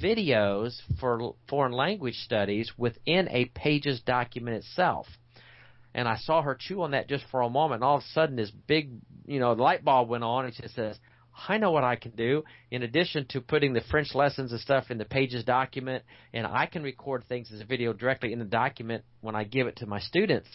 videos 0.00 0.72
for 1.00 1.34
foreign 1.48 1.72
language 1.72 2.14
studies 2.14 2.70
within 2.76 3.28
a 3.30 3.46
Pages 3.46 4.00
document 4.00 4.56
itself. 4.58 5.06
And 5.94 6.08
I 6.08 6.16
saw 6.16 6.40
her 6.40 6.56
chew 6.58 6.82
on 6.82 6.92
that 6.92 7.08
just 7.08 7.24
for 7.30 7.42
a 7.42 7.50
moment, 7.50 7.82
and 7.82 7.84
all 7.84 7.96
of 7.96 8.02
a 8.02 8.12
sudden 8.12 8.36
this 8.36 8.50
big, 8.50 8.90
you 9.26 9.40
know, 9.40 9.52
light 9.52 9.84
bulb 9.84 10.08
went 10.08 10.24
on, 10.24 10.46
and 10.46 10.54
she 10.54 10.62
says, 10.68 10.98
I 11.48 11.58
know 11.58 11.70
what 11.70 11.84
I 11.84 11.96
can 11.96 12.12
do. 12.12 12.44
In 12.70 12.82
addition 12.82 13.26
to 13.30 13.40
putting 13.40 13.72
the 13.72 13.80
French 13.90 14.14
lessons 14.14 14.52
and 14.52 14.60
stuff 14.60 14.90
in 14.90 14.98
the 14.98 15.04
Pages 15.04 15.44
document, 15.44 16.04
and 16.32 16.46
I 16.46 16.66
can 16.66 16.82
record 16.82 17.24
things 17.24 17.50
as 17.52 17.60
a 17.60 17.64
video 17.64 17.92
directly 17.92 18.32
in 18.32 18.38
the 18.38 18.44
document 18.44 19.04
when 19.20 19.34
I 19.34 19.44
give 19.44 19.66
it 19.66 19.76
to 19.76 19.86
my 19.86 20.00
students. 20.00 20.48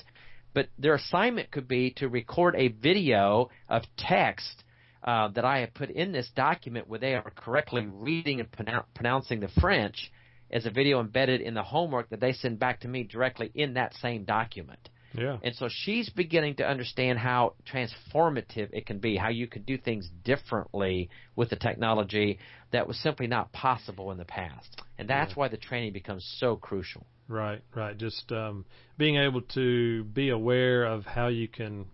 But 0.53 0.69
their 0.77 0.95
assignment 0.95 1.51
could 1.51 1.67
be 1.67 1.91
to 1.97 2.07
record 2.07 2.55
a 2.55 2.69
video 2.69 3.49
of 3.69 3.83
text 3.97 4.63
uh, 5.03 5.29
that 5.29 5.45
I 5.45 5.59
have 5.59 5.73
put 5.73 5.89
in 5.89 6.11
this 6.11 6.29
document 6.35 6.87
where 6.87 6.99
they 6.99 7.15
are 7.15 7.31
correctly 7.35 7.85
reading 7.85 8.39
and 8.39 8.51
pronoun- 8.51 8.85
pronouncing 8.93 9.39
the 9.39 9.47
French 9.59 10.11
as 10.49 10.65
a 10.65 10.71
video 10.71 10.99
embedded 10.99 11.41
in 11.41 11.53
the 11.53 11.63
homework 11.63 12.09
that 12.09 12.19
they 12.19 12.33
send 12.33 12.59
back 12.59 12.81
to 12.81 12.87
me 12.87 13.03
directly 13.03 13.51
in 13.53 13.73
that 13.73 13.93
same 13.95 14.23
document. 14.23 14.89
Yeah. 15.13 15.37
And 15.43 15.55
so 15.55 15.69
she's 15.69 16.09
beginning 16.09 16.55
to 16.55 16.67
understand 16.67 17.19
how 17.19 17.53
transformative 17.71 18.69
it 18.73 18.85
can 18.85 18.99
be, 18.99 19.15
how 19.15 19.29
you 19.29 19.47
can 19.47 19.63
do 19.63 19.77
things 19.77 20.09
differently 20.23 21.09
with 21.35 21.49
the 21.49 21.55
technology 21.55 22.39
that 22.71 22.87
was 22.87 22.97
simply 22.99 23.27
not 23.27 23.51
possible 23.51 24.11
in 24.11 24.17
the 24.17 24.25
past. 24.25 24.81
And 24.97 25.09
that's 25.09 25.31
yeah. 25.31 25.35
why 25.35 25.47
the 25.47 25.57
training 25.57 25.93
becomes 25.93 26.29
so 26.39 26.55
crucial. 26.55 27.05
Right, 27.27 27.61
right. 27.75 27.97
Just 27.97 28.31
um, 28.31 28.65
being 28.97 29.17
able 29.17 29.41
to 29.53 30.03
be 30.05 30.29
aware 30.29 30.85
of 30.85 31.05
how 31.05 31.27
you 31.27 31.47
can 31.47 31.85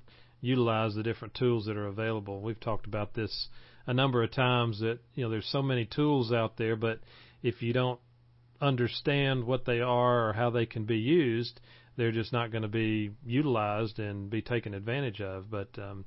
utilize 0.42 0.94
the 0.94 1.04
different 1.04 1.34
tools 1.34 1.66
that 1.66 1.78
are 1.78 1.88
available. 1.88 2.42
We've 2.42 2.60
talked 2.60 2.86
about 2.86 3.14
this 3.14 3.48
a 3.88 3.94
number 3.94 4.24
of 4.24 4.32
times 4.32 4.80
that 4.80 5.00
you 5.16 5.24
know 5.24 5.30
there's 5.30 5.50
so 5.52 5.62
many 5.62 5.86
tools 5.86 6.32
out 6.32 6.58
there, 6.58 6.76
but 6.76 7.00
if 7.42 7.62
you 7.62 7.74
don't 7.74 8.00
understand 8.62 9.44
what 9.44 9.66
they 9.66 9.82
are 9.82 10.30
or 10.30 10.34
how 10.34 10.50
they 10.50 10.66
can 10.66 10.86
be 10.86 10.98
used, 10.98 11.60
they're 11.98 12.12
just 12.12 12.34
not 12.34 12.52
going 12.52 12.64
to 12.64 12.68
be 12.68 13.12
utilized 13.26 14.00
and 14.00 14.30
be 14.30 14.42
taken 14.42 14.74
advantage 14.74 15.22
of. 15.22 15.50
But 15.50 15.70
um, 15.78 16.06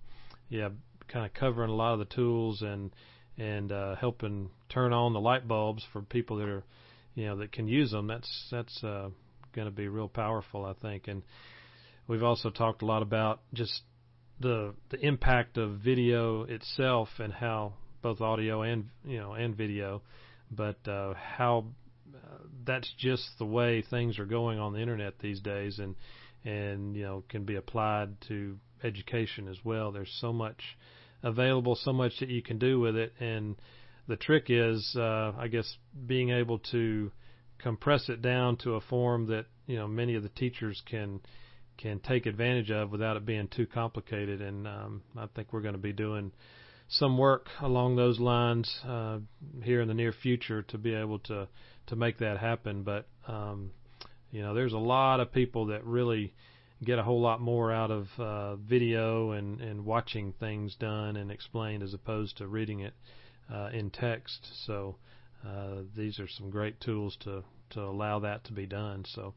yeah, 0.48 0.70
kind 1.08 1.26
of 1.26 1.34
covering 1.34 1.70
a 1.70 1.74
lot 1.74 1.92
of 1.92 1.98
the 1.98 2.14
tools 2.14 2.62
and 2.62 2.90
and 3.38 3.70
uh, 3.70 3.96
helping 3.96 4.50
turn 4.68 4.92
on 4.92 5.12
the 5.12 5.20
light 5.20 5.46
bulbs 5.46 5.84
for 5.92 6.02
people 6.02 6.38
that 6.38 6.48
are 6.48 6.64
you 7.14 7.26
know 7.26 7.36
that 7.36 7.52
can 7.52 7.68
use 7.68 7.90
them. 7.90 8.06
That's 8.06 8.48
that's 8.50 8.84
uh, 8.84 9.10
going 9.54 9.66
to 9.66 9.74
be 9.74 9.88
real 9.88 10.08
powerful, 10.08 10.64
I 10.64 10.74
think. 10.74 11.08
And 11.08 11.22
we've 12.06 12.22
also 12.22 12.50
talked 12.50 12.82
a 12.82 12.86
lot 12.86 13.02
about 13.02 13.40
just 13.52 13.82
the 14.40 14.74
the 14.90 14.98
impact 15.04 15.56
of 15.56 15.78
video 15.78 16.42
itself 16.42 17.08
and 17.18 17.32
how 17.32 17.74
both 18.02 18.20
audio 18.20 18.62
and 18.62 18.88
you 19.04 19.18
know 19.18 19.32
and 19.32 19.56
video, 19.56 20.02
but 20.50 20.76
uh, 20.86 21.14
how 21.14 21.64
that's 22.64 22.92
just 22.98 23.28
the 23.38 23.46
way 23.46 23.82
things 23.82 24.18
are 24.18 24.26
going 24.26 24.58
on 24.58 24.72
the 24.72 24.80
internet 24.80 25.18
these 25.18 25.40
days, 25.40 25.78
and 25.78 25.94
and 26.44 26.96
you 26.96 27.02
know 27.02 27.24
can 27.28 27.44
be 27.44 27.56
applied 27.56 28.20
to 28.28 28.58
education 28.82 29.48
as 29.48 29.58
well. 29.64 29.92
There's 29.92 30.14
so 30.20 30.32
much 30.32 30.60
available, 31.22 31.76
so 31.76 31.92
much 31.92 32.12
that 32.20 32.28
you 32.28 32.42
can 32.42 32.58
do 32.58 32.80
with 32.80 32.96
it, 32.96 33.12
and 33.20 33.56
the 34.08 34.16
trick 34.16 34.46
is, 34.48 34.94
uh, 34.96 35.32
I 35.36 35.48
guess, 35.48 35.76
being 36.06 36.30
able 36.30 36.58
to 36.70 37.10
compress 37.58 38.08
it 38.08 38.22
down 38.22 38.56
to 38.58 38.74
a 38.74 38.80
form 38.80 39.26
that 39.28 39.46
you 39.66 39.76
know 39.76 39.88
many 39.88 40.14
of 40.14 40.22
the 40.22 40.28
teachers 40.30 40.82
can 40.88 41.20
can 41.78 41.98
take 42.00 42.26
advantage 42.26 42.70
of 42.70 42.90
without 42.90 43.16
it 43.16 43.26
being 43.26 43.48
too 43.48 43.66
complicated. 43.66 44.40
And 44.40 44.66
um, 44.66 45.02
I 45.16 45.26
think 45.34 45.52
we're 45.52 45.60
going 45.60 45.74
to 45.74 45.80
be 45.80 45.92
doing 45.92 46.32
some 46.88 47.18
work 47.18 47.48
along 47.60 47.96
those 47.96 48.20
lines 48.20 48.80
uh, 48.86 49.18
here 49.62 49.80
in 49.80 49.88
the 49.88 49.94
near 49.94 50.12
future 50.12 50.62
to 50.62 50.78
be 50.78 50.94
able 50.94 51.18
to 51.20 51.48
to 51.86 51.96
make 51.96 52.18
that 52.18 52.38
happen. 52.38 52.82
But 52.82 53.06
um, 53.26 53.70
you 54.30 54.42
know, 54.42 54.54
there's 54.54 54.72
a 54.72 54.78
lot 54.78 55.20
of 55.20 55.32
people 55.32 55.66
that 55.66 55.84
really 55.84 56.32
get 56.84 56.98
a 56.98 57.02
whole 57.02 57.20
lot 57.20 57.40
more 57.40 57.72
out 57.72 57.90
of 57.90 58.08
uh, 58.18 58.56
video 58.56 59.32
and 59.32 59.60
and 59.60 59.84
watching 59.84 60.32
things 60.38 60.74
done 60.76 61.16
and 61.16 61.30
explained 61.30 61.82
as 61.82 61.94
opposed 61.94 62.36
to 62.38 62.46
reading 62.46 62.80
it 62.80 62.94
uh, 63.52 63.70
in 63.72 63.90
text. 63.90 64.46
So 64.66 64.96
uh, 65.46 65.82
these 65.96 66.18
are 66.18 66.28
some 66.28 66.50
great 66.50 66.80
tools 66.80 67.16
to 67.24 67.42
to 67.70 67.80
allow 67.80 68.20
that 68.20 68.44
to 68.44 68.52
be 68.52 68.66
done. 68.66 69.04
So 69.14 69.34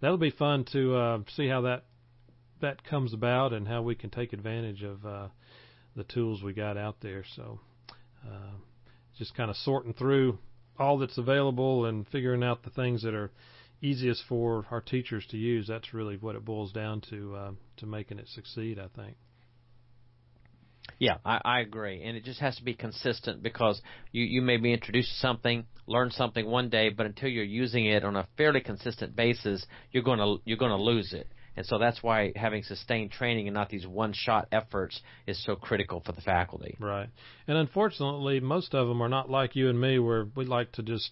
that'll 0.00 0.16
be 0.16 0.30
fun 0.30 0.64
to 0.72 0.96
uh, 0.96 1.18
see 1.36 1.48
how 1.48 1.62
that 1.62 1.84
that 2.60 2.82
comes 2.84 3.14
about 3.14 3.52
and 3.52 3.68
how 3.68 3.82
we 3.82 3.94
can 3.94 4.10
take 4.10 4.32
advantage 4.32 4.82
of 4.82 5.06
uh, 5.06 5.28
the 5.98 6.04
tools 6.04 6.42
we 6.42 6.54
got 6.54 6.78
out 6.78 6.96
there. 7.02 7.24
So 7.36 7.60
uh, 8.24 8.56
just 9.18 9.34
kind 9.34 9.50
of 9.50 9.56
sorting 9.56 9.92
through 9.92 10.38
all 10.78 10.98
that's 10.98 11.18
available 11.18 11.86
and 11.86 12.06
figuring 12.08 12.42
out 12.42 12.62
the 12.62 12.70
things 12.70 13.02
that 13.02 13.14
are 13.14 13.30
easiest 13.82 14.22
for 14.28 14.64
our 14.70 14.80
teachers 14.80 15.26
to 15.30 15.36
use. 15.36 15.66
That's 15.68 15.92
really 15.92 16.16
what 16.16 16.36
it 16.36 16.44
boils 16.44 16.72
down 16.72 17.02
to 17.10 17.34
uh, 17.34 17.50
to 17.78 17.86
making 17.86 18.18
it 18.18 18.28
succeed. 18.28 18.78
I 18.78 18.86
think. 18.96 19.16
Yeah, 21.00 21.18
I, 21.24 21.40
I 21.44 21.60
agree, 21.60 22.02
and 22.02 22.16
it 22.16 22.24
just 22.24 22.40
has 22.40 22.56
to 22.56 22.64
be 22.64 22.74
consistent 22.74 23.42
because 23.42 23.80
you 24.12 24.24
you 24.24 24.40
may 24.40 24.56
be 24.56 24.72
introduced 24.72 25.10
to 25.10 25.16
something, 25.16 25.66
learn 25.86 26.10
something 26.10 26.46
one 26.46 26.70
day, 26.70 26.88
but 26.88 27.06
until 27.06 27.28
you're 27.28 27.44
using 27.44 27.86
it 27.86 28.04
on 28.04 28.16
a 28.16 28.26
fairly 28.36 28.60
consistent 28.60 29.14
basis, 29.14 29.66
you're 29.92 30.02
going 30.02 30.18
to 30.18 30.40
you're 30.44 30.56
going 30.56 30.76
to 30.76 30.82
lose 30.82 31.12
it. 31.12 31.28
And 31.56 31.66
so 31.66 31.78
that's 31.78 32.02
why 32.02 32.32
having 32.36 32.62
sustained 32.62 33.10
training 33.10 33.48
and 33.48 33.54
not 33.54 33.68
these 33.68 33.86
one-shot 33.86 34.48
efforts 34.52 35.00
is 35.26 35.42
so 35.44 35.56
critical 35.56 36.00
for 36.04 36.12
the 36.12 36.20
faculty. 36.20 36.76
Right. 36.78 37.08
And 37.46 37.58
unfortunately, 37.58 38.40
most 38.40 38.74
of 38.74 38.86
them 38.86 39.02
are 39.02 39.08
not 39.08 39.28
like 39.30 39.56
you 39.56 39.68
and 39.68 39.80
me, 39.80 39.98
where 39.98 40.26
we 40.36 40.44
like 40.44 40.72
to 40.72 40.82
just 40.82 41.10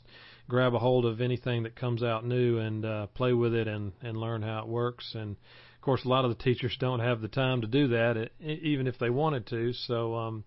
grab 0.48 0.74
a 0.74 0.78
hold 0.78 1.04
of 1.04 1.20
anything 1.20 1.64
that 1.64 1.74
comes 1.74 2.02
out 2.02 2.24
new 2.24 2.58
and 2.58 2.84
uh, 2.84 3.06
play 3.08 3.32
with 3.32 3.54
it 3.54 3.66
and 3.66 3.92
and 4.02 4.16
learn 4.16 4.42
how 4.42 4.60
it 4.60 4.68
works. 4.68 5.14
And 5.14 5.32
of 5.32 5.80
course, 5.80 6.04
a 6.04 6.08
lot 6.08 6.24
of 6.24 6.30
the 6.30 6.42
teachers 6.42 6.76
don't 6.78 7.00
have 7.00 7.20
the 7.20 7.28
time 7.28 7.62
to 7.62 7.66
do 7.66 7.88
that, 7.88 8.30
even 8.40 8.86
if 8.86 8.98
they 8.98 9.10
wanted 9.10 9.46
to. 9.48 9.72
So. 9.72 10.14
um 10.14 10.44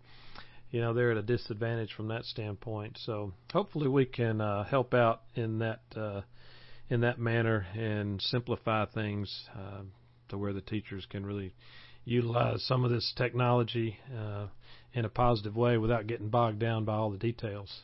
you 0.72 0.82
know 0.82 0.94
they're 0.94 1.12
at 1.12 1.18
a 1.18 1.24
disadvantage 1.24 1.94
from 1.94 2.10
that 2.10 2.26
standpoint. 2.26 2.98
So 3.04 3.34
hopefully 3.52 3.88
we 3.88 4.06
can 4.06 4.40
uh, 4.40 4.64
help 4.66 4.94
out 4.94 5.22
in 5.36 5.60
that 5.60 5.82
uh, 5.96 6.22
in 6.90 7.02
that 7.02 7.20
manner 7.20 7.68
and 7.76 8.22
simplify 8.22 8.86
things 8.86 9.48
uh, 9.56 9.82
to 10.30 10.38
where 10.38 10.54
the 10.54 10.62
teachers 10.62 11.06
can 11.10 11.26
really 11.26 11.54
utilize 12.06 12.64
some 12.66 12.84
of 12.84 12.92
this 12.92 13.14
technology 13.16 13.98
uh, 14.18 14.48
in 14.94 15.06
a 15.06 15.10
positive 15.10 15.56
way 15.56 15.78
without 15.78 16.08
getting 16.08 16.30
bogged 16.30 16.60
down 16.60 16.86
by 16.86 16.94
all 16.94 17.12
the 17.12 17.18
details. 17.18 17.82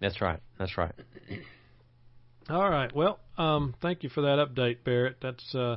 That's 0.00 0.20
right. 0.20 0.40
That's 0.58 0.78
right. 0.78 0.94
All 2.48 2.68
right. 2.68 2.92
Well, 2.94 3.20
um, 3.38 3.74
thank 3.80 4.02
you 4.02 4.08
for 4.08 4.22
that 4.22 4.38
update, 4.38 4.78
Barrett. 4.82 5.18
That's 5.22 5.54
uh, 5.54 5.76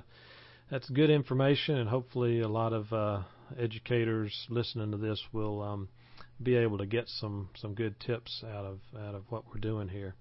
that's 0.72 0.90
good 0.90 1.12
information, 1.12 1.78
and 1.78 1.88
hopefully 1.88 2.40
a 2.40 2.48
lot 2.48 2.74
of 2.74 2.92
uh, 2.92 3.24
educators 3.60 4.34
listening 4.50 4.90
to 4.92 4.98
this 4.98 5.22
will 5.32 5.62
um, 5.62 5.90
be 6.42 6.56
able 6.56 6.78
to 6.80 6.86
get 6.86 7.08
some 7.08 7.50
some 7.56 7.76
good 7.76 8.00
tips 8.00 8.44
out 8.48 8.66
of 8.66 8.80
out 8.98 9.14
of 9.14 9.24
what 9.30 9.44
we're 9.48 9.60
doing 9.60 9.88
here. 9.90 10.16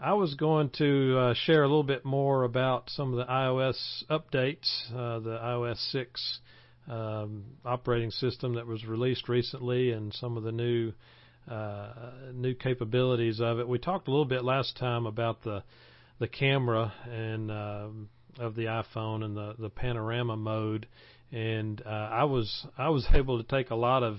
I 0.00 0.14
was 0.14 0.34
going 0.34 0.70
to 0.78 1.18
uh, 1.18 1.34
share 1.34 1.62
a 1.62 1.68
little 1.68 1.84
bit 1.84 2.04
more 2.04 2.42
about 2.42 2.90
some 2.90 3.12
of 3.12 3.16
the 3.16 3.32
iOS 3.32 4.04
updates, 4.10 4.92
uh, 4.92 5.20
the 5.20 5.38
iOS 5.38 5.78
6 5.92 6.40
um, 6.88 7.44
operating 7.64 8.10
system 8.10 8.54
that 8.54 8.66
was 8.66 8.84
released 8.84 9.28
recently, 9.28 9.92
and 9.92 10.12
some 10.12 10.36
of 10.36 10.42
the 10.42 10.52
new 10.52 10.92
uh, 11.48 11.92
new 12.32 12.54
capabilities 12.54 13.40
of 13.40 13.60
it. 13.60 13.68
We 13.68 13.78
talked 13.78 14.08
a 14.08 14.10
little 14.10 14.24
bit 14.24 14.44
last 14.44 14.76
time 14.76 15.06
about 15.06 15.42
the 15.42 15.62
the 16.18 16.28
camera 16.28 16.92
and 17.08 17.50
uh, 17.50 17.88
of 18.38 18.56
the 18.56 18.64
iPhone 18.64 19.24
and 19.24 19.36
the 19.36 19.54
the 19.58 19.70
panorama 19.70 20.36
mode, 20.36 20.88
and 21.30 21.80
uh, 21.86 21.88
I 21.88 22.24
was 22.24 22.66
I 22.76 22.88
was 22.88 23.06
able 23.14 23.42
to 23.42 23.48
take 23.48 23.70
a 23.70 23.76
lot 23.76 24.02
of 24.02 24.18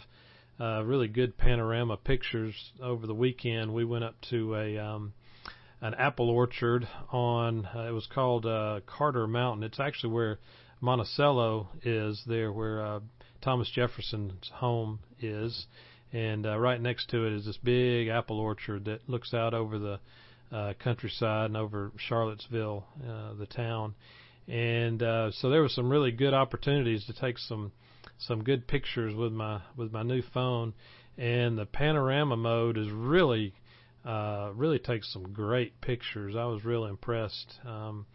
uh, 0.58 0.84
really 0.84 1.10
good 1.10 1.38
panorama 1.38 1.98
pictures 1.98 2.56
over 2.82 3.06
the 3.06 3.14
weekend. 3.14 3.74
We 3.74 3.84
went 3.84 4.06
up 4.06 4.16
to 4.30 4.56
a 4.56 4.78
um, 4.78 5.14
an 5.86 5.94
apple 5.96 6.32
orchard 6.32 6.88
on 7.12 7.68
uh, 7.76 7.82
it 7.88 7.92
was 7.92 8.08
called 8.08 8.44
uh, 8.44 8.80
Carter 8.88 9.28
Mountain. 9.28 9.62
It's 9.62 9.80
actually 9.80 10.14
where 10.14 10.40
Monticello 10.82 11.70
is 11.84 12.24
there, 12.26 12.52
where 12.52 12.84
uh, 12.84 13.00
Thomas 13.44 13.70
Jefferson's 13.70 14.50
home 14.52 14.98
is, 15.20 15.68
and 16.12 16.48
uh, 16.48 16.58
right 16.58 16.82
next 16.82 17.12
to 17.12 17.28
it 17.28 17.34
is 17.34 17.46
this 17.46 17.58
big 17.58 18.08
apple 18.08 18.40
orchard 18.40 18.86
that 18.86 19.08
looks 19.08 19.32
out 19.36 19.54
over 19.54 19.78
the 19.78 20.00
uh, 20.52 20.74
countryside 20.84 21.52
and 21.52 21.58
over 21.58 21.92
Charlottesville, 21.98 22.84
uh, 23.08 23.36
the 23.36 23.46
town. 23.46 23.94
And 24.48 25.04
uh, 25.04 25.32
so 25.34 25.52
there 25.52 25.62
were 25.62 25.70
some 25.70 25.90
really 25.92 26.12
good 26.12 26.34
opportunities 26.34 27.06
to 27.06 27.14
take 27.14 27.38
some 27.38 27.72
some 28.18 28.44
good 28.44 28.68
pictures 28.68 29.14
with 29.14 29.34
my 29.34 29.62
with 29.78 29.92
my 29.92 30.02
new 30.02 30.24
phone, 30.34 30.74
and 31.16 31.60
the 31.60 31.68
panorama 31.68 32.38
mode 32.38 32.76
is 32.76 32.90
really 32.90 33.54
uh, 34.06 34.52
really 34.54 34.80
takes 34.80 35.12
some 35.12 35.34
great 35.34 35.82
pictures. 35.82 36.36
I 36.36 36.46
was 36.46 36.64
really 36.64 36.90
impressed. 36.90 37.60
Um, 37.66 38.06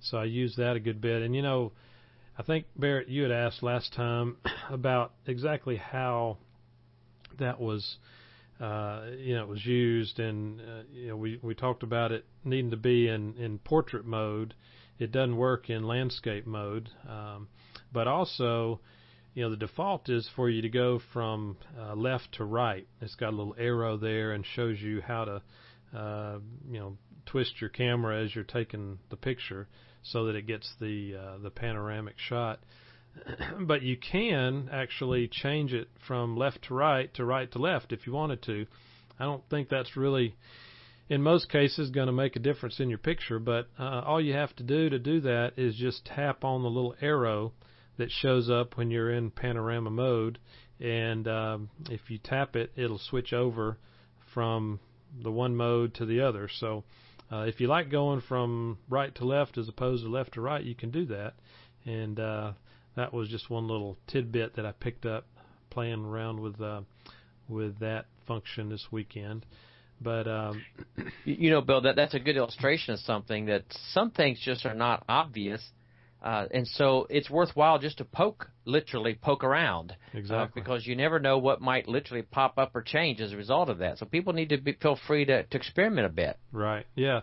so 0.00 0.18
I 0.18 0.24
used 0.24 0.58
that 0.58 0.76
a 0.76 0.80
good 0.80 1.00
bit. 1.00 1.22
And 1.22 1.34
you 1.34 1.42
know, 1.42 1.72
I 2.38 2.42
think 2.42 2.66
Barrett, 2.76 3.08
you 3.08 3.22
had 3.22 3.32
asked 3.32 3.62
last 3.62 3.92
time 3.94 4.36
about 4.70 5.12
exactly 5.26 5.76
how 5.76 6.38
that 7.38 7.60
was, 7.60 7.96
uh, 8.60 9.06
you 9.18 9.34
know, 9.34 9.42
it 9.42 9.48
was 9.48 9.64
used, 9.64 10.20
and 10.20 10.60
uh, 10.60 10.82
you 10.92 11.08
know, 11.08 11.16
we 11.16 11.40
we 11.42 11.54
talked 11.54 11.82
about 11.82 12.12
it 12.12 12.24
needing 12.44 12.70
to 12.70 12.76
be 12.76 13.08
in 13.08 13.34
in 13.36 13.58
portrait 13.58 14.04
mode. 14.04 14.54
It 14.98 15.12
doesn't 15.12 15.36
work 15.36 15.70
in 15.70 15.84
landscape 15.84 16.46
mode, 16.46 16.90
um, 17.08 17.48
but 17.92 18.08
also 18.08 18.80
you 19.38 19.44
know 19.44 19.50
the 19.50 19.56
default 19.56 20.08
is 20.08 20.28
for 20.34 20.50
you 20.50 20.62
to 20.62 20.68
go 20.68 21.00
from 21.12 21.56
uh, 21.78 21.94
left 21.94 22.26
to 22.32 22.44
right. 22.44 22.88
It's 23.00 23.14
got 23.14 23.32
a 23.32 23.36
little 23.36 23.54
arrow 23.56 23.96
there 23.96 24.32
and 24.32 24.44
shows 24.44 24.80
you 24.80 25.00
how 25.00 25.26
to 25.26 25.42
uh, 25.96 26.38
you 26.68 26.80
know 26.80 26.96
twist 27.24 27.60
your 27.60 27.70
camera 27.70 28.24
as 28.24 28.34
you're 28.34 28.42
taking 28.42 28.98
the 29.10 29.16
picture 29.16 29.68
so 30.02 30.24
that 30.24 30.34
it 30.34 30.48
gets 30.48 30.68
the 30.80 31.14
uh, 31.14 31.38
the 31.40 31.50
panoramic 31.50 32.16
shot. 32.18 32.58
but 33.60 33.82
you 33.82 33.96
can 33.96 34.70
actually 34.72 35.28
change 35.28 35.72
it 35.72 35.86
from 36.04 36.36
left 36.36 36.62
to 36.66 36.74
right 36.74 37.14
to 37.14 37.24
right 37.24 37.52
to 37.52 37.60
left 37.60 37.92
if 37.92 38.08
you 38.08 38.12
wanted 38.12 38.42
to. 38.42 38.66
I 39.20 39.24
don't 39.24 39.48
think 39.48 39.68
that's 39.68 39.96
really 39.96 40.34
in 41.08 41.22
most 41.22 41.48
cases 41.48 41.90
going 41.90 42.08
to 42.08 42.12
make 42.12 42.34
a 42.34 42.40
difference 42.40 42.80
in 42.80 42.88
your 42.88 42.98
picture, 42.98 43.38
but 43.38 43.68
uh, 43.78 44.02
all 44.04 44.20
you 44.20 44.32
have 44.32 44.56
to 44.56 44.64
do 44.64 44.90
to 44.90 44.98
do 44.98 45.20
that 45.20 45.52
is 45.56 45.76
just 45.76 46.06
tap 46.06 46.42
on 46.42 46.64
the 46.64 46.68
little 46.68 46.96
arrow 47.00 47.52
that 47.98 48.10
shows 48.10 48.48
up 48.48 48.76
when 48.76 48.90
you're 48.90 49.10
in 49.10 49.30
panorama 49.30 49.90
mode, 49.90 50.38
and 50.80 51.28
um, 51.28 51.70
if 51.90 52.00
you 52.08 52.18
tap 52.18 52.56
it, 52.56 52.72
it'll 52.76 52.98
switch 52.98 53.32
over 53.32 53.76
from 54.32 54.80
the 55.22 55.30
one 55.30 55.56
mode 55.56 55.94
to 55.94 56.06
the 56.06 56.20
other. 56.20 56.48
So 56.60 56.84
uh, 57.30 57.40
if 57.40 57.60
you 57.60 57.66
like 57.66 57.90
going 57.90 58.22
from 58.22 58.78
right 58.88 59.14
to 59.16 59.24
left 59.24 59.58
as 59.58 59.68
opposed 59.68 60.04
to 60.04 60.10
left 60.10 60.34
to 60.34 60.40
right, 60.40 60.62
you 60.62 60.74
can 60.74 60.90
do 60.90 61.06
that. 61.06 61.34
And 61.84 62.18
uh, 62.18 62.52
that 62.96 63.12
was 63.12 63.28
just 63.28 63.50
one 63.50 63.68
little 63.68 63.98
tidbit 64.06 64.56
that 64.56 64.64
I 64.64 64.72
picked 64.72 65.04
up 65.04 65.26
playing 65.70 66.04
around 66.04 66.40
with 66.40 66.60
uh, 66.60 66.82
with 67.48 67.78
that 67.80 68.06
function 68.26 68.68
this 68.68 68.86
weekend. 68.90 69.44
But 70.00 70.28
um, 70.28 70.64
you 71.24 71.50
know, 71.50 71.60
Bill, 71.60 71.80
that 71.82 71.96
that's 71.96 72.14
a 72.14 72.20
good 72.20 72.36
illustration 72.36 72.94
of 72.94 73.00
something 73.00 73.46
that 73.46 73.64
some 73.92 74.10
things 74.10 74.40
just 74.44 74.64
are 74.64 74.74
not 74.74 75.04
obvious 75.08 75.62
uh, 76.22 76.46
and 76.50 76.66
so 76.66 77.06
it's 77.10 77.30
worthwhile 77.30 77.78
just 77.78 77.98
to 77.98 78.04
poke, 78.04 78.50
literally 78.64 79.14
poke 79.14 79.44
around, 79.44 79.92
uh, 79.92 80.18
exactly, 80.18 80.60
uh, 80.60 80.64
because 80.64 80.86
you 80.86 80.96
never 80.96 81.20
know 81.20 81.38
what 81.38 81.60
might 81.60 81.86
literally 81.86 82.22
pop 82.22 82.58
up 82.58 82.74
or 82.74 82.82
change 82.82 83.20
as 83.20 83.32
a 83.32 83.36
result 83.36 83.68
of 83.68 83.78
that. 83.78 83.98
So 83.98 84.06
people 84.06 84.32
need 84.32 84.48
to 84.48 84.58
be, 84.58 84.72
feel 84.72 84.98
free 85.06 85.24
to, 85.26 85.44
to 85.44 85.56
experiment 85.56 86.06
a 86.06 86.10
bit. 86.10 86.36
Right. 86.52 86.86
Yeah. 86.96 87.20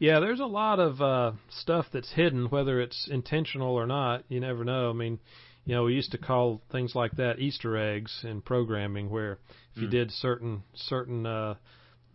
Yeah. 0.00 0.18
There's 0.18 0.40
a 0.40 0.46
lot 0.46 0.80
of 0.80 1.00
uh, 1.00 1.32
stuff 1.48 1.86
that's 1.92 2.12
hidden, 2.12 2.46
whether 2.46 2.80
it's 2.80 3.08
intentional 3.08 3.74
or 3.74 3.86
not. 3.86 4.24
You 4.28 4.40
never 4.40 4.64
know. 4.64 4.90
I 4.90 4.94
mean, 4.94 5.20
you 5.64 5.74
know, 5.74 5.84
we 5.84 5.94
used 5.94 6.10
to 6.12 6.18
call 6.18 6.60
things 6.72 6.94
like 6.94 7.12
that 7.12 7.38
Easter 7.38 7.76
eggs 7.76 8.20
in 8.24 8.42
programming, 8.42 9.10
where 9.10 9.38
if 9.74 9.82
you 9.82 9.88
mm. 9.88 9.92
did 9.92 10.10
certain 10.10 10.62
certain 10.74 11.24
uh, 11.24 11.54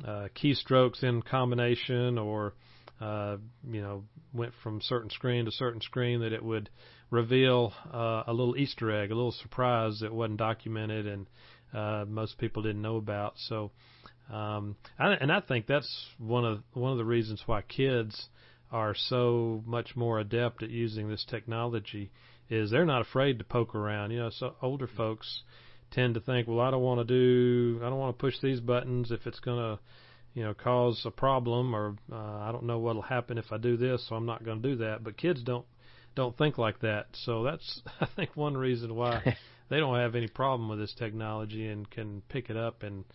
uh, 0.06 0.28
keystrokes 0.36 1.02
in 1.02 1.22
combination 1.22 2.18
or 2.18 2.54
uh, 3.00 3.38
you 3.70 3.82
know, 3.82 4.04
went 4.34 4.54
from 4.62 4.82
certain 4.82 5.10
screen 5.10 5.46
to 5.46 5.52
certain 5.52 5.82
screen 5.82 6.22
that 6.22 6.34
it 6.34 6.44
would 6.44 6.70
reveal 7.10 7.74
uh, 7.94 8.24
a 8.28 8.34
little 8.34 8.58
Easter 8.58 8.92
egg, 8.92 9.12
a 9.12 9.16
little 9.16 9.32
surprise 9.32 10.00
that 10.02 10.14
wasn't 10.14 10.38
documented 10.38 11.08
and 11.08 11.28
uh, 11.74 12.06
most 12.08 12.38
people 12.38 12.64
didn't 12.64 12.82
know 12.82 12.98
about. 12.98 13.34
So, 13.38 13.72
um, 14.32 14.76
I, 14.98 15.14
and 15.14 15.32
I 15.32 15.40
think 15.40 15.68
that's 15.68 16.08
one 16.18 16.46
of 16.46 16.64
one 16.74 16.92
of 16.92 16.98
the 16.98 17.06
reasons 17.06 17.44
why 17.46 17.62
kids 17.62 18.28
are 18.72 18.94
so 18.96 19.64
much 19.66 19.96
more 19.96 20.20
adept 20.20 20.62
at 20.62 20.70
using 20.70 21.10
this 21.10 21.26
technology 21.28 22.12
is 22.50 22.70
they're 22.70 22.86
not 22.86 23.02
afraid 23.02 23.40
to 23.40 23.46
poke 23.46 23.76
around. 23.76 24.12
You 24.12 24.20
know, 24.20 24.30
so 24.30 24.56
older 24.62 24.88
folks 24.88 25.44
tend 25.92 26.16
to 26.16 26.20
think, 26.20 26.48
well, 26.48 26.60
I 26.60 26.72
don't 26.72 26.84
want 26.84 27.08
to 27.08 27.14
do, 27.14 27.80
I 27.84 27.90
don't 27.90 27.98
want 27.98 28.18
to 28.18 28.22
push 28.22 28.36
these 28.42 28.60
buttons 28.60 29.12
if 29.12 29.26
it's 29.26 29.40
going 29.40 29.58
to 29.58 29.80
you 30.34 30.44
know, 30.44 30.54
cause 30.54 31.02
a 31.06 31.12
problem, 31.12 31.76
or 31.76 31.96
uh, 32.12 32.16
I 32.16 32.52
don't 32.52 32.66
know 32.66 32.80
what'll 32.80 33.02
happen 33.02 33.38
if 33.38 33.52
I 33.52 33.58
do 33.58 33.78
this, 33.78 34.06
so 34.08 34.16
I'm 34.16 34.26
not 34.26 34.44
going 34.44 34.62
to 34.62 34.70
do 34.70 34.76
that. 34.78 35.04
But 35.04 35.18
kids 35.18 35.44
don't 35.44 35.66
don't 36.16 36.38
think 36.38 36.58
like 36.58 36.80
that, 36.82 37.08
so 37.14 37.44
that's 37.44 37.82
I 38.02 38.08
think 38.16 38.36
one 38.36 38.56
reason 38.56 38.96
why 38.96 39.38
they 39.70 39.78
don't 39.78 39.98
have 39.98 40.16
any 40.16 40.28
problem 40.28 40.70
with 40.70 40.80
this 40.80 40.94
technology 40.98 41.68
and 41.68 41.90
can 41.90 42.22
pick 42.30 42.50
it 42.50 42.58
up 42.58 42.84
in 42.84 43.06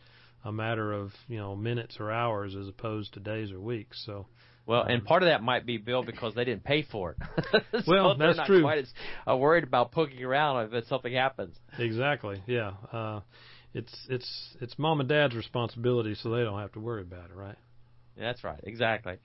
a 0.45 0.53
matter 0.53 0.93
of 0.93 1.13
you 1.29 1.39
know 1.39 1.57
minutes 1.57 1.97
or 1.99 2.11
hours 2.11 2.55
as 2.57 2.69
opposed 2.69 3.15
to 3.15 3.21
days 3.21 3.53
or 3.53 3.61
weeks. 3.61 4.03
So. 4.05 4.27
Well, 4.67 4.85
and 4.85 5.01
um, 5.01 5.05
part 5.05 5.23
of 5.23 5.27
that 5.27 5.43
might 5.43 5.67
be 5.67 5.77
Bill 5.77 6.03
because 6.03 6.35
they 6.35 6.47
didn't 6.47 6.65
pay 6.65 6.85
for 6.85 7.11
it. 7.11 7.63
so 7.85 7.93
well, 7.93 8.17
that's 8.17 8.39
not 8.39 8.47
true. 8.47 8.63
Quite 8.63 8.79
as 8.79 8.93
uh, 9.29 9.37
worried 9.37 9.63
about 9.63 9.93
poking 9.93 10.25
around 10.25 10.73
if 10.73 10.87
something 10.87 11.13
happens. 11.13 11.55
Exactly. 11.79 12.43
Yeah. 12.47 12.71
Uh, 12.91 13.21
it's 13.75 13.93
it's 14.09 14.57
it's 14.61 14.79
mom 14.79 15.01
and 15.01 15.09
dad's 15.09 15.35
responsibility, 15.35 16.15
so 16.15 16.31
they 16.31 16.45
don't 16.45 16.61
have 16.61 16.73
to 16.73 16.81
worry 16.81 17.03
about 17.03 17.31
it, 17.31 17.37
right? 17.37 17.57
That's 18.17 18.45
right, 18.45 18.61
exactly. 18.63 19.17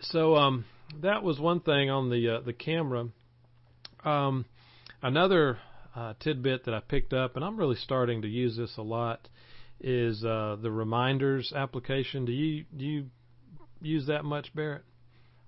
So 0.00 0.36
um, 0.36 0.64
that 1.02 1.22
was 1.22 1.40
one 1.40 1.60
thing 1.60 1.90
on 1.90 2.08
the 2.08 2.36
uh, 2.36 2.40
the 2.40 2.52
camera. 2.52 3.08
Um, 4.04 4.44
another 5.02 5.58
uh, 5.94 6.14
tidbit 6.20 6.64
that 6.66 6.74
I 6.74 6.80
picked 6.80 7.12
up, 7.12 7.34
and 7.36 7.44
I'm 7.44 7.56
really 7.56 7.76
starting 7.76 8.22
to 8.22 8.28
use 8.28 8.56
this 8.56 8.76
a 8.78 8.82
lot, 8.82 9.28
is 9.80 10.24
uh, 10.24 10.56
the 10.62 10.70
reminders 10.70 11.52
application. 11.54 12.24
Do 12.24 12.32
you 12.32 12.64
do 12.76 12.84
you 12.84 13.06
use 13.80 14.06
that 14.06 14.24
much, 14.24 14.54
Barrett? 14.54 14.84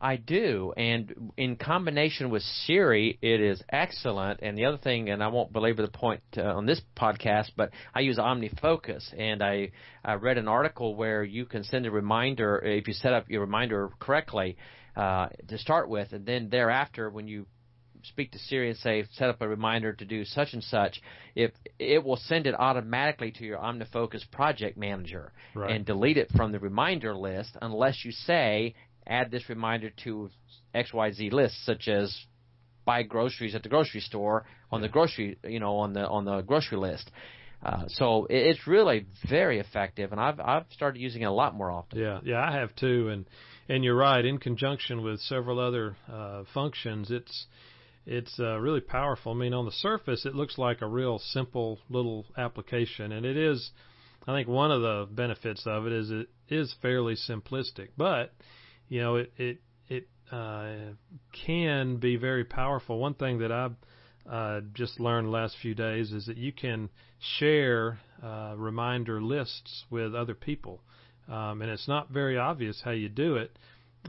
I 0.01 0.17
do, 0.17 0.73
and 0.77 1.33
in 1.37 1.57
combination 1.57 2.31
with 2.31 2.43
Siri, 2.43 3.19
it 3.21 3.41
is 3.41 3.63
excellent. 3.69 4.41
And 4.43 4.57
the 4.57 4.67
other 4.67 4.77
thing, 4.77 5.11
and 5.11 5.23
I 5.23 5.29
won't 5.29 5.53
belabor 5.53 5.83
the 5.83 5.89
point 5.89 6.23
uh, 6.37 6.43
on 6.43 6.67
this 6.67 6.81
podcast, 6.97 7.51
but 7.57 7.71
I 7.95 8.01
use 8.01 8.19
OmniFocus, 8.19 9.13
and 9.19 9.43
I, 9.43 9.73
I 10.05 10.15
read 10.15 10.39
an 10.39 10.47
article 10.47 10.95
where 10.95 11.25
you 11.25 11.47
can 11.47 11.65
send 11.65 11.87
a 11.87 11.91
reminder 11.91 12.59
if 12.59 12.87
you 12.87 12.95
set 12.95 13.13
up 13.13 13.29
your 13.29 13.41
reminder 13.41 13.91
correctly 13.99 14.57
uh, 14.97 15.29
to 15.49 15.59
start 15.59 15.89
with, 15.89 16.13
and 16.13 16.25
then 16.25 16.49
thereafter, 16.49 17.11
when 17.11 17.27
you 17.27 17.47
speak 18.05 18.33
to 18.33 18.39
Siri 18.39 18.71
and 18.71 18.79
say 18.79 19.05
set 19.13 19.29
up 19.29 19.43
a 19.43 19.49
reminder 19.49 19.93
to 19.93 20.05
do 20.05 20.25
such 20.25 20.53
and 20.53 20.63
such, 20.63 21.01
if 21.35 21.51
it 21.79 22.05
will 22.05 22.17
send 22.17 22.47
it 22.47 22.55
automatically 22.59 23.31
to 23.33 23.45
your 23.45 23.59
OmniFocus 23.59 24.31
project 24.31 24.77
manager 24.77 25.33
right. 25.55 25.71
and 25.71 25.85
delete 25.85 26.17
it 26.17 26.31
from 26.37 26.53
the 26.53 26.59
reminder 26.59 27.15
list 27.15 27.57
unless 27.61 28.05
you 28.05 28.13
say 28.13 28.75
add 29.09 29.31
this 29.31 29.49
reminder 29.49 29.91
to 30.05 30.31
XYZ 30.75 31.33
lists, 31.33 31.65
such 31.65 31.89
as 31.89 32.17
buy 32.85 33.03
groceries 33.03 33.55
at 33.55 33.63
the 33.63 33.69
grocery 33.69 34.01
store 34.01 34.47
on 34.71 34.81
the 34.81 34.89
grocery, 34.89 35.39
you 35.45 35.61
know, 35.61 35.77
on 35.79 35.93
the 35.93 36.07
on 36.07 36.25
the 36.25 36.41
grocery 36.43 36.79
list. 36.79 37.11
Uh, 37.63 37.85
so 37.89 38.27
it's 38.31 38.67
really 38.67 39.07
very 39.29 39.59
effective, 39.59 40.13
and 40.13 40.21
I've 40.21 40.39
I've 40.39 40.65
started 40.71 41.01
using 41.01 41.23
it 41.23 41.27
a 41.27 41.33
lot 41.33 41.55
more 41.55 41.71
often. 41.71 41.99
Yeah, 41.99 42.21
yeah, 42.25 42.41
I 42.41 42.53
have 42.53 42.75
too, 42.77 43.09
and 43.09 43.27
and 43.69 43.83
you're 43.83 43.97
right. 43.97 44.25
In 44.25 44.39
conjunction 44.39 45.03
with 45.03 45.21
several 45.21 45.59
other 45.59 45.97
uh, 46.11 46.45
functions, 46.55 47.11
it's 47.11 47.47
it's 48.07 48.39
uh, 48.39 48.59
really 48.59 48.81
powerful. 48.81 49.33
I 49.33 49.35
mean, 49.35 49.55
on 49.55 49.65
the 49.65 49.73
surface, 49.73 50.25
it 50.25 50.35
looks 50.35 50.57
like 50.57 50.83
a 50.83 50.87
real 50.87 51.19
simple 51.19 51.81
little 51.91 52.27
application, 52.37 53.13
and 53.13 53.27
it 53.27 53.37
is. 53.37 53.71
I 54.27 54.35
think 54.35 54.47
one 54.47 54.71
of 54.71 54.83
the 54.83 55.09
benefits 55.11 55.63
of 55.67 55.87
it 55.87 55.93
is 55.93 56.11
it 56.11 56.29
is 56.49 56.75
fairly 56.81 57.17
simplistic, 57.17 57.89
but 57.97 58.33
you 58.89 59.01
know 59.01 59.17
it 59.17 59.33
it 59.37 59.59
it 59.89 60.09
uh, 60.33 60.93
can 61.47 61.97
be 61.97 62.17
very 62.17 62.45
powerful. 62.45 62.99
One 62.99 63.15
thing 63.15 63.39
that 63.39 63.53
I've 63.53 63.77
uh, 64.31 64.61
just 64.75 65.01
learned 65.01 65.31
last 65.31 65.57
few 65.63 65.75
days 65.75 66.13
is 66.13 66.27
that 66.27 66.37
you 66.37 66.53
can 66.53 66.91
share 67.39 67.99
uh, 68.23 68.55
reminder 68.57 69.23
lists 69.23 69.85
with 69.91 70.15
other 70.15 70.35
people, 70.35 70.83
um, 71.29 71.63
and 71.63 71.71
it's 71.71 71.89
not 71.89 72.11
very 72.11 72.37
obvious 72.37 72.81
how 72.85 72.91
you 72.91 73.09
do 73.09 73.37
it. 73.37 73.59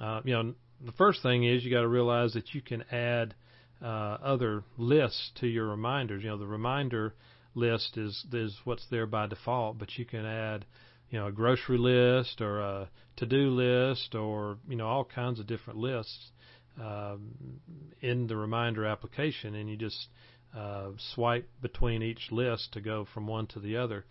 Uh, 0.02 0.22
you 0.24 0.34
know, 0.34 0.54
the 0.86 0.92
first 0.94 1.22
thing 1.22 1.44
is 1.44 1.64
you 1.64 1.72
got 1.72 1.82
to 1.82 1.88
realize 1.88 2.34
that 2.34 2.54
you 2.54 2.62
can 2.62 2.84
add 2.92 3.36
uh, 3.82 4.18
other 4.22 4.64
lists 4.78 5.32
to 5.40 5.48
your 5.48 5.68
reminders. 5.68 6.24
You 6.24 6.30
know, 6.30 6.38
the 6.38 6.48
reminder 6.48 7.14
list 7.56 7.98
is 7.98 8.26
is 8.32 8.56
what's 8.64 8.86
there 8.92 9.06
by 9.06 9.28
default, 9.28 9.78
but 9.78 9.98
you 9.98 10.06
can 10.06 10.26
add 10.26 10.66
you 11.10 11.20
know 11.20 11.28
a 11.28 11.32
grocery 11.32 11.78
list 11.78 12.42
or 12.42 12.60
a 12.60 12.90
to-do 13.18 13.50
list 13.50 14.16
or 14.16 14.58
you 14.68 14.76
know 14.76 14.88
all 14.88 15.06
kinds 15.06 15.40
of 15.40 15.48
different 15.48 15.80
lists 15.80 16.32
um, 16.82 17.32
in 18.02 18.28
the 18.28 18.36
reminder 18.36 18.86
application, 18.86 19.56
and 19.56 19.70
you 19.70 19.76
just 19.76 20.08
uh, 20.56 20.90
swipe 21.14 21.50
between 21.62 22.02
each 22.02 22.32
list 22.32 22.74
to 22.74 22.82
go 22.82 23.06
from 23.14 23.28
one 23.28 23.48
to 23.48 23.60
the 23.60 23.78
other. 23.78 24.06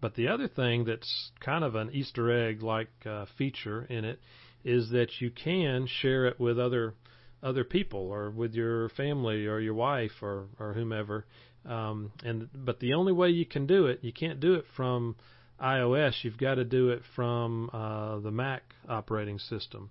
But 0.00 0.14
the 0.14 0.28
other 0.28 0.48
thing 0.48 0.84
that's 0.84 1.30
kind 1.40 1.64
of 1.64 1.74
an 1.74 1.90
Easter 1.92 2.30
egg 2.30 2.62
like 2.62 2.90
uh, 3.04 3.26
feature 3.36 3.84
in 3.88 4.04
it 4.04 4.20
is 4.64 4.90
that 4.90 5.20
you 5.20 5.30
can 5.30 5.86
share 5.86 6.26
it 6.26 6.38
with 6.38 6.58
other 6.58 6.94
other 7.42 7.64
people 7.64 8.00
or 8.00 8.30
with 8.30 8.54
your 8.54 8.88
family 8.90 9.46
or 9.46 9.60
your 9.60 9.74
wife 9.74 10.22
or 10.22 10.46
or 10.58 10.74
whomever. 10.74 11.24
Um, 11.64 12.12
and 12.24 12.48
but 12.54 12.80
the 12.80 12.94
only 12.94 13.12
way 13.12 13.30
you 13.30 13.46
can 13.46 13.66
do 13.66 13.86
it, 13.86 14.00
you 14.02 14.12
can't 14.12 14.40
do 14.40 14.54
it 14.54 14.64
from 14.76 15.16
iOS. 15.62 16.22
You've 16.22 16.38
got 16.38 16.56
to 16.56 16.64
do 16.64 16.90
it 16.90 17.02
from 17.14 17.70
uh, 17.72 18.18
the 18.20 18.30
Mac 18.30 18.62
operating 18.88 19.38
system, 19.38 19.90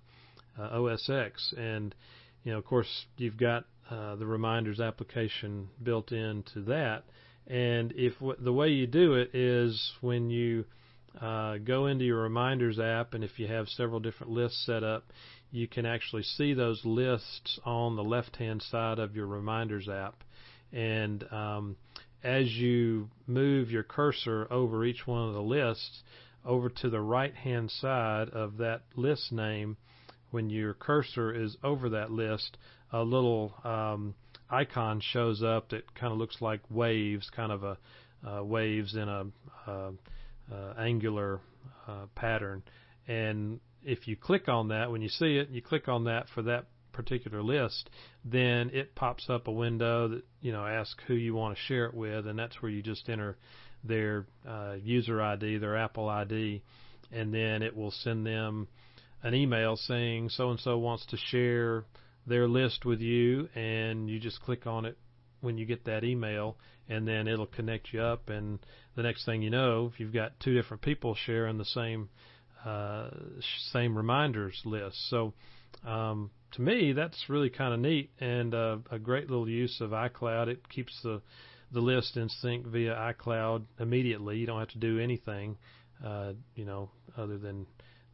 uh, 0.58 0.82
OS 0.82 1.08
X, 1.08 1.54
and 1.56 1.94
you 2.44 2.52
know, 2.52 2.58
of 2.58 2.64
course, 2.64 3.06
you've 3.16 3.36
got 3.36 3.64
uh, 3.90 4.16
the 4.16 4.26
reminders 4.26 4.80
application 4.80 5.68
built 5.82 6.12
into 6.12 6.60
that. 6.62 7.04
And 7.46 7.92
if 7.96 8.14
w- 8.14 8.36
the 8.38 8.52
way 8.52 8.68
you 8.68 8.86
do 8.86 9.14
it 9.14 9.34
is 9.34 9.92
when 10.00 10.30
you 10.30 10.64
uh, 11.20 11.58
go 11.58 11.86
into 11.86 12.04
your 12.04 12.22
reminders 12.22 12.78
app, 12.78 13.14
and 13.14 13.24
if 13.24 13.38
you 13.38 13.46
have 13.48 13.68
several 13.68 14.00
different 14.00 14.32
lists 14.32 14.64
set 14.66 14.84
up, 14.84 15.04
you 15.50 15.66
can 15.66 15.86
actually 15.86 16.22
see 16.22 16.54
those 16.54 16.84
lists 16.84 17.58
on 17.64 17.96
the 17.96 18.04
left-hand 18.04 18.62
side 18.62 18.98
of 18.98 19.16
your 19.16 19.26
reminders 19.26 19.88
app. 19.88 20.22
And 20.72 21.24
um, 21.32 21.76
as 22.22 22.50
you 22.52 23.08
move 23.26 23.70
your 23.70 23.82
cursor 23.82 24.46
over 24.50 24.84
each 24.84 25.06
one 25.06 25.28
of 25.28 25.34
the 25.34 25.42
lists, 25.42 26.02
over 26.44 26.68
to 26.68 26.90
the 26.90 27.00
right-hand 27.00 27.70
side 27.70 28.30
of 28.30 28.58
that 28.58 28.82
list 28.96 29.32
name, 29.32 29.76
when 30.30 30.50
your 30.50 30.74
cursor 30.74 31.32
is 31.32 31.56
over 31.62 31.90
that 31.90 32.10
list, 32.10 32.56
a 32.92 33.02
little 33.02 33.54
um, 33.64 34.14
icon 34.50 35.00
shows 35.00 35.42
up 35.42 35.70
that 35.70 35.94
kind 35.94 36.12
of 36.12 36.18
looks 36.18 36.40
like 36.40 36.60
waves, 36.70 37.30
kind 37.34 37.52
of 37.52 37.64
a 37.64 37.78
uh, 38.26 38.42
waves 38.42 38.94
in 38.94 39.08
a 39.08 39.24
uh, 39.66 39.90
uh, 40.52 40.74
angular 40.78 41.40
uh, 41.86 42.06
pattern. 42.14 42.62
And 43.06 43.60
if 43.84 44.08
you 44.08 44.16
click 44.16 44.48
on 44.48 44.68
that, 44.68 44.90
when 44.90 45.02
you 45.02 45.08
see 45.08 45.36
it, 45.36 45.50
you 45.50 45.62
click 45.62 45.88
on 45.88 46.04
that 46.04 46.26
for 46.34 46.42
that 46.42 46.66
particular 46.98 47.44
list, 47.44 47.88
then 48.24 48.70
it 48.74 48.96
pops 48.96 49.30
up 49.30 49.46
a 49.46 49.52
window 49.52 50.08
that 50.08 50.24
you 50.40 50.50
know 50.50 50.66
asks 50.66 51.04
who 51.06 51.14
you 51.14 51.32
want 51.32 51.56
to 51.56 51.62
share 51.62 51.86
it 51.86 51.94
with, 51.94 52.26
and 52.26 52.36
that's 52.36 52.60
where 52.60 52.72
you 52.72 52.82
just 52.82 53.08
enter 53.08 53.36
their 53.84 54.26
uh, 54.46 54.74
user 54.82 55.22
ID, 55.22 55.58
their 55.58 55.76
Apple 55.76 56.08
ID, 56.08 56.60
and 57.12 57.32
then 57.32 57.62
it 57.62 57.76
will 57.76 57.92
send 57.92 58.26
them 58.26 58.66
an 59.22 59.32
email 59.32 59.76
saying 59.76 60.28
so 60.28 60.50
and 60.50 60.58
so 60.58 60.76
wants 60.76 61.06
to 61.06 61.16
share 61.16 61.84
their 62.26 62.48
list 62.48 62.84
with 62.84 63.00
you, 63.00 63.48
and 63.54 64.10
you 64.10 64.18
just 64.18 64.42
click 64.42 64.66
on 64.66 64.84
it 64.84 64.98
when 65.40 65.56
you 65.56 65.64
get 65.66 65.84
that 65.84 66.02
email, 66.02 66.56
and 66.88 67.06
then 67.06 67.28
it'll 67.28 67.46
connect 67.46 67.92
you 67.92 68.02
up. 68.02 68.28
And 68.28 68.58
the 68.96 69.04
next 69.04 69.24
thing 69.24 69.40
you 69.40 69.50
know, 69.50 69.88
if 69.92 70.00
you've 70.00 70.12
got 70.12 70.40
two 70.40 70.52
different 70.52 70.82
people 70.82 71.14
sharing 71.14 71.58
the 71.58 71.64
same 71.64 72.08
uh, 72.64 73.10
same 73.72 73.96
reminders 73.96 74.60
list, 74.64 74.96
so 75.08 75.32
um, 75.86 76.32
to 76.52 76.62
me 76.62 76.92
that's 76.92 77.28
really 77.28 77.50
kind 77.50 77.74
of 77.74 77.80
neat 77.80 78.10
and 78.20 78.54
uh, 78.54 78.78
a 78.90 78.98
great 78.98 79.28
little 79.28 79.48
use 79.48 79.80
of 79.80 79.90
iCloud. 79.90 80.48
It 80.48 80.68
keeps 80.68 81.00
the 81.02 81.20
the 81.70 81.80
list 81.80 82.16
in 82.16 82.28
sync 82.28 82.66
via 82.66 82.94
iCloud 82.94 83.64
immediately. 83.78 84.38
You 84.38 84.46
don't 84.46 84.58
have 84.58 84.70
to 84.70 84.78
do 84.78 84.98
anything, 84.98 85.58
uh, 86.02 86.32
you 86.54 86.64
know, 86.64 86.90
other 87.16 87.36
than 87.36 87.66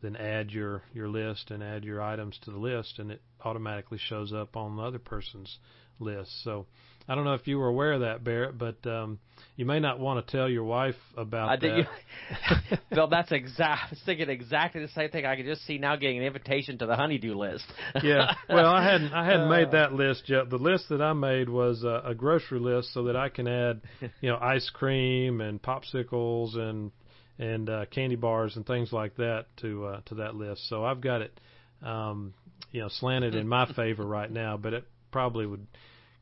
then 0.03 0.17
add 0.17 0.51
your 0.51 0.83
your 0.93 1.09
list 1.09 1.51
and 1.51 1.63
add 1.63 1.85
your 1.85 2.03
items 2.03 2.39
to 2.45 2.51
the 2.51 2.59
list, 2.59 2.99
and 2.99 3.11
it 3.13 3.23
automatically 3.43 3.99
shows 3.99 4.33
up 4.33 4.57
on 4.57 4.77
the 4.77 4.83
other 4.83 4.99
person's 4.99 5.59
list. 5.99 6.43
So 6.43 6.67
I 7.07 7.15
don't 7.15 7.25
know 7.25 7.35
if 7.35 7.47
you 7.47 7.59
were 7.59 7.69
aware 7.69 7.93
of 7.93 8.01
that, 8.01 8.25
Barrett, 8.25 8.57
but 8.57 8.87
um, 8.87 9.19
you 9.57 9.67
may 9.67 9.79
not 9.79 10.01
want 10.01 10.27
to 10.27 10.37
tell 10.37 10.49
your 10.49 10.65
wife 10.65 10.97
about 11.17 11.51
I 11.51 11.57
that. 11.57 11.77
You, 11.77 12.77
Bill, 12.91 13.09
that's 13.09 13.31
exact. 13.31 13.81
I 13.87 13.91
was 13.91 14.01
thinking 14.07 14.31
exactly 14.31 14.81
the 14.81 14.89
same 14.89 15.11
thing. 15.11 15.27
I 15.27 15.37
can 15.37 15.45
just 15.45 15.67
see 15.67 15.77
now 15.77 15.97
getting 15.97 16.19
an 16.19 16.25
invitation 16.25 16.79
to 16.79 16.87
the 16.87 16.97
honeydew 16.97 17.35
list. 17.35 17.65
yeah. 18.03 18.35
Well, 18.49 18.67
I 18.67 18.83
hadn't 18.83 19.13
I 19.13 19.25
hadn't 19.27 19.51
made 19.51 19.73
that 19.73 19.93
list 19.93 20.25
yet. 20.29 20.49
The 20.49 20.57
list 20.57 20.89
that 20.89 21.03
I 21.03 21.13
made 21.13 21.49
was 21.51 21.85
a, 21.85 22.03
a 22.07 22.15
grocery 22.15 22.59
list 22.59 22.95
so 22.95 23.05
that 23.05 23.17
I 23.17 23.29
can 23.29 23.47
add, 23.47 23.83
you 24.21 24.31
know, 24.31 24.39
ice 24.41 24.71
cream 24.73 25.43
and 25.43 25.61
popsicles 25.61 26.57
and 26.57 26.91
and 27.39 27.69
uh, 27.69 27.85
candy 27.91 28.17
bars 28.17 28.57
and 28.57 28.67
things 28.67 28.93
like 28.93 29.17
that 29.17 29.47
to 29.59 29.85
uh, 29.85 30.01
to 30.07 30.15
that 30.17 30.37
list. 30.37 30.69
So 30.71 30.85
I've 30.85 31.03
got 31.03 31.21
it, 31.21 31.39
um, 31.83 32.33
you 32.73 32.81
know, 32.81 32.89
slanted 32.89 33.35
in 33.35 33.47
my 33.47 33.71
favor 33.75 34.07
right 34.07 34.31
now, 34.31 34.57
but 34.57 34.73
it 34.73 34.85
probably 35.13 35.45
would 35.47 35.67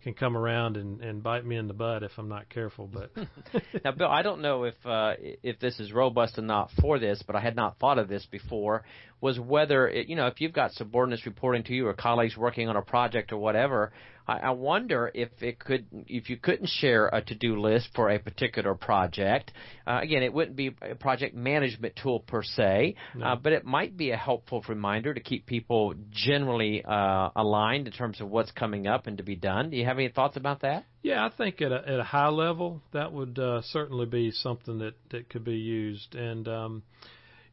can 0.03 0.15
come 0.15 0.37
around 0.37 0.77
and, 0.77 1.01
and 1.01 1.23
bite 1.23 1.45
me 1.45 1.57
in 1.57 1.69
the 1.69 1.75
butt 1.75 2.03
if 2.03 2.13
I'm 2.19 2.29
not 2.29 2.49
careful. 2.49 2.89
But 2.93 3.11
now, 3.85 3.93
Bill, 3.93 4.09
I 4.09 4.23
don't 4.23 4.43
know 4.43 4.65
if 4.65 4.75
uh, 4.85 5.15
if 5.43 5.59
this 5.61 5.79
is 5.81 5.93
robust 5.93 6.39
enough 6.39 6.71
for 6.81 6.99
this, 6.99 7.23
but 7.27 7.37
I 7.37 7.41
had 7.41 7.57
not 7.57 7.79
thought 7.79 7.99
of 7.99 8.09
this 8.09 8.27
before. 8.31 8.85
Was 9.23 9.41
whether 9.41 9.89
it, 9.89 10.09
you 10.09 10.17
know 10.17 10.27
if 10.27 10.41
you've 10.41 10.53
got 10.53 10.73
subordinates 10.73 11.25
reporting 11.25 11.63
to 11.65 11.75
you 11.75 11.87
or 11.87 11.95
colleagues 11.95 12.37
working 12.37 12.69
on 12.69 12.77
a 12.77 12.83
project 12.83 13.33
or 13.33 13.39
whatever, 13.39 13.93
I, 14.27 14.39
I 14.39 14.51
wonder 14.51 15.11
if 15.13 15.31
it 15.41 15.59
could, 15.59 15.87
if 16.07 16.31
you 16.31 16.37
couldn't 16.37 16.69
share 16.69 17.09
a 17.09 17.23
to-do 17.23 17.61
list 17.61 17.89
for 17.95 18.11
a 18.11 18.19
particular 18.19 18.75
project. 18.75 19.53
Uh, 19.87 20.01
again, 20.03 20.23
it 20.23 20.33
wouldn't 20.33 20.57
be 20.57 20.75
a 20.83 20.95
project 20.95 21.35
management 21.35 21.95
tool 22.01 22.21
per 22.21 22.43
se, 22.43 22.97
no. 23.15 23.27
uh, 23.27 23.37
but 23.37 23.53
it 23.53 23.65
might 23.65 23.97
be 23.97 24.11
a 24.11 24.17
helpful 24.17 24.65
reminder 24.69 25.13
to 25.13 25.21
keep 25.21 25.47
people 25.47 25.95
generally 26.11 26.85
uh, 26.85 27.31
aligned 27.35 27.87
in 27.87 27.93
terms 27.93 28.21
of 28.21 28.29
what's 28.29 28.53
coming 28.53 28.87
up 28.87 29.07
and 29.07 29.19
to 29.19 29.25
be 29.25 29.37
done. 29.37 29.71
Do 29.71 29.77
you 29.77 29.85
have 29.85 29.99
any 29.99 30.09
thoughts 30.09 30.37
about 30.37 30.61
that? 30.61 30.85
Yeah, 31.03 31.27
I 31.27 31.31
think 31.37 31.61
at 31.61 31.73
a, 31.73 31.83
at 31.87 31.99
a 31.99 32.05
high 32.05 32.29
level 32.29 32.81
that 32.93 33.13
would 33.13 33.39
uh, 33.39 33.63
certainly 33.63 34.07
be 34.07 34.31
something 34.31 34.79
that 34.79 34.95
that 35.11 35.29
could 35.29 35.45
be 35.45 35.57
used 35.57 36.15
and. 36.15 36.47
Um, 36.49 36.83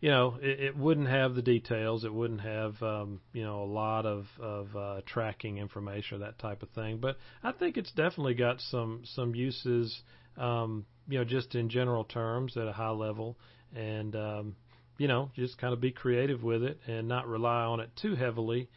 you 0.01 0.09
know, 0.09 0.37
it, 0.41 0.59
it 0.59 0.77
wouldn't 0.77 1.09
have 1.09 1.35
the 1.35 1.41
details. 1.41 2.05
It 2.05 2.13
wouldn't 2.13 2.41
have, 2.41 2.81
um, 2.81 3.19
you 3.33 3.43
know, 3.43 3.63
a 3.63 3.65
lot 3.65 4.05
of 4.05 4.27
of 4.39 4.75
uh, 4.75 5.01
tracking 5.05 5.57
information 5.57 6.17
or 6.17 6.19
that 6.25 6.39
type 6.39 6.63
of 6.63 6.69
thing. 6.69 6.97
But 6.97 7.17
I 7.43 7.51
think 7.51 7.77
it's 7.77 7.91
definitely 7.91 8.35
got 8.35 8.61
some 8.61 9.01
some 9.03 9.35
uses, 9.35 10.01
um, 10.37 10.85
you 11.07 11.19
know, 11.19 11.25
just 11.25 11.55
in 11.55 11.69
general 11.69 12.05
terms 12.05 12.55
at 12.55 12.67
a 12.67 12.73
high 12.73 12.91
level, 12.91 13.37
and 13.75 14.15
um, 14.15 14.55
you 14.97 15.07
know, 15.07 15.31
just 15.35 15.57
kind 15.57 15.73
of 15.73 15.81
be 15.81 15.91
creative 15.91 16.43
with 16.43 16.63
it 16.63 16.79
and 16.87 17.07
not 17.07 17.27
rely 17.27 17.63
on 17.63 17.81
it 17.81 17.89
too 18.01 18.15
heavily 18.15 18.69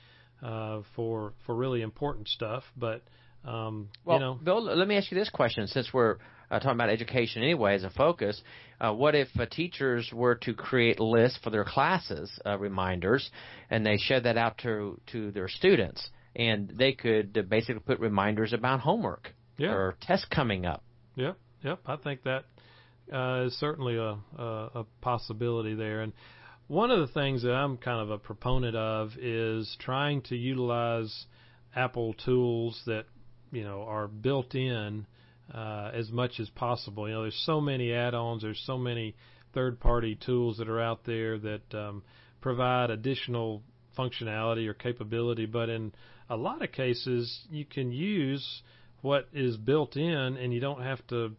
uh, 0.42 0.80
for 0.96 1.34
for 1.46 1.54
really 1.54 1.82
important 1.82 2.28
stuff. 2.28 2.64
But 2.76 3.02
um, 3.44 3.88
well, 4.04 4.18
you 4.18 4.20
know, 4.20 4.34
Bill, 4.34 4.62
let 4.62 4.86
me 4.86 4.96
ask 4.96 5.10
you 5.10 5.18
this 5.18 5.30
question: 5.30 5.66
since 5.66 5.92
we're 5.92 6.16
uh, 6.50 6.58
talking 6.58 6.72
about 6.72 6.90
education 6.90 7.42
anyway 7.42 7.74
as 7.74 7.82
a 7.82 7.90
focus, 7.90 8.40
uh, 8.80 8.92
what 8.92 9.14
if 9.14 9.28
uh, 9.38 9.46
teachers 9.46 10.10
were 10.12 10.36
to 10.36 10.54
create 10.54 11.00
lists 11.00 11.38
for 11.42 11.50
their 11.50 11.64
classes, 11.64 12.30
uh, 12.46 12.58
reminders, 12.58 13.30
and 13.70 13.84
they 13.84 13.96
share 13.96 14.20
that 14.20 14.36
out 14.36 14.58
to 14.58 15.00
to 15.12 15.30
their 15.32 15.48
students, 15.48 16.08
and 16.36 16.72
they 16.76 16.92
could 16.92 17.36
uh, 17.36 17.42
basically 17.42 17.80
put 17.80 17.98
reminders 17.98 18.52
about 18.52 18.80
homework 18.80 19.34
yeah. 19.56 19.70
or 19.70 19.96
tests 20.00 20.26
coming 20.30 20.64
up. 20.64 20.84
Yep, 21.16 21.36
yep. 21.64 21.80
I 21.86 21.96
think 21.96 22.22
that 22.24 22.44
uh, 23.12 23.46
is 23.46 23.58
certainly 23.58 23.96
a, 23.96 24.18
a 24.38 24.70
a 24.74 24.86
possibility 25.00 25.74
there, 25.74 26.02
and 26.02 26.12
one 26.68 26.90
of 26.90 27.00
the 27.00 27.12
things 27.12 27.42
that 27.42 27.52
I'm 27.52 27.76
kind 27.76 28.00
of 28.00 28.10
a 28.10 28.18
proponent 28.18 28.76
of 28.76 29.10
is 29.20 29.76
trying 29.80 30.22
to 30.22 30.36
utilize 30.36 31.26
Apple 31.74 32.14
tools 32.14 32.80
that 32.86 33.06
you 33.52 33.62
know 33.62 33.82
are 33.82 34.08
built 34.08 34.54
in 34.54 35.06
uh, 35.54 35.90
as 35.94 36.10
much 36.10 36.40
as 36.40 36.48
possible. 36.50 37.08
You 37.08 37.14
know, 37.14 37.22
there's 37.22 37.42
so 37.44 37.60
many 37.60 37.92
add-ons, 37.92 38.42
there's 38.42 38.62
so 38.66 38.78
many 38.78 39.14
third-party 39.54 40.18
tools 40.24 40.58
that 40.58 40.68
are 40.68 40.80
out 40.80 41.04
there 41.04 41.38
that 41.38 41.74
um, 41.74 42.02
provide 42.40 42.90
additional 42.90 43.62
functionality 43.96 44.66
or 44.66 44.74
capability, 44.74 45.46
but 45.46 45.68
in 45.68 45.92
a 46.30 46.36
lot 46.36 46.62
of 46.62 46.72
cases, 46.72 47.40
you 47.50 47.66
can 47.66 47.92
use 47.92 48.62
what 49.02 49.28
is 49.34 49.56
built 49.56 49.96
in, 49.96 50.08
and 50.08 50.54
you 50.54 50.60
don't 50.60 50.82
have 50.82 51.06
to 51.08 51.32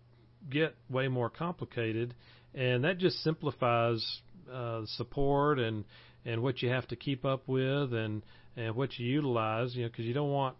get 0.49 0.75
way 0.89 1.07
more 1.07 1.29
complicated, 1.29 2.13
and 2.53 2.83
that 2.83 2.99
just 2.99 3.23
simplifies 3.23 4.05
uh, 4.51 4.81
support 4.97 5.57
and 5.59 5.85
and 6.25 6.41
what 6.41 6.61
you 6.61 6.69
have 6.69 6.87
to 6.87 6.95
keep 6.95 7.25
up 7.25 7.47
with 7.47 7.93
and 7.93 8.21
and 8.55 8.75
what 8.75 8.99
you 8.99 9.07
utilize. 9.07 9.75
You 9.75 9.83
know, 9.83 9.89
because 9.89 10.05
you 10.05 10.13
don't 10.13 10.31
want 10.31 10.55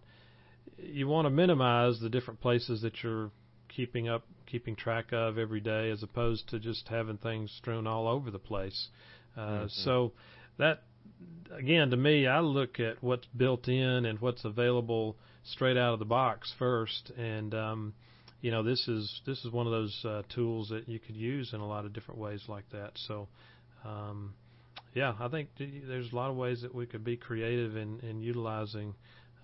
you 0.78 1.08
want 1.08 1.26
to 1.26 1.30
minimize 1.30 2.00
the 2.00 2.10
different 2.10 2.42
places 2.42 2.82
that 2.82 3.04
you're 3.04 3.32
keeping 3.70 4.08
up 4.08 4.24
keeping 4.46 4.76
track 4.76 5.12
of 5.12 5.38
every 5.38 5.60
day 5.60 5.90
as 5.90 6.04
opposed 6.04 6.48
to 6.50 6.60
just 6.60 6.88
having 6.88 7.18
things 7.18 7.52
strewn 7.58 7.88
all 7.88 8.08
over 8.08 8.30
the 8.30 8.40
place. 8.40 8.90
Uh, 9.36 9.42
mm-hmm. 9.42 9.66
So 9.70 10.14
that 10.58 10.84
again 11.52 11.90
to 11.90 11.98
me, 11.98 12.28
I 12.28 12.40
look 12.42 12.80
at 12.80 13.02
what's 13.02 13.26
built 13.36 13.68
in 13.68 14.06
and 14.06 14.20
what's 14.20 14.46
available 14.46 15.18
straight 15.44 15.78
out 15.78 15.94
of 15.94 16.00
the 16.00 16.06
box 16.06 16.54
first, 16.60 17.12
and 17.18 17.54
um, 17.54 17.94
you 18.42 18.52
know 18.52 18.64
this 18.64 18.88
is 18.88 19.22
this 19.26 19.44
is 19.44 19.52
one 19.52 19.66
of 19.66 19.72
those 19.72 20.06
uh, 20.06 20.22
tools 20.34 20.70
that 20.70 20.88
you 20.88 21.00
could 21.00 21.16
use 21.16 21.54
in 21.54 21.60
a 21.60 21.68
lot 21.68 21.86
of 21.86 21.94
different 21.94 22.20
ways 22.20 22.44
like 22.48 22.70
that. 22.72 22.92
So. 23.08 23.28
Um, 23.86 24.34
yeah, 24.94 25.14
I 25.20 25.28
think 25.28 25.50
there's 25.58 26.12
a 26.12 26.16
lot 26.16 26.30
of 26.30 26.36
ways 26.36 26.62
that 26.62 26.74
we 26.74 26.86
could 26.86 27.04
be 27.04 27.18
creative 27.18 27.76
in, 27.76 28.00
in 28.02 28.22
utilizing 28.22 28.94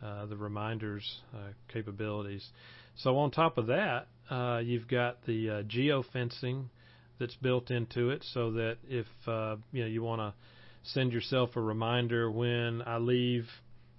uh, 0.04 0.26
the 0.26 0.38
reminders 0.38 1.22
uh, 1.34 1.52
capabilities. 1.72 2.48
So 2.96 3.18
on 3.18 3.32
top 3.32 3.58
of 3.58 3.68
that, 3.68 4.08
uh, 4.30 4.62
you've 4.64 4.88
got 4.88 5.26
the 5.26 5.50
uh, 5.50 5.64
geofencing 5.64 6.66
that's 7.20 7.36
built 7.36 7.72
into 7.72 8.10
it, 8.10 8.24
so 8.34 8.52
that 8.54 8.78
if 8.88 9.08
uh, 9.28 9.58
you 9.72 9.82
know 9.82 9.88
you 9.88 10.04
want 10.04 10.22
to 10.22 10.34
send 10.84 11.12
yourself 11.12 11.56
a 11.56 11.62
reminder 11.62 12.32
when 12.32 12.82
I 12.86 12.98
leave 12.98 13.46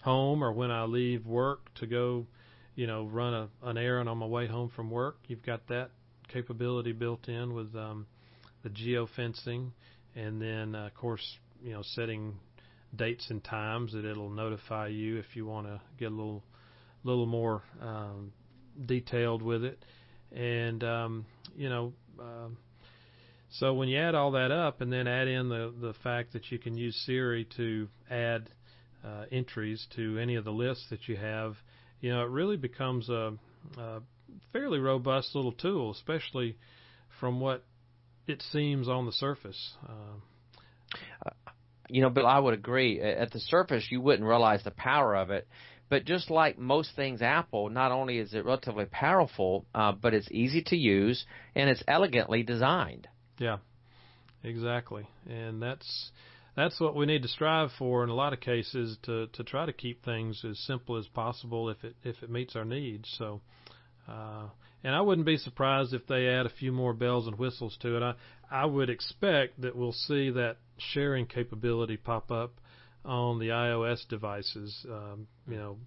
home 0.03 0.43
or 0.43 0.53
when 0.53 0.71
I 0.71 0.85
leave 0.85 1.27
work 1.27 1.61
to 1.77 1.87
go, 1.87 2.27
you 2.75 2.87
know, 2.87 3.05
run 3.05 3.35
a, 3.35 3.49
an 3.63 3.77
errand 3.77 4.09
on 4.09 4.19
my 4.19 4.27
way 4.27 4.47
home 4.47 4.71
from 4.75 4.91
work, 4.91 5.19
you've 5.27 5.45
got 5.45 5.69
that 5.69 5.91
capability 6.29 6.93
built 6.93 7.29
in 7.29 7.55
with 7.55 7.75
um, 7.77 8.07
the 8.63 8.71
geofencing, 8.71 9.71
and 10.15 10.41
then 10.41 10.75
uh, 10.75 10.87
of 10.87 10.95
course 10.95 11.39
you 11.63 11.73
know 11.73 11.83
setting 11.83 12.35
dates 12.95 13.31
and 13.31 13.43
times 13.43 13.93
that 13.93 14.05
it'll 14.05 14.31
notify 14.31 14.89
you 14.89 15.19
if 15.19 15.37
you 15.37 15.47
want 15.47 15.67
to 15.67 15.81
get 15.99 16.07
a 16.07 16.15
little 16.15 16.43
little 17.03 17.27
more 17.27 17.63
um, 17.81 18.33
detailed 18.87 19.43
with 19.43 19.65
it, 19.65 19.85
and 20.33 20.83
um, 20.85 21.27
you 21.57 21.69
know. 21.69 21.93
Um, 22.19 22.59
so 23.53 23.75
when 23.75 23.89
you 23.89 23.99
add 23.99 24.15
all 24.15 24.33
that 24.33 24.53
up 24.53 24.81
and 24.81 24.93
then 24.93 25.09
add 25.09 25.27
in 25.27 25.49
the 25.49 25.75
the 25.81 25.95
fact 26.05 26.35
that 26.35 26.53
you 26.53 26.59
can 26.59 26.77
use 26.77 26.95
Siri 27.05 27.49
to 27.57 27.89
add 28.09 28.49
uh, 29.05 29.25
entries 29.33 29.87
to 29.97 30.19
any 30.19 30.37
of 30.37 30.45
the 30.45 30.53
lists 30.53 30.87
that 30.91 31.09
you 31.09 31.17
have, 31.17 31.57
you 32.01 32.11
know, 32.11 32.23
it 32.23 32.31
really 32.31 32.57
becomes 32.57 33.09
a, 33.09 33.33
a 33.77 34.01
fairly 34.53 34.79
robust 34.79 35.35
little 35.35 35.53
tool, 35.53 35.91
especially 35.91 36.57
from 37.19 37.41
what 37.41 37.65
it 38.27 38.43
seems 38.53 38.89
on 38.89 39.07
the 39.07 39.13
surface. 39.13 39.73
Uh, 39.85 41.31
you 41.91 42.03
know, 42.03 42.11
Bill, 42.11 42.27
I 42.27 42.39
would 42.39 42.55
agree. 42.55 43.01
At 43.01 43.33
the 43.33 43.41
surface, 43.41 43.87
you 43.91 44.01
wouldn't 44.01 44.27
realize 44.27 44.63
the 44.63 44.71
power 44.71 45.17
of 45.17 45.31
it. 45.31 45.47
But 45.89 46.05
just 46.05 46.31
like 46.31 46.57
most 46.57 46.95
things 46.95 47.21
Apple, 47.21 47.69
not 47.69 47.91
only 47.91 48.19
is 48.19 48.33
it 48.33 48.45
relatively 48.45 48.85
powerful, 48.85 49.67
uh, 49.75 49.93
but 49.93 50.15
it's 50.15 50.31
easy 50.31 50.63
to 50.67 50.77
use 50.77 51.27
and 51.57 51.69
it's 51.69 51.83
elegantly 51.89 52.45
designed. 52.45 53.09
Yeah, 53.39 53.59
exactly. 54.45 55.09
And 55.29 55.61
that's 55.61 56.13
that's 56.55 56.79
what 56.79 56.95
we 56.95 57.07
need 57.07 57.23
to 57.23 57.29
strive 57.29 57.71
for 57.77 58.05
in 58.05 58.11
a 58.11 58.15
lot 58.15 58.33
of 58.33 58.41
cases 58.41 58.99
to 59.03 59.27
to 59.33 59.43
try 59.43 59.67
to 59.67 59.73
keep 59.73 60.05
things 60.05 60.45
as 60.49 60.61
simple 60.61 60.97
as 60.97 61.09
possible 61.09 61.69
if 61.71 61.83
it 61.83 61.97
if 62.05 62.23
it 62.23 62.31
meets 62.31 62.55
our 62.55 62.65
needs. 62.65 63.13
So. 63.19 63.41
Uh, 64.11 64.49
and 64.83 64.95
I 64.95 65.01
wouldn't 65.01 65.27
be 65.27 65.37
surprised 65.37 65.93
if 65.93 66.07
they 66.07 66.27
add 66.29 66.47
a 66.47 66.51
few 66.51 66.73
more 66.73 66.95
bells 66.95 67.27
and 67.27 67.39
whistles 67.39 67.77
to 67.83 67.97
it. 67.97 68.03
I 68.03 68.15
I 68.51 68.65
would 68.65 68.91
expect 68.91 69.61
that 69.61 69.77
we'll 69.77 69.93
see 69.93 70.31
that 70.31 70.57
sharing 70.79 71.27
capability 71.27 71.97
pop 71.97 72.31
up 72.31 72.61
on 73.05 73.39
the 73.39 73.49
iOS 73.49 74.07
devices, 74.09 74.85
um, 74.91 75.27
you 75.49 75.57
know, 75.57 75.79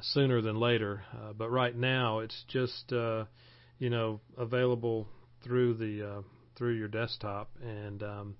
sooner 0.00 0.40
than 0.40 0.60
later. 0.60 1.02
Uh, 1.12 1.32
but 1.32 1.50
right 1.50 1.74
now, 1.74 2.20
it's 2.20 2.44
just 2.48 2.92
uh, 2.92 3.24
you 3.78 3.90
know 3.90 4.20
available 4.38 5.08
through 5.42 5.74
the 5.74 6.08
uh, 6.08 6.22
through 6.56 6.74
your 6.74 6.88
desktop 6.88 7.50
and. 7.62 8.02
Um, 8.02 8.36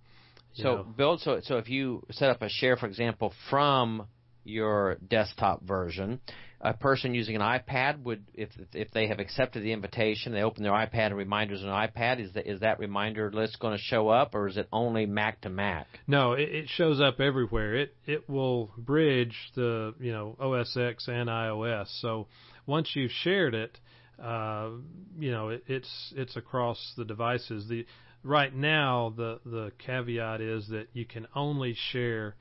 so 0.53 0.65
know. 0.65 0.83
build 0.83 1.21
so 1.21 1.39
so 1.45 1.59
if 1.59 1.69
you 1.69 2.05
set 2.11 2.29
up 2.29 2.43
a 2.43 2.49
share, 2.49 2.77
for 2.77 2.87
example, 2.87 3.33
from 3.49 4.09
your 4.45 4.97
desktop 5.07 5.63
version, 5.63 6.21
a 6.61 6.75
person 6.75 7.15
using 7.15 7.37
an 7.37 7.43
iPad 7.43 8.03
would, 8.03 8.25
if 8.35 8.51
if 8.75 8.91
they 8.91 9.09
have 9.09 9.19
accepted 9.19 9.63
the 9.63 9.73
invitation, 9.73 10.33
they 10.33 10.43
open 10.43 10.63
their 10.63 10.73
iPad 10.73 11.07
and 11.07 11.17
reminders 11.17 11.63
on 11.63 11.69
iPad. 11.69 12.21
Is 12.21 12.33
that 12.35 12.47
is 12.47 12.61
that 12.61 12.79
reminder 12.79 13.33
list 13.33 13.59
going 13.59 13.77
to 13.77 13.83
show 13.83 14.09
up, 14.09 14.35
or 14.35 14.47
is 14.47 14.57
it 14.57 14.69
only 14.71 15.07
Mac 15.07 15.41
to 15.43 15.51
Mac? 15.51 15.87
No, 16.07 16.33
it, 16.33 16.51
it 16.51 16.69
shows 16.69 17.01
up 17.01 17.19
everywhere. 17.19 17.75
It 17.77 17.95
it 18.07 18.29
will 18.29 18.71
bridge 18.77 19.37
the 19.55 19.95
you 20.01 20.13
know 20.13 20.37
OS 20.39 20.77
X 20.77 21.09
and 21.09 21.31
iOS. 21.31 21.87
So 22.01 22.27
once 22.67 22.91
you've 22.95 23.11
shared 23.11 23.55
it, 23.55 23.79
uh, 24.23 24.71
you 25.19 25.31
know 25.31 25.49
it, 25.49 25.65
it's 25.67 26.13
it's 26.15 26.37
across 26.37 26.93
the 26.99 27.07
devices. 27.07 27.69
The 27.69 27.87
right 28.23 28.55
now 28.55 29.15
the 29.17 29.41
the 29.47 29.73
caveat 29.79 30.43
is 30.43 30.69
that 30.69 30.89
you 30.93 31.07
can 31.07 31.27
only 31.35 31.75
share 31.91 32.35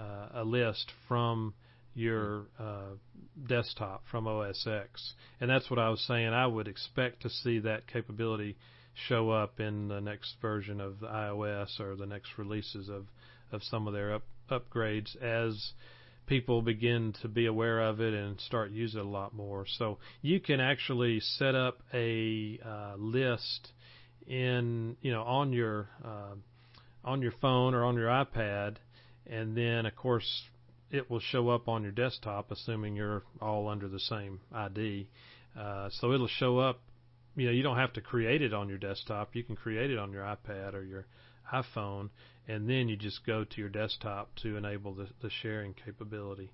uh, 0.00 0.40
a 0.40 0.44
list 0.44 0.92
from 1.06 1.54
your 1.94 2.46
uh, 2.58 2.94
desktop 3.48 4.02
from 4.10 4.26
OS 4.26 4.66
X. 4.66 5.14
And 5.40 5.50
that's 5.50 5.68
what 5.68 5.78
I 5.78 5.90
was 5.90 6.00
saying. 6.06 6.28
I 6.28 6.46
would 6.46 6.68
expect 6.68 7.22
to 7.22 7.30
see 7.30 7.58
that 7.60 7.86
capability 7.86 8.56
show 9.08 9.30
up 9.30 9.60
in 9.60 9.88
the 9.88 10.00
next 10.00 10.36
version 10.40 10.80
of 10.80 11.00
the 11.00 11.06
iOS 11.06 11.80
or 11.80 11.96
the 11.96 12.06
next 12.06 12.38
releases 12.38 12.88
of, 12.88 13.06
of 13.52 13.62
some 13.62 13.86
of 13.86 13.92
their 13.92 14.14
up, 14.14 14.22
upgrades 14.50 15.20
as 15.22 15.72
people 16.26 16.62
begin 16.62 17.12
to 17.22 17.28
be 17.28 17.46
aware 17.46 17.80
of 17.80 18.00
it 18.00 18.14
and 18.14 18.40
start 18.40 18.70
using 18.70 19.00
it 19.00 19.04
a 19.04 19.08
lot 19.08 19.34
more. 19.34 19.66
So 19.78 19.98
you 20.22 20.38
can 20.40 20.60
actually 20.60 21.20
set 21.20 21.54
up 21.54 21.82
a 21.92 22.58
uh, 22.64 22.94
list 22.96 23.72
in 24.26 24.96
you 25.00 25.10
know 25.10 25.22
on 25.22 25.52
your 25.52 25.88
uh, 26.04 26.34
on 27.04 27.22
your 27.22 27.32
phone 27.40 27.74
or 27.74 27.84
on 27.84 27.96
your 27.96 28.08
iPad, 28.08 28.76
and 29.26 29.56
then 29.56 29.86
of 29.86 29.96
course 29.96 30.44
it 30.90 31.08
will 31.10 31.20
show 31.20 31.48
up 31.48 31.68
on 31.68 31.82
your 31.82 31.92
desktop, 31.92 32.50
assuming 32.50 32.96
you're 32.96 33.22
all 33.40 33.68
under 33.68 33.88
the 33.88 34.00
same 34.00 34.40
ID. 34.52 35.08
Uh, 35.58 35.88
so 35.92 36.12
it'll 36.12 36.28
show 36.28 36.58
up. 36.58 36.80
You 37.36 37.46
know, 37.46 37.52
you 37.52 37.62
don't 37.62 37.76
have 37.76 37.92
to 37.92 38.00
create 38.00 38.42
it 38.42 38.52
on 38.52 38.68
your 38.68 38.78
desktop. 38.78 39.36
You 39.36 39.44
can 39.44 39.54
create 39.56 39.90
it 39.90 39.98
on 39.98 40.12
your 40.12 40.24
iPad 40.24 40.74
or 40.74 40.82
your 40.82 41.06
iPhone, 41.52 42.10
and 42.48 42.68
then 42.68 42.88
you 42.88 42.96
just 42.96 43.24
go 43.24 43.44
to 43.44 43.60
your 43.60 43.68
desktop 43.68 44.34
to 44.42 44.56
enable 44.56 44.94
the, 44.94 45.08
the 45.22 45.30
sharing 45.42 45.74
capability. 45.74 46.50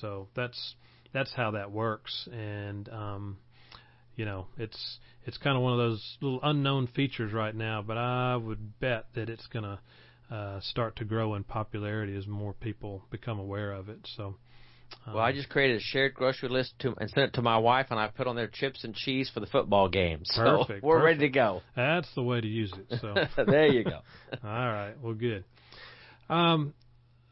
So 0.00 0.28
that's 0.34 0.74
that's 1.12 1.32
how 1.34 1.50
that 1.52 1.72
works, 1.72 2.28
and 2.32 2.88
um, 2.88 3.38
you 4.14 4.24
know, 4.24 4.46
it's 4.58 4.98
it's 5.24 5.38
kind 5.38 5.56
of 5.56 5.62
one 5.62 5.72
of 5.72 5.78
those 5.78 6.18
little 6.20 6.40
unknown 6.42 6.86
features 6.88 7.32
right 7.32 7.54
now. 7.54 7.82
But 7.86 7.98
I 7.98 8.36
would 8.36 8.78
bet 8.78 9.06
that 9.14 9.28
it's 9.28 9.46
gonna 9.48 9.80
uh, 10.32 10.60
start 10.60 10.96
to 10.96 11.04
grow 11.04 11.34
in 11.34 11.44
popularity 11.44 12.16
as 12.16 12.26
more 12.26 12.54
people 12.54 13.04
become 13.10 13.38
aware 13.38 13.72
of 13.72 13.88
it. 13.88 13.98
So. 14.16 14.36
Um, 15.06 15.14
well, 15.14 15.22
I 15.22 15.32
just 15.32 15.48
created 15.48 15.78
a 15.78 15.80
shared 15.80 16.12
grocery 16.12 16.50
list 16.50 16.74
to, 16.80 16.94
and 16.98 17.08
sent 17.10 17.28
it 17.28 17.34
to 17.34 17.42
my 17.42 17.56
wife, 17.56 17.86
and 17.90 17.98
I 17.98 18.08
put 18.08 18.26
on 18.26 18.36
there 18.36 18.46
chips 18.46 18.84
and 18.84 18.94
cheese 18.94 19.30
for 19.32 19.40
the 19.40 19.46
football 19.46 19.88
game. 19.88 20.20
So 20.24 20.42
perfect. 20.42 20.84
We're 20.84 21.00
perfect. 21.00 21.04
ready 21.04 21.18
to 21.20 21.28
go. 21.30 21.62
That's 21.74 22.08
the 22.14 22.22
way 22.22 22.40
to 22.40 22.46
use 22.46 22.72
it. 22.72 22.98
So 23.00 23.14
there 23.46 23.68
you 23.68 23.84
go. 23.84 24.00
All 24.44 24.50
right. 24.50 24.94
Well, 25.02 25.14
good. 25.14 25.44
Um, 26.28 26.74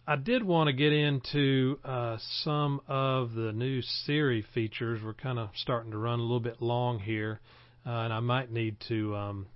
I 0.06 0.16
did 0.16 0.42
want 0.42 0.68
to 0.68 0.72
get 0.72 0.92
into 0.92 1.78
uh, 1.84 2.16
some 2.42 2.80
of 2.88 3.32
the 3.34 3.52
new 3.52 3.82
Siri 4.04 4.44
features. 4.54 5.00
We're 5.04 5.14
kind 5.14 5.38
of 5.38 5.50
starting 5.54 5.92
to 5.92 5.98
run 5.98 6.18
a 6.18 6.22
little 6.22 6.40
bit 6.40 6.60
long 6.60 6.98
here, 6.98 7.40
uh, 7.86 7.90
and 7.90 8.12
I 8.12 8.20
might 8.20 8.50
need 8.50 8.76
to 8.88 9.14
um, 9.16 9.46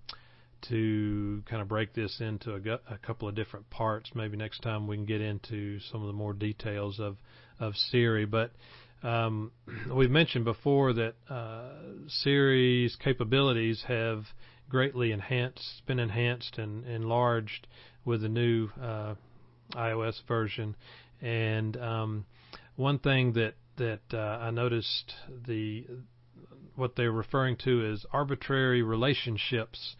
to 0.68 1.42
kind 1.46 1.60
of 1.62 1.68
break 1.68 1.94
this 1.94 2.20
into 2.20 2.54
a, 2.54 2.94
a, 2.94 2.98
couple 2.98 3.28
of 3.28 3.34
different 3.34 3.68
parts. 3.70 4.10
Maybe 4.14 4.36
next 4.36 4.62
time 4.62 4.86
we 4.86 4.96
can 4.96 5.04
get 5.04 5.20
into 5.20 5.80
some 5.80 6.00
of 6.00 6.06
the 6.06 6.12
more 6.12 6.32
details 6.32 7.00
of 7.00 7.16
of 7.60 7.74
Siri. 7.76 8.24
But 8.24 8.52
um, 9.02 9.52
we've 9.94 10.10
mentioned 10.10 10.44
before 10.44 10.92
that 10.94 11.14
uh, 11.28 11.70
Siri's 12.08 12.96
capabilities 12.96 13.84
have 13.86 14.24
greatly 14.68 15.12
enhanced, 15.12 15.82
been 15.86 16.00
enhanced 16.00 16.58
and 16.58 16.86
enlarged 16.86 17.66
with 18.04 18.22
the 18.22 18.28
new 18.28 18.68
uh, 18.80 19.14
iOS 19.72 20.14
version. 20.26 20.74
And 21.20 21.76
um, 21.76 22.26
one 22.76 22.98
thing 22.98 23.34
that 23.34 23.54
that 23.76 24.02
uh, 24.12 24.38
I 24.40 24.50
noticed 24.50 25.12
the 25.46 25.86
what 26.76 26.96
they're 26.96 27.12
referring 27.12 27.56
to 27.64 27.92
is 27.92 28.04
arbitrary 28.12 28.82
relationships 28.82 29.96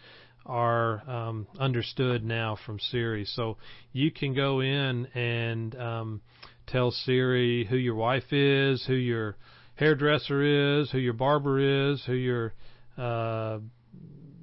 are 0.47 1.09
um, 1.09 1.47
understood 1.59 2.25
now 2.25 2.57
from 2.67 2.79
Siri. 2.79 3.25
So 3.25 3.57
you 3.93 4.11
can 4.11 4.35
go 4.35 4.61
in 4.61 5.07
and 5.15 5.75
um, 5.77 6.21
tell 6.67 6.91
Siri 6.91 7.65
who 7.65 7.77
your 7.77 7.95
wife 7.95 8.33
is, 8.33 8.85
who 8.87 8.95
your 8.95 9.37
hairdresser 9.77 10.81
is, 10.81 10.91
who 10.91 10.99
your 10.99 11.15
barber 11.15 11.91
is, 11.93 12.03
who 12.05 12.15
your 12.15 12.53
uh, 12.97 13.59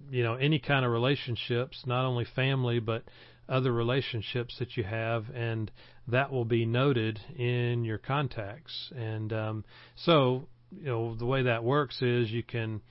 you 0.10 0.24
know 0.24 0.36
any 0.36 0.60
kind 0.60 0.86
of 0.86 0.92
relationships, 0.92 1.84
not 1.86 2.06
only 2.06 2.26
family 2.36 2.80
but 2.80 3.04
other 3.52 3.72
relationships 3.72 4.56
that 4.60 4.78
you 4.78 4.84
have, 4.84 5.26
and 5.36 5.70
that 6.08 6.32
will 6.32 6.46
be 6.46 6.66
noted 6.66 7.20
in 7.38 7.84
your 7.84 7.98
contacts. 7.98 8.92
And 8.96 9.34
um, 9.34 9.66
so, 9.96 10.48
you 10.72 10.86
know, 10.86 11.16
the 11.16 11.26
way 11.26 11.44
that 11.44 11.64
works 11.64 12.02
is 12.02 12.32
you 12.32 12.44
can, 12.44 12.82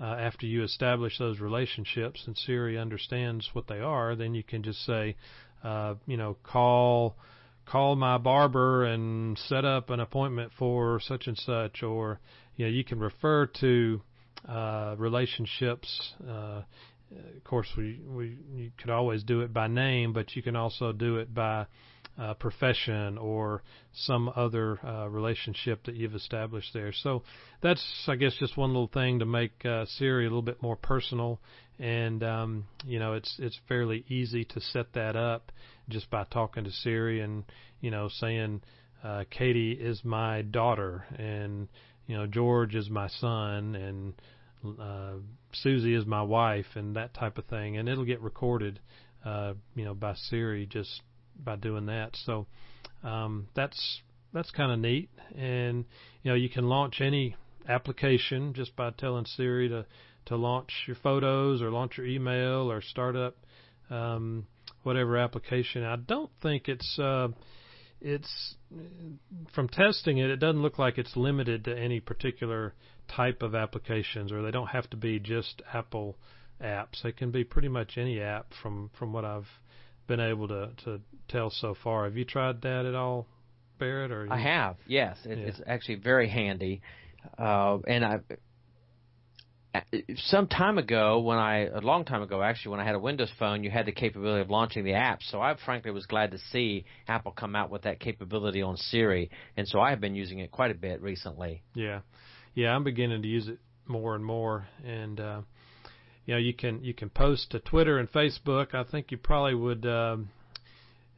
uh, 0.00 0.04
after 0.04 0.46
you 0.46 0.62
establish 0.62 1.18
those 1.18 1.40
relationships 1.40 2.24
and 2.26 2.36
Siri 2.36 2.78
understands 2.78 3.48
what 3.52 3.68
they 3.68 3.80
are, 3.80 4.16
then 4.16 4.34
you 4.34 4.42
can 4.42 4.62
just 4.62 4.84
say, 4.84 5.16
uh, 5.62 5.94
you 6.06 6.16
know, 6.16 6.36
call 6.42 7.16
call 7.66 7.96
my 7.96 8.18
barber 8.18 8.84
and 8.84 9.38
set 9.38 9.64
up 9.64 9.88
an 9.90 10.00
appointment 10.00 10.52
for 10.58 11.00
such 11.00 11.26
and 11.26 11.38
such, 11.38 11.82
or 11.82 12.20
you 12.56 12.66
know, 12.66 12.70
you 12.70 12.84
can 12.84 12.98
refer 12.98 13.46
to 13.46 14.00
uh, 14.48 14.94
relationships. 14.98 16.12
Uh, 16.28 16.62
of 17.36 17.44
course, 17.44 17.68
we 17.76 18.00
we 18.06 18.36
you 18.54 18.70
could 18.76 18.90
always 18.90 19.22
do 19.22 19.40
it 19.40 19.52
by 19.52 19.68
name, 19.68 20.12
but 20.12 20.34
you 20.34 20.42
can 20.42 20.56
also 20.56 20.92
do 20.92 21.16
it 21.16 21.32
by 21.32 21.66
uh, 22.18 22.34
profession 22.34 23.18
or 23.18 23.62
some 23.92 24.30
other 24.34 24.78
uh, 24.86 25.08
relationship 25.08 25.84
that 25.84 25.94
you've 25.94 26.14
established 26.14 26.72
there. 26.72 26.92
So 26.92 27.22
that's, 27.60 27.84
I 28.06 28.16
guess, 28.16 28.34
just 28.38 28.56
one 28.56 28.70
little 28.70 28.90
thing 28.92 29.18
to 29.18 29.26
make 29.26 29.64
uh, 29.64 29.84
Siri 29.86 30.24
a 30.24 30.28
little 30.28 30.42
bit 30.42 30.62
more 30.62 30.76
personal. 30.76 31.40
And 31.78 32.22
um, 32.22 32.66
you 32.86 33.00
know, 33.00 33.14
it's 33.14 33.34
it's 33.40 33.58
fairly 33.68 34.04
easy 34.08 34.44
to 34.44 34.60
set 34.60 34.92
that 34.92 35.16
up 35.16 35.50
just 35.88 36.08
by 36.08 36.24
talking 36.24 36.64
to 36.64 36.70
Siri 36.70 37.20
and 37.20 37.44
you 37.80 37.90
know 37.90 38.08
saying, 38.08 38.62
uh, 39.02 39.24
Katie 39.28 39.72
is 39.72 40.04
my 40.04 40.42
daughter, 40.42 41.04
and 41.18 41.68
you 42.06 42.16
know 42.16 42.26
George 42.26 42.76
is 42.76 42.88
my 42.88 43.08
son, 43.08 43.74
and 43.74 44.14
uh, 44.80 45.14
Susie 45.52 45.94
is 45.94 46.06
my 46.06 46.22
wife, 46.22 46.76
and 46.76 46.94
that 46.94 47.12
type 47.12 47.38
of 47.38 47.46
thing, 47.46 47.76
and 47.76 47.88
it'll 47.88 48.04
get 48.04 48.20
recorded, 48.20 48.78
uh, 49.24 49.54
you 49.74 49.84
know, 49.84 49.94
by 49.94 50.14
Siri 50.14 50.66
just 50.66 51.02
by 51.42 51.56
doing 51.56 51.86
that. 51.86 52.16
So 52.24 52.46
um, 53.02 53.48
that's 53.54 54.00
that's 54.32 54.50
kind 54.50 54.72
of 54.72 54.78
neat, 54.78 55.08
and 55.36 55.84
you 56.22 56.30
know 56.30 56.34
you 56.34 56.48
can 56.48 56.68
launch 56.68 57.00
any 57.00 57.36
application 57.68 58.52
just 58.54 58.74
by 58.76 58.90
telling 58.90 59.24
Siri 59.24 59.68
to 59.68 59.86
to 60.26 60.36
launch 60.36 60.70
your 60.86 60.96
photos 61.02 61.62
or 61.62 61.70
launch 61.70 61.98
your 61.98 62.06
email 62.06 62.70
or 62.70 62.80
start 62.80 63.16
up 63.16 63.36
um, 63.90 64.46
whatever 64.82 65.16
application. 65.16 65.84
I 65.84 65.96
don't 65.96 66.30
think 66.42 66.68
it's 66.68 66.98
uh, 66.98 67.28
it's 68.00 68.56
from 69.54 69.68
testing 69.68 70.18
it. 70.18 70.30
It 70.30 70.36
doesn't 70.36 70.62
look 70.62 70.78
like 70.78 70.98
it's 70.98 71.16
limited 71.16 71.64
to 71.64 71.78
any 71.78 72.00
particular 72.00 72.74
type 73.14 73.42
of 73.42 73.54
applications, 73.54 74.32
or 74.32 74.42
they 74.42 74.50
don't 74.50 74.68
have 74.68 74.88
to 74.90 74.96
be 74.96 75.18
just 75.18 75.62
Apple 75.72 76.16
apps. 76.62 77.02
They 77.02 77.12
can 77.12 77.30
be 77.30 77.44
pretty 77.44 77.68
much 77.68 77.96
any 77.96 78.20
app 78.20 78.46
from 78.62 78.90
from 78.98 79.12
what 79.12 79.24
I've 79.24 79.48
been 80.06 80.20
able 80.20 80.48
to 80.48 80.70
to 80.84 81.00
tell 81.28 81.50
so 81.50 81.74
far. 81.82 82.04
Have 82.04 82.16
you 82.16 82.24
tried 82.24 82.62
that 82.62 82.86
at 82.86 82.94
all, 82.94 83.26
Barrett? 83.78 84.10
Or 84.10 84.26
I 84.30 84.38
have. 84.38 84.76
Yes, 84.86 85.18
it, 85.24 85.38
yeah. 85.38 85.46
it's 85.46 85.60
actually 85.66 85.96
very 85.96 86.28
handy. 86.28 86.82
Uh, 87.38 87.78
and 87.86 88.04
I 88.04 88.18
some 90.16 90.46
time 90.46 90.78
ago 90.78 91.20
when 91.20 91.38
I 91.38 91.66
a 91.66 91.80
long 91.80 92.04
time 92.04 92.22
ago 92.22 92.42
actually 92.42 92.72
when 92.72 92.80
I 92.80 92.84
had 92.84 92.94
a 92.94 92.98
Windows 92.98 93.30
phone 93.38 93.64
you 93.64 93.70
had 93.70 93.86
the 93.86 93.92
capability 93.92 94.40
of 94.40 94.50
launching 94.50 94.84
the 94.84 94.94
app 94.94 95.20
so 95.22 95.40
I 95.40 95.56
frankly 95.64 95.90
was 95.90 96.06
glad 96.06 96.30
to 96.30 96.38
see 96.52 96.84
Apple 97.08 97.32
come 97.32 97.56
out 97.56 97.70
with 97.70 97.82
that 97.82 97.98
capability 97.98 98.62
on 98.62 98.76
Siri 98.76 99.30
and 99.56 99.66
so 99.66 99.80
I 99.80 99.90
have 99.90 100.00
been 100.00 100.14
using 100.14 100.38
it 100.38 100.52
quite 100.52 100.70
a 100.70 100.74
bit 100.74 101.02
recently. 101.02 101.62
Yeah. 101.74 102.00
Yeah, 102.54 102.68
I'm 102.68 102.84
beginning 102.84 103.22
to 103.22 103.28
use 103.28 103.48
it 103.48 103.58
more 103.86 104.14
and 104.14 104.24
more 104.24 104.66
and 104.84 105.18
uh 105.18 105.40
you 106.26 106.34
know 106.34 106.38
you 106.38 106.54
can 106.54 106.82
you 106.82 106.94
can 106.94 107.10
post 107.10 107.50
to 107.50 107.60
Twitter 107.60 107.98
and 107.98 108.10
Facebook. 108.10 108.74
I 108.74 108.84
think 108.84 109.10
you 109.10 109.18
probably 109.18 109.54
would 109.54 109.86
um 109.86 110.30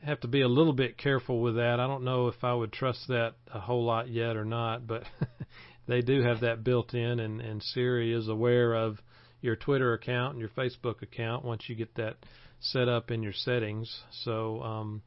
have 0.04 0.20
to 0.20 0.28
be 0.28 0.40
a 0.40 0.48
little 0.48 0.72
bit 0.72 0.98
careful 0.98 1.40
with 1.40 1.56
that. 1.56 1.80
I 1.80 1.86
don't 1.86 2.04
know 2.04 2.28
if 2.28 2.42
I 2.44 2.54
would 2.54 2.72
trust 2.72 3.08
that 3.08 3.34
a 3.52 3.60
whole 3.60 3.84
lot 3.84 4.08
yet 4.08 4.36
or 4.36 4.44
not, 4.44 4.86
but 4.86 5.04
they 5.88 6.00
do 6.00 6.22
have 6.22 6.40
that 6.40 6.62
built 6.62 6.94
in, 6.94 7.18
and, 7.18 7.40
and 7.40 7.62
Siri 7.62 8.12
is 8.12 8.28
aware 8.28 8.74
of 8.74 8.98
your 9.40 9.56
Twitter 9.56 9.94
account 9.94 10.34
and 10.34 10.40
your 10.40 10.50
Facebook 10.50 11.02
account 11.02 11.44
once 11.44 11.64
you 11.68 11.74
get 11.74 11.94
that 11.96 12.16
set 12.60 12.88
up 12.88 13.10
in 13.10 13.22
your 13.22 13.32
settings. 13.32 14.00
So, 14.24 14.62
um, 14.62 15.02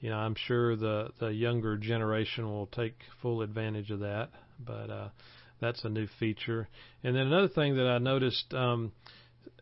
you 0.00 0.10
know, 0.10 0.16
I'm 0.16 0.34
sure 0.34 0.76
the 0.76 1.10
the 1.18 1.28
younger 1.28 1.76
generation 1.76 2.46
will 2.46 2.66
take 2.66 2.98
full 3.22 3.42
advantage 3.42 3.90
of 3.90 4.00
that. 4.00 4.30
But 4.58 4.90
uh, 4.90 5.08
that's 5.60 5.84
a 5.84 5.88
new 5.88 6.06
feature. 6.18 6.68
And 7.02 7.14
then 7.14 7.26
another 7.26 7.48
thing 7.48 7.76
that 7.76 7.86
I 7.86 7.98
noticed. 7.98 8.52
Um, 8.54 8.92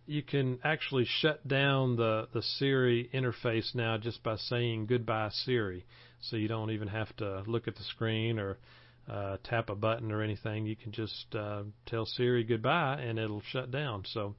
you 0.07 0.23
can 0.23 0.59
actually 0.65 1.07
shut 1.07 1.47
down 1.47 1.97
the, 1.97 2.29
the 2.33 2.43
Siri 2.43 3.09
interface 3.15 3.75
now 3.75 3.97
just 3.97 4.23
by 4.23 4.37
saying 4.37 4.87
goodbye 4.87 5.31
Siri. 5.31 5.85
So 6.21 6.37
you 6.37 6.49
don't 6.49 6.71
even 6.71 6.89
have 6.89 7.15
to 7.17 7.43
look 7.47 7.69
at 7.69 7.77
the 7.77 7.83
screen 7.85 8.39
or 8.39 8.59
uh, 9.09 9.37
tap 9.45 9.71
a 9.71 9.75
button 9.75 10.13
or 10.13 10.23
anything. 10.23 10.67
You 10.67 10.77
can 10.77 10.93
just 10.93 11.35
uh, 11.35 11.63
tell 11.87 12.07
Siri 12.07 12.45
goodbye 12.45 13.01
and 13.01 13.19
it'll 13.19 13.43
shut 13.43 13.71
down. 13.71 14.05
So 14.07 14.35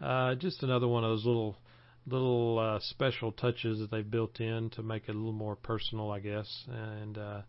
uh, 0.00 0.34
just 0.34 0.62
another 0.62 0.88
one 0.88 1.04
of 1.04 1.10
those 1.10 1.26
little 1.26 1.56
little 2.06 2.58
uh, 2.58 2.78
special 2.80 3.30
touches 3.30 3.78
that 3.78 3.90
they've 3.90 4.10
built 4.10 4.40
in 4.40 4.70
to 4.70 4.82
make 4.82 5.04
it 5.08 5.14
a 5.14 5.18
little 5.18 5.32
more 5.32 5.54
personal, 5.54 6.10
I 6.10 6.20
guess. 6.20 6.64
And 6.68 7.18
uh, 7.18 7.40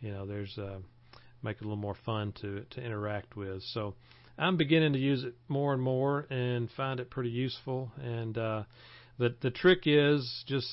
you 0.00 0.12
know, 0.12 0.26
there's 0.26 0.56
uh, 0.58 0.78
make 1.42 1.56
it 1.56 1.62
a 1.62 1.64
little 1.64 1.76
more 1.76 1.96
fun 2.04 2.32
to 2.42 2.64
to 2.70 2.80
interact 2.82 3.36
with. 3.36 3.62
So 3.62 3.94
I'm 4.38 4.56
beginning 4.56 4.92
to 4.92 4.98
use 4.98 5.24
it 5.24 5.34
more 5.48 5.72
and 5.72 5.82
more 5.82 6.26
and 6.30 6.70
find 6.76 7.00
it 7.00 7.10
pretty 7.10 7.30
useful. 7.30 7.90
And 8.02 8.36
uh, 8.36 8.62
the 9.18 9.34
the 9.40 9.50
trick 9.50 9.82
is 9.86 10.44
just 10.46 10.68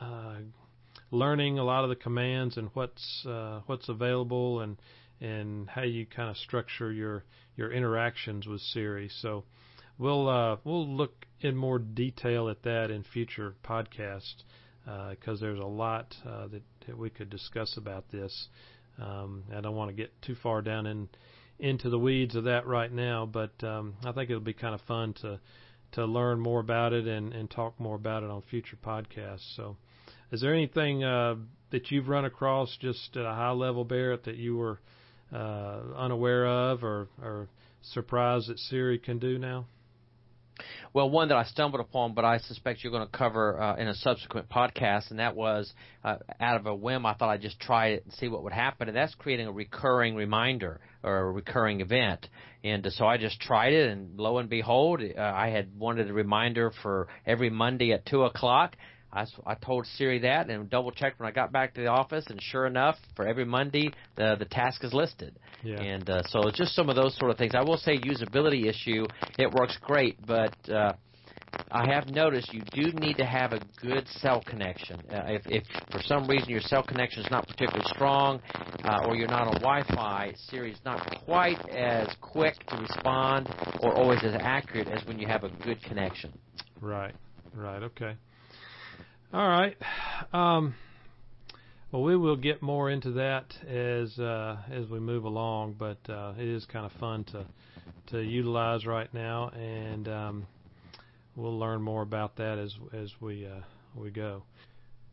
uh, 0.00 0.36
learning 1.10 1.58
a 1.58 1.64
lot 1.64 1.84
of 1.84 1.90
the 1.90 1.96
commands 1.96 2.56
and 2.56 2.68
what's 2.74 3.26
uh, 3.26 3.60
what's 3.66 3.88
available 3.88 4.60
and 4.60 4.76
and 5.20 5.68
how 5.68 5.82
you 5.82 6.06
kind 6.06 6.30
of 6.30 6.36
structure 6.36 6.92
your 6.92 7.24
your 7.56 7.72
interactions 7.72 8.46
with 8.46 8.60
Siri. 8.60 9.10
So 9.20 9.44
we'll 9.98 10.28
uh, 10.28 10.56
we'll 10.64 10.86
look 10.86 11.26
in 11.40 11.56
more 11.56 11.78
detail 11.78 12.48
at 12.48 12.62
that 12.64 12.90
in 12.90 13.04
future 13.04 13.54
podcasts 13.64 14.42
because 14.84 15.40
uh, 15.40 15.44
there's 15.44 15.60
a 15.60 15.66
lot 15.66 16.14
uh, 16.26 16.46
that, 16.48 16.62
that 16.86 16.96
we 16.96 17.10
could 17.10 17.30
discuss 17.30 17.76
about 17.76 18.10
this. 18.10 18.48
Um, 18.98 19.44
I 19.54 19.60
don't 19.60 19.76
want 19.76 19.90
to 19.90 19.94
get 19.94 20.10
too 20.22 20.34
far 20.42 20.62
down 20.62 20.86
in 20.86 21.08
into 21.58 21.90
the 21.90 21.98
weeds 21.98 22.34
of 22.34 22.44
that 22.44 22.66
right 22.66 22.92
now, 22.92 23.26
but 23.26 23.52
um, 23.64 23.94
I 24.04 24.12
think 24.12 24.30
it'll 24.30 24.40
be 24.40 24.52
kind 24.52 24.74
of 24.74 24.80
fun 24.82 25.14
to 25.22 25.40
to 25.92 26.04
learn 26.04 26.38
more 26.38 26.60
about 26.60 26.92
it 26.92 27.06
and, 27.06 27.32
and 27.32 27.50
talk 27.50 27.78
more 27.80 27.96
about 27.96 28.22
it 28.22 28.30
on 28.30 28.42
future 28.42 28.76
podcasts. 28.76 29.56
So, 29.56 29.76
is 30.30 30.40
there 30.40 30.52
anything 30.52 31.02
uh, 31.02 31.36
that 31.70 31.90
you've 31.90 32.08
run 32.08 32.24
across 32.24 32.76
just 32.80 33.16
at 33.16 33.24
a 33.24 33.32
high 33.32 33.52
level, 33.52 33.84
Barrett, 33.84 34.24
that 34.24 34.36
you 34.36 34.56
were 34.56 34.80
uh, 35.32 35.80
unaware 35.96 36.46
of 36.46 36.84
or, 36.84 37.08
or 37.22 37.48
surprised 37.80 38.48
that 38.48 38.58
Siri 38.58 38.98
can 38.98 39.18
do 39.18 39.38
now? 39.38 39.66
Well, 40.94 41.10
one 41.10 41.28
that 41.28 41.36
I 41.36 41.44
stumbled 41.44 41.80
upon, 41.80 42.14
but 42.14 42.24
I 42.24 42.38
suspect 42.38 42.82
you're 42.82 42.92
going 42.92 43.06
to 43.06 43.16
cover 43.16 43.60
uh, 43.60 43.76
in 43.76 43.88
a 43.88 43.94
subsequent 43.94 44.48
podcast, 44.48 45.10
and 45.10 45.18
that 45.18 45.36
was 45.36 45.72
uh, 46.02 46.16
out 46.40 46.56
of 46.56 46.66
a 46.66 46.74
whim. 46.74 47.04
I 47.04 47.14
thought 47.14 47.28
I'd 47.28 47.42
just 47.42 47.60
try 47.60 47.88
it 47.88 48.04
and 48.04 48.12
see 48.14 48.28
what 48.28 48.42
would 48.42 48.54
happen, 48.54 48.88
and 48.88 48.96
that's 48.96 49.14
creating 49.14 49.46
a 49.46 49.52
recurring 49.52 50.14
reminder 50.14 50.80
or 51.02 51.18
a 51.18 51.30
recurring 51.30 51.82
event. 51.82 52.26
And 52.64 52.86
uh, 52.86 52.90
so 52.90 53.06
I 53.06 53.18
just 53.18 53.38
tried 53.40 53.74
it, 53.74 53.90
and 53.90 54.18
lo 54.18 54.38
and 54.38 54.48
behold, 54.48 55.02
uh, 55.02 55.20
I 55.20 55.50
had 55.50 55.78
wanted 55.78 56.08
a 56.08 56.12
reminder 56.12 56.72
for 56.82 57.08
every 57.26 57.50
Monday 57.50 57.92
at 57.92 58.06
two 58.06 58.22
o'clock. 58.22 58.74
I, 59.12 59.24
I 59.46 59.54
told 59.54 59.86
Siri 59.96 60.20
that 60.20 60.50
and 60.50 60.68
double 60.68 60.90
checked 60.90 61.18
when 61.18 61.28
I 61.28 61.32
got 61.32 61.50
back 61.50 61.74
to 61.74 61.80
the 61.80 61.86
office, 61.88 62.26
and 62.28 62.40
sure 62.42 62.66
enough, 62.66 62.96
for 63.16 63.26
every 63.26 63.44
Monday, 63.44 63.90
the 64.16 64.36
the 64.38 64.44
task 64.44 64.84
is 64.84 64.92
listed. 64.92 65.38
Yeah. 65.62 65.80
And 65.80 66.08
uh, 66.08 66.22
so 66.28 66.46
it's 66.46 66.58
just 66.58 66.74
some 66.74 66.88
of 66.88 66.96
those 66.96 67.16
sort 67.16 67.30
of 67.30 67.38
things. 67.38 67.54
I 67.54 67.62
will 67.62 67.78
say 67.78 67.98
usability 67.98 68.66
issue. 68.66 69.06
It 69.38 69.50
works 69.50 69.78
great, 69.82 70.18
but 70.26 70.54
uh, 70.70 70.92
I 71.70 71.86
have 71.92 72.08
noticed 72.08 72.52
you 72.52 72.62
do 72.72 72.92
need 72.98 73.16
to 73.16 73.24
have 73.24 73.52
a 73.52 73.60
good 73.80 74.06
cell 74.20 74.42
connection. 74.46 75.00
Uh, 75.10 75.22
if, 75.26 75.42
if 75.46 75.64
for 75.90 76.00
some 76.02 76.26
reason 76.26 76.48
your 76.48 76.60
cell 76.60 76.82
connection 76.82 77.22
is 77.24 77.30
not 77.30 77.46
particularly 77.46 77.84
strong, 77.88 78.40
uh, 78.84 79.00
or 79.06 79.16
you're 79.16 79.28
not 79.28 79.48
on 79.48 79.54
Wi-Fi, 79.54 80.34
Siri 80.48 80.72
is 80.72 80.78
not 80.84 81.22
quite 81.24 81.58
as 81.70 82.08
quick 82.20 82.54
to 82.68 82.76
respond 82.76 83.48
or 83.80 83.94
always 83.94 84.20
as 84.22 84.34
accurate 84.40 84.88
as 84.88 85.04
when 85.06 85.18
you 85.18 85.26
have 85.26 85.44
a 85.44 85.50
good 85.64 85.82
connection. 85.82 86.32
Right. 86.80 87.14
Right. 87.54 87.82
Okay. 87.82 88.14
All 89.30 89.46
right. 89.46 89.76
Um, 90.32 90.74
well, 91.92 92.02
we 92.02 92.16
will 92.16 92.36
get 92.36 92.62
more 92.62 92.88
into 92.88 93.12
that 93.12 93.54
as 93.66 94.18
uh, 94.18 94.56
as 94.70 94.86
we 94.88 95.00
move 95.00 95.24
along, 95.24 95.76
but 95.78 95.98
uh, 96.08 96.32
it 96.38 96.48
is 96.48 96.64
kind 96.64 96.86
of 96.86 96.92
fun 96.92 97.24
to 97.24 97.44
to 98.06 98.22
utilize 98.22 98.86
right 98.86 99.12
now, 99.12 99.50
and 99.50 100.08
um, 100.08 100.46
we'll 101.36 101.58
learn 101.58 101.82
more 101.82 102.00
about 102.00 102.36
that 102.36 102.58
as 102.58 102.74
as 102.94 103.12
we 103.20 103.44
uh, 103.44 103.60
we 103.94 104.10
go. 104.10 104.44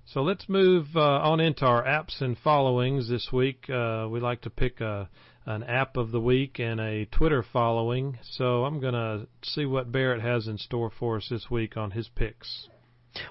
So 0.06 0.22
let's 0.22 0.48
move 0.48 0.88
uh, 0.96 1.02
on 1.02 1.42
into 1.42 1.66
our 1.66 1.84
apps 1.84 2.22
and 2.22 2.38
followings 2.38 3.10
this 3.10 3.30
week. 3.34 3.70
Uh, 3.70 4.08
we 4.10 4.22
like 4.22 4.42
to 4.42 4.50
pick 4.50 4.80
a, 4.80 5.10
an 5.46 5.64
app 5.64 5.98
of 5.98 6.12
the 6.12 6.22
week 6.22 6.60
and 6.60 6.80
a 6.80 7.06
Twitter 7.06 7.44
following. 7.52 8.20
So 8.22 8.66
I'm 8.66 8.80
going 8.80 8.94
to 8.94 9.28
see 9.44 9.66
what 9.66 9.92
Barrett 9.92 10.22
has 10.22 10.48
in 10.48 10.60
store 10.60 10.92
for 11.00 11.18
us 11.18 11.28
this 11.30 11.50
week 11.50 11.76
on 11.76 11.92
his 11.92 12.08
picks. 12.08 12.68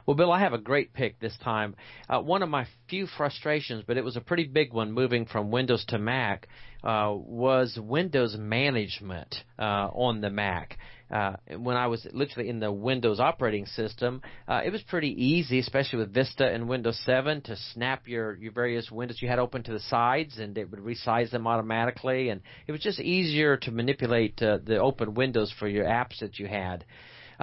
Well, 0.07 0.17
Bill, 0.17 0.33
I 0.33 0.41
have 0.41 0.53
a 0.53 0.59
great 0.59 0.93
pick 0.93 1.21
this 1.21 1.37
time. 1.43 1.77
Uh, 2.09 2.21
one 2.21 2.43
of 2.43 2.49
my 2.49 2.67
few 2.89 3.07
frustrations, 3.07 3.85
but 3.87 3.97
it 3.97 4.05
was 4.05 4.17
a 4.17 4.21
pretty 4.21 4.45
big 4.45 4.73
one 4.73 4.93
moving 4.93 5.27
from 5.27 5.51
Windows 5.51 5.85
to 5.89 5.99
Mac, 5.99 6.49
uh, 6.83 7.13
was 7.15 7.79
Windows 7.81 8.37
management 8.39 9.35
uh, 9.59 9.89
on 9.93 10.21
the 10.21 10.31
Mac. 10.31 10.79
Uh, 11.11 11.37
when 11.59 11.77
I 11.77 11.87
was 11.87 12.07
literally 12.13 12.49
in 12.49 12.61
the 12.61 12.73
Windows 12.73 13.21
operating 13.21 13.67
system, 13.67 14.21
uh, 14.49 14.63
it 14.65 14.71
was 14.71 14.83
pretty 14.83 15.11
easy, 15.11 15.59
especially 15.59 16.01
with 16.01 16.13
Vista 16.13 16.47
and 16.47 16.69
Windows 16.69 17.01
7, 17.05 17.43
to 17.43 17.57
snap 17.73 18.09
your, 18.09 18.35
your 18.37 18.53
various 18.53 18.91
windows 18.91 19.21
you 19.21 19.29
had 19.29 19.39
open 19.39 19.63
to 19.65 19.73
the 19.73 19.81
sides, 19.81 20.39
and 20.39 20.57
it 20.59 20.71
would 20.71 20.81
resize 20.81 21.31
them 21.31 21.47
automatically. 21.47 22.31
And 22.31 22.41
it 22.67 22.73
was 22.73 22.81
just 22.81 23.01
easier 23.01 23.57
to 23.59 23.71
manipulate 23.71 24.43
uh, 24.43 24.59
the 24.65 24.79
open 24.79 25.15
windows 25.15 25.55
for 25.59 25.69
your 25.69 25.85
apps 25.85 26.21
that 26.21 26.39
you 26.39 26.47
had. 26.47 26.85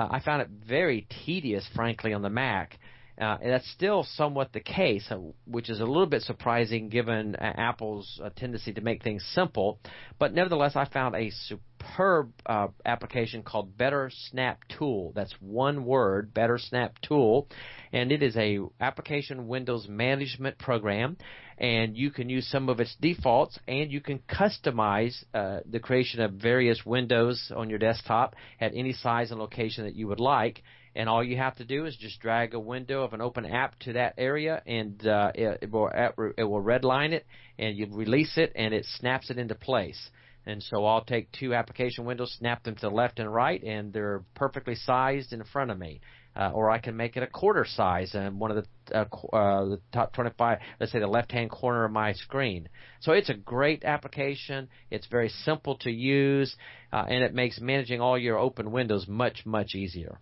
I 0.09 0.21
found 0.23 0.41
it 0.41 0.49
very 0.67 1.07
tedious, 1.25 1.67
frankly, 1.75 2.13
on 2.13 2.21
the 2.21 2.29
Mac. 2.29 2.79
Uh, 3.19 3.37
and 3.41 3.51
that's 3.51 3.69
still 3.71 4.03
somewhat 4.15 4.51
the 4.51 4.59
case, 4.59 5.05
uh, 5.11 5.17
which 5.45 5.69
is 5.69 5.79
a 5.79 5.85
little 5.85 6.07
bit 6.07 6.23
surprising 6.23 6.89
given 6.89 7.35
uh, 7.35 7.53
Apple's 7.55 8.19
uh, 8.23 8.29
tendency 8.35 8.73
to 8.73 8.81
make 8.81 9.03
things 9.03 9.23
simple. 9.35 9.79
But 10.17 10.33
nevertheless, 10.33 10.75
I 10.75 10.85
found 10.85 11.15
a 11.15 11.29
superb 11.29 12.31
uh, 12.47 12.69
application 12.83 13.43
called 13.43 13.77
Better 13.77 14.09
Snap 14.29 14.61
Tool. 14.69 15.11
That's 15.13 15.35
one 15.39 15.85
word, 15.85 16.33
Better 16.33 16.57
Snap 16.57 16.95
Tool, 17.01 17.47
and 17.93 18.11
it 18.11 18.23
is 18.23 18.35
a 18.37 18.59
application 18.79 19.47
Windows 19.47 19.87
management 19.87 20.57
program. 20.57 21.17
And 21.57 21.95
you 21.95 22.09
can 22.09 22.27
use 22.27 22.47
some 22.47 22.69
of 22.69 22.79
its 22.79 22.95
defaults, 22.99 23.59
and 23.67 23.91
you 23.91 24.01
can 24.01 24.19
customize 24.19 25.15
uh, 25.33 25.59
the 25.69 25.79
creation 25.79 26.19
of 26.21 26.33
various 26.33 26.83
windows 26.85 27.51
on 27.55 27.69
your 27.69 27.77
desktop 27.77 28.35
at 28.59 28.71
any 28.73 28.93
size 28.93 29.29
and 29.29 29.39
location 29.39 29.83
that 29.83 29.95
you 29.95 30.07
would 30.07 30.19
like 30.19 30.63
and 30.95 31.07
all 31.07 31.23
you 31.23 31.37
have 31.37 31.55
to 31.55 31.65
do 31.65 31.85
is 31.85 31.95
just 31.95 32.19
drag 32.19 32.53
a 32.53 32.59
window 32.59 33.03
of 33.03 33.13
an 33.13 33.21
open 33.21 33.45
app 33.45 33.79
to 33.79 33.93
that 33.93 34.15
area, 34.17 34.61
and 34.65 35.05
uh, 35.07 35.31
it, 35.33 35.71
will 35.71 35.89
it 36.37 36.43
will 36.43 36.61
redline 36.61 37.11
it, 37.11 37.25
and 37.57 37.77
you 37.77 37.87
release 37.89 38.37
it, 38.37 38.51
and 38.55 38.73
it 38.73 38.85
snaps 38.97 39.29
it 39.29 39.37
into 39.37 39.55
place. 39.55 40.09
And 40.45 40.61
so 40.61 40.85
I'll 40.85 41.05
take 41.05 41.31
two 41.31 41.53
application 41.53 42.05
windows, 42.05 42.35
snap 42.39 42.63
them 42.63 42.75
to 42.75 42.81
the 42.81 42.89
left 42.89 43.19
and 43.19 43.33
right, 43.33 43.61
and 43.61 43.93
they're 43.93 44.23
perfectly 44.33 44.75
sized 44.75 45.33
in 45.33 45.43
front 45.43 45.71
of 45.71 45.77
me. 45.77 46.01
Uh, 46.33 46.49
or 46.53 46.69
I 46.69 46.77
can 46.77 46.95
make 46.95 47.17
it 47.17 47.23
a 47.23 47.27
quarter 47.27 47.65
size 47.65 48.15
and 48.15 48.39
one 48.39 48.51
of 48.51 48.63
the 48.63 48.97
uh, 48.97 49.05
uh, 49.35 49.65
the 49.65 49.81
top 49.91 50.13
25, 50.13 50.59
let's 50.79 50.91
say 50.91 50.99
the 50.99 51.07
left-hand 51.07 51.51
corner 51.51 51.83
of 51.83 51.91
my 51.91 52.13
screen. 52.13 52.69
So 53.01 53.11
it's 53.11 53.29
a 53.29 53.33
great 53.33 53.83
application. 53.83 54.69
It's 54.89 55.07
very 55.07 55.27
simple 55.27 55.75
to 55.79 55.91
use, 55.91 56.55
uh, 56.93 57.03
and 57.07 57.23
it 57.23 57.33
makes 57.33 57.59
managing 57.59 57.99
all 57.99 58.17
your 58.17 58.37
open 58.37 58.71
windows 58.71 59.07
much 59.09 59.45
much 59.45 59.75
easier. 59.75 60.19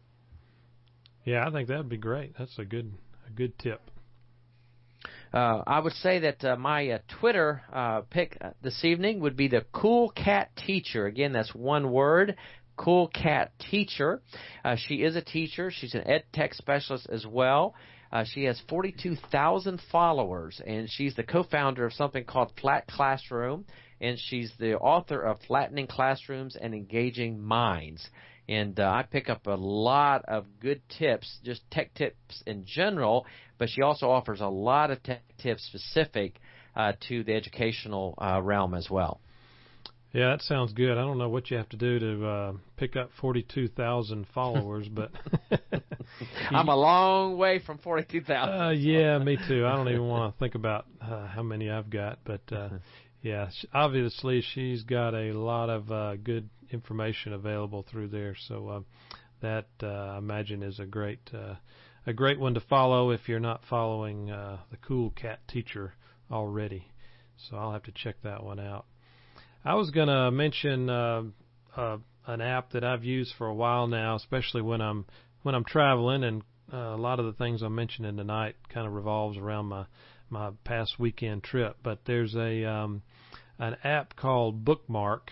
Yeah, 1.25 1.47
I 1.47 1.51
think 1.51 1.67
that'd 1.67 1.89
be 1.89 1.97
great. 1.97 2.33
That's 2.39 2.57
a 2.57 2.65
good 2.65 2.91
a 3.27 3.31
good 3.31 3.57
tip. 3.59 3.81
Uh, 5.31 5.61
I 5.67 5.79
would 5.79 5.93
say 5.93 6.19
that 6.19 6.43
uh, 6.43 6.55
my 6.55 6.89
uh, 6.89 6.99
Twitter 7.19 7.61
uh, 7.71 8.01
pick 8.09 8.37
uh, 8.41 8.49
this 8.63 8.83
evening 8.83 9.19
would 9.19 9.37
be 9.37 9.47
the 9.47 9.63
Cool 9.71 10.09
Cat 10.09 10.49
Teacher. 10.65 11.05
Again, 11.05 11.33
that's 11.33 11.53
one 11.53 11.91
word. 11.91 12.35
Cool 12.79 13.09
Cat 13.09 13.51
Teacher. 13.69 14.21
Uh, 14.63 14.75
she 14.77 15.03
is 15.03 15.15
a 15.15 15.21
teacher. 15.21 15.69
She's 15.69 15.93
an 15.93 16.07
ed 16.07 16.23
tech 16.33 16.53
specialist 16.53 17.07
as 17.11 17.25
well. 17.25 17.75
she 18.25 18.45
has 18.45 18.59
42,000 18.67 19.81
followers, 19.91 20.59
and 20.65 20.89
she's 20.89 21.15
the 21.15 21.23
co-founder 21.23 21.85
of 21.85 21.93
something 21.93 22.23
called 22.23 22.51
Flat 22.59 22.87
Classroom, 22.87 23.65
and 24.01 24.17
she's 24.17 24.51
the 24.57 24.77
author 24.77 25.21
of 25.21 25.39
Flattening 25.47 25.87
Classrooms 25.87 26.55
and 26.55 26.73
Engaging 26.73 27.39
Minds 27.39 28.09
and 28.49 28.79
uh, 28.79 28.83
I 28.83 29.03
pick 29.03 29.29
up 29.29 29.45
a 29.45 29.51
lot 29.51 30.25
of 30.27 30.45
good 30.59 30.81
tips, 30.97 31.37
just 31.45 31.61
tech 31.69 31.93
tips 31.93 32.41
in 32.47 32.65
general. 32.65 33.27
But 33.59 33.69
she 33.69 33.83
also 33.83 34.09
offers 34.09 34.41
a 34.41 34.47
lot 34.47 34.89
of 34.89 35.03
tech 35.03 35.21
tips 35.37 35.63
specific 35.67 36.39
uh, 36.75 36.93
to 37.09 37.23
the 37.23 37.35
educational 37.35 38.15
uh, 38.17 38.41
realm 38.41 38.73
as 38.73 38.89
well. 38.89 39.21
Yeah, 40.11 40.29
that 40.29 40.41
sounds 40.41 40.73
good. 40.73 40.97
I 40.97 41.01
don't 41.01 41.19
know 41.19 41.29
what 41.29 41.51
you 41.51 41.57
have 41.57 41.69
to 41.69 41.77
do 41.77 41.99
to 41.99 42.27
uh, 42.27 42.53
pick 42.77 42.95
up 42.95 43.11
42,000 43.21 44.25
followers, 44.33 44.87
but 44.87 45.11
I'm 46.49 46.67
a 46.67 46.75
long 46.75 47.37
way 47.37 47.59
from 47.59 47.77
42,000. 47.77 48.61
Uh, 48.61 48.69
yeah, 48.71 49.19
me 49.19 49.37
too. 49.47 49.65
I 49.67 49.75
don't 49.75 49.87
even 49.89 50.07
want 50.07 50.33
to 50.33 50.39
think 50.43 50.55
about 50.55 50.87
uh, 50.99 51.27
how 51.27 51.43
many 51.43 51.69
I've 51.69 51.91
got, 51.91 52.19
but 52.25 52.41
uh, 52.51 52.69
yeah, 53.21 53.49
obviously 53.73 54.41
she's 54.41 54.83
got 54.83 55.13
a 55.13 55.31
lot 55.31 55.69
of 55.69 55.91
uh, 55.91 56.15
good 56.15 56.49
information 56.71 57.33
available 57.33 57.85
through 57.91 58.07
there. 58.07 58.35
So 58.47 58.67
uh, 58.67 58.79
that 59.41 59.67
uh, 59.83 59.87
I 59.87 60.17
imagine 60.17 60.63
is 60.63 60.79
a 60.79 60.85
great 60.85 61.29
uh, 61.33 61.55
a 62.07 62.13
great 62.13 62.39
one 62.39 62.55
to 62.55 62.61
follow 62.61 63.11
if 63.11 63.27
you're 63.27 63.39
not 63.39 63.61
following 63.69 64.31
uh, 64.31 64.57
the 64.71 64.77
Cool 64.77 65.11
Cat 65.11 65.39
Teacher 65.47 65.93
already. 66.31 66.87
So 67.37 67.57
I'll 67.57 67.73
have 67.73 67.83
to 67.83 67.91
check 67.91 68.15
that 68.23 68.43
one 68.43 68.59
out. 68.59 68.85
I 69.63 69.75
was 69.75 69.91
going 69.91 70.07
to 70.07 70.31
mention 70.31 70.89
uh, 70.89 71.23
uh, 71.75 71.97
an 72.27 72.41
app 72.41 72.71
that 72.71 72.83
I've 72.83 73.03
used 73.03 73.33
for 73.37 73.47
a 73.47 73.53
while 73.53 73.87
now, 73.87 74.15
especially 74.15 74.61
when 74.61 74.81
I'm 74.81 75.05
when 75.43 75.55
I'm 75.55 75.65
traveling, 75.65 76.23
and 76.23 76.43
uh, 76.73 76.77
a 76.77 76.97
lot 76.97 77.19
of 77.19 77.25
the 77.25 77.33
things 77.33 77.61
I'm 77.61 77.75
mentioning 77.75 78.17
tonight 78.17 78.55
kind 78.73 78.85
of 78.87 78.93
revolves 78.93 79.37
around 79.37 79.65
my 79.67 79.85
my 80.29 80.51
past 80.63 80.99
weekend 80.99 81.43
trip. 81.43 81.77
But 81.83 81.99
there's 82.05 82.35
a 82.35 82.65
um, 82.65 83.01
an 83.57 83.75
app 83.83 84.15
called 84.15 84.63
Bookmark 84.63 85.31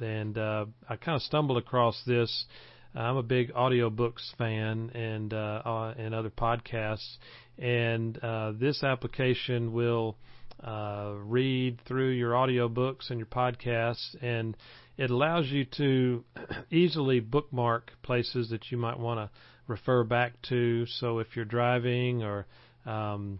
and 0.00 0.36
uh, 0.38 0.66
I 0.88 0.96
kind 0.96 1.16
of 1.16 1.22
stumbled 1.22 1.58
across 1.58 2.00
this. 2.06 2.46
I'm 2.94 3.16
a 3.16 3.22
big 3.22 3.52
audiobooks 3.52 4.34
fan 4.36 4.90
and 4.94 5.32
uh, 5.32 5.62
uh, 5.64 5.94
and 5.96 6.14
other 6.14 6.30
podcasts, 6.30 7.16
and 7.58 8.18
uh, 8.22 8.52
this 8.58 8.82
application 8.82 9.72
will 9.72 10.16
uh, 10.62 11.14
read 11.16 11.80
through 11.86 12.10
your 12.10 12.32
audiobooks 12.32 13.10
and 13.10 13.18
your 13.18 13.26
podcasts, 13.26 14.16
and 14.22 14.56
it 14.96 15.10
allows 15.10 15.46
you 15.46 15.64
to 15.76 16.24
easily 16.70 17.20
bookmark 17.20 17.92
places 18.02 18.50
that 18.50 18.70
you 18.70 18.78
might 18.78 18.98
want 18.98 19.20
to 19.20 19.30
refer 19.66 20.04
back 20.04 20.40
to. 20.48 20.86
So 20.86 21.18
if 21.18 21.36
you're 21.36 21.44
driving 21.44 22.22
or 22.22 22.46
um, 22.86 23.38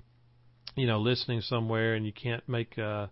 you 0.77 0.87
know 0.87 1.01
listening 1.01 1.41
somewhere 1.41 1.95
and 1.95 2.07
you 2.07 2.13
can't 2.13 2.47
make 2.49 2.79
uh, 2.79 3.09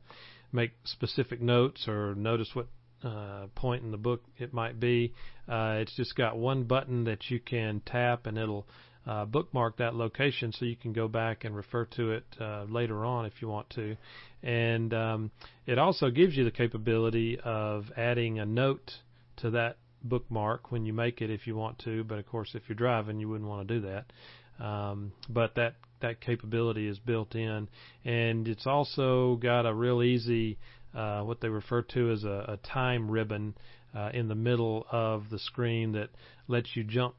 make 0.52 0.72
specific 0.84 1.40
notes 1.40 1.88
or 1.88 2.14
notice 2.14 2.50
what 2.54 2.68
uh, 3.04 3.46
point 3.54 3.82
in 3.82 3.90
the 3.90 3.96
book 3.96 4.22
it 4.38 4.52
might 4.52 4.80
be. 4.80 5.12
Uh, 5.48 5.78
it's 5.80 5.94
just 5.96 6.16
got 6.16 6.36
one 6.36 6.64
button 6.64 7.04
that 7.04 7.30
you 7.30 7.38
can 7.38 7.80
tap 7.84 8.26
and 8.26 8.38
it'll 8.38 8.66
uh, 9.07 9.24
bookmark 9.24 9.76
that 9.78 9.94
location 9.94 10.52
so 10.52 10.64
you 10.64 10.76
can 10.76 10.92
go 10.92 11.09
back 11.09 11.44
and 11.44 11.54
refer 11.54 11.84
to 11.84 12.12
it 12.12 12.24
uh, 12.40 12.64
later 12.68 13.04
on 13.04 13.26
if 13.26 13.34
you 13.40 13.48
want 13.48 13.68
to. 13.70 13.96
And 14.42 14.92
um, 14.92 15.30
it 15.66 15.78
also 15.78 16.11
gives 16.11 16.36
you 16.36 16.44
the 16.44 16.50
capability 16.50 17.38
of 17.42 17.86
adding 17.96 18.38
a 18.38 18.46
note 18.46 18.92
to 19.38 19.50
that 19.50 19.76
bookmark 20.02 20.70
when 20.70 20.84
you 20.84 20.92
make 20.92 21.20
it 21.20 21.30
if 21.30 21.46
you 21.46 21.57
want 21.57 21.78
to. 21.80 22.04
But 22.04 22.18
of 22.18 22.26
course, 22.26 22.50
if 22.54 22.62
you're 22.68 22.76
driving, 22.76 23.20
you 23.20 23.28
wouldn't 23.28 23.48
want 23.48 23.66
to 23.66 23.80
do 23.80 23.86
that. 23.86 24.64
Um, 24.64 25.12
but 25.28 25.54
that 25.57 25.74
that 26.00 26.20
capability 26.20 26.88
is 26.88 26.98
built 26.98 27.34
in, 27.34 27.68
and 28.04 28.48
it's 28.48 28.66
also 28.66 29.36
got 29.36 29.66
a 29.66 29.72
real 29.72 30.02
easy 30.02 30.59
uh, 30.94 31.22
what 31.22 31.40
they 31.40 31.48
refer 31.48 31.82
to 31.82 32.11
as 32.11 32.24
a, 32.24 32.44
a 32.48 32.59
time 32.68 33.11
ribbon 33.11 33.54
uh, 33.94 34.11
in 34.14 34.28
the 34.28 34.34
middle 34.34 34.86
of 34.90 35.28
the 35.30 35.38
screen 35.38 35.92
that 35.92 36.09
lets 36.48 36.74
you 36.74 36.84
jump 36.84 37.14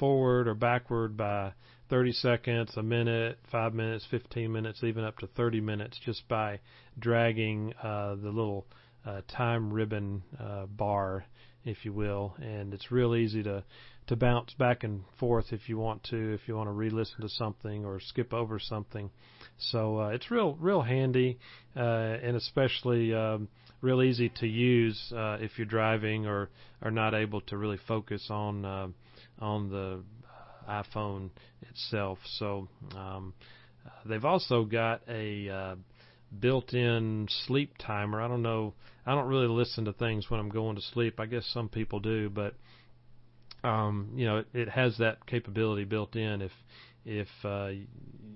forward 0.00 0.48
or 0.48 0.54
backward 0.54 1.16
by 1.16 1.52
30 1.90 2.12
seconds, 2.12 2.72
a 2.76 2.82
minute, 2.82 3.38
5 3.52 3.74
minutes, 3.74 4.06
15 4.10 4.50
minutes, 4.50 4.82
even 4.82 5.04
up 5.04 5.18
to 5.18 5.28
30 5.28 5.60
minutes 5.60 6.00
just 6.04 6.26
by 6.28 6.58
dragging 6.98 7.72
uh, 7.82 8.16
the 8.16 8.30
little 8.30 8.66
uh, 9.06 9.20
time 9.28 9.72
ribbon 9.72 10.22
uh, 10.40 10.66
bar, 10.66 11.24
if 11.64 11.84
you 11.84 11.92
will. 11.92 12.34
And 12.40 12.74
it's 12.74 12.90
real 12.90 13.14
easy 13.14 13.42
to 13.44 13.62
to 14.10 14.16
bounce 14.16 14.52
back 14.54 14.82
and 14.82 15.04
forth 15.20 15.52
if 15.52 15.68
you 15.68 15.78
want 15.78 16.02
to, 16.02 16.34
if 16.34 16.40
you 16.48 16.56
want 16.56 16.66
to 16.66 16.72
re-listen 16.72 17.20
to 17.20 17.28
something 17.28 17.84
or 17.84 18.00
skip 18.00 18.34
over 18.34 18.58
something. 18.58 19.08
So 19.56 20.00
uh, 20.00 20.08
it's 20.08 20.32
real, 20.32 20.56
real 20.58 20.82
handy, 20.82 21.38
uh, 21.76 21.80
and 21.80 22.36
especially 22.36 23.14
um, 23.14 23.46
real 23.82 24.02
easy 24.02 24.28
to 24.40 24.48
use 24.48 25.12
uh, 25.14 25.36
if 25.40 25.52
you're 25.58 25.66
driving 25.66 26.26
or 26.26 26.50
are 26.82 26.90
not 26.90 27.14
able 27.14 27.40
to 27.42 27.56
really 27.56 27.78
focus 27.86 28.26
on 28.30 28.64
uh, 28.64 28.88
on 29.40 29.70
the 29.70 30.02
iPhone 30.68 31.30
itself. 31.62 32.18
So 32.38 32.68
um, 32.96 33.34
they've 34.06 34.24
also 34.24 34.64
got 34.64 35.02
a 35.08 35.48
uh, 35.48 35.74
built-in 36.38 37.28
sleep 37.46 37.74
timer. 37.78 38.20
I 38.20 38.28
don't 38.28 38.42
know. 38.42 38.74
I 39.06 39.14
don't 39.14 39.28
really 39.28 39.48
listen 39.48 39.84
to 39.86 39.92
things 39.92 40.30
when 40.30 40.40
I'm 40.40 40.50
going 40.50 40.76
to 40.76 40.82
sleep. 40.82 41.18
I 41.18 41.26
guess 41.26 41.48
some 41.52 41.68
people 41.68 42.00
do, 42.00 42.30
but 42.30 42.54
um, 43.62 44.12
you 44.14 44.26
know, 44.26 44.38
it, 44.38 44.46
it 44.54 44.68
has 44.68 44.96
that 44.98 45.26
capability 45.26 45.84
built 45.84 46.16
in. 46.16 46.42
If 46.42 46.52
if 47.04 47.28
uh, 47.44 47.70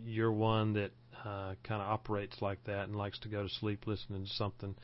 you're 0.04 0.32
one 0.32 0.74
that 0.74 0.90
uh, 1.24 1.54
kind 1.62 1.80
of 1.80 1.88
operates 1.88 2.36
like 2.40 2.62
that 2.64 2.88
and 2.88 2.96
likes 2.96 3.18
to 3.20 3.28
go 3.28 3.42
to 3.42 3.48
sleep 3.48 3.86
listening 3.86 4.24
to 4.24 4.30
something. 4.32 4.74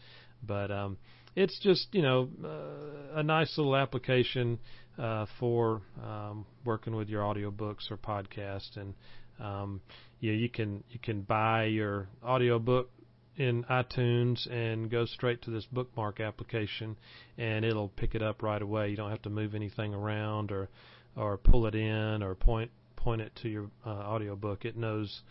But 0.43 0.71
um, 0.71 0.97
it's 1.37 1.59
just 1.61 1.89
you 1.93 2.03
know 2.03 2.28
uh, 2.45 3.18
a 3.18 3.22
nice 3.22 3.57
little 3.57 3.76
application 3.76 4.59
uh, 4.99 5.26
for 5.39 5.83
um, 6.05 6.45
working 6.64 6.95
with 6.95 7.09
your 7.09 7.22
audiobooks 7.22 7.91
or 7.91 7.97
podcast, 7.97 8.76
and 8.76 8.95
um, 9.39 9.81
you 10.20 10.33
you 10.33 10.49
can 10.49 10.85
you 10.91 10.99
can 10.99 11.22
buy 11.22 11.64
your 11.64 12.09
audiobook 12.24 12.91
in 13.37 13.64
iTunes 13.64 14.51
and 14.53 14.91
go 14.91 15.07
straight 15.07 15.41
to 15.43 15.51
this 15.51 15.66
bookmark 15.72 16.20
application, 16.20 16.97
and 17.39 17.64
it'll 17.64 17.89
pick 17.89 18.14
it 18.14 18.22
up 18.22 18.43
right 18.43 18.61
away. 18.61 18.91
You 18.91 18.97
don't 18.97 19.11
have 19.11 19.22
to 19.22 19.31
move 19.31 19.55
anything 19.55 19.95
around 19.95 20.53
or 20.53 20.68
or 21.16 21.39
pull 21.39 21.66
it 21.66 21.74
in 21.74 22.22
or 22.22 22.35
point 22.35 22.70
point 22.97 23.22
it 23.22 23.33
to 23.43 23.49
your 23.49 23.70
uh, 23.87 23.91
audiobook. 23.91 24.64
It 24.64 24.76
knows 24.76 25.22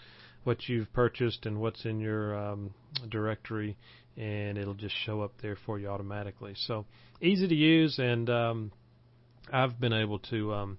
what 0.44 0.68
you've 0.68 0.92
purchased 0.94 1.46
and 1.46 1.60
what's 1.60 1.86
in 1.86 2.00
your 2.00 2.36
um, 2.36 2.74
directory, 3.10 3.78
and 4.18 4.58
it'll 4.58 4.74
just 4.74 4.96
show 5.06 5.22
up 5.22 5.34
there 5.42 5.58
for 5.66 5.80
you 5.80 5.88
automatically. 5.88 6.54
So 6.56 6.86
easy 7.22 7.48
to 7.48 7.56
use, 7.56 8.00
and 8.00 8.30
um, 8.30 8.72
I've 9.52 9.80
been 9.80 9.94
able 9.94 10.20
to 10.30 10.54
um, 10.54 10.78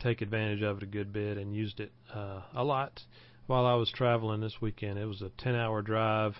take 0.00 0.20
advantage 0.20 0.62
of 0.62 0.78
it 0.78 0.82
a 0.82 0.86
good 0.86 1.12
bit 1.12 1.38
and 1.38 1.54
used 1.54 1.80
it 1.80 1.92
uh, 2.14 2.42
a 2.54 2.64
lot 2.64 3.00
while 3.46 3.66
I 3.66 3.74
was 3.74 3.90
traveling 3.90 4.40
this 4.40 4.56
weekend. 4.60 4.98
It 4.98 5.06
was 5.06 5.22
a 5.22 5.30
10 5.38 5.54
hour 5.54 5.82
drive 5.82 6.36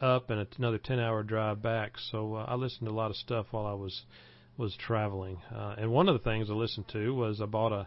up 0.00 0.30
and 0.30 0.46
another 0.58 0.78
10 0.78 0.98
hour 0.98 1.22
drive 1.22 1.62
back. 1.62 1.92
So 2.10 2.34
uh, 2.34 2.46
I 2.48 2.54
listened 2.54 2.86
to 2.86 2.92
a 2.92 2.94
lot 2.94 3.10
of 3.10 3.16
stuff 3.16 3.46
while 3.50 3.66
I 3.66 3.74
was 3.74 4.02
was 4.58 4.76
traveling. 4.76 5.38
Uh, 5.54 5.76
and 5.78 5.90
one 5.90 6.08
of 6.08 6.14
the 6.14 6.22
things 6.22 6.50
I 6.50 6.54
listened 6.54 6.86
to 6.88 7.14
was 7.14 7.40
I 7.40 7.46
bought 7.46 7.72
a 7.72 7.86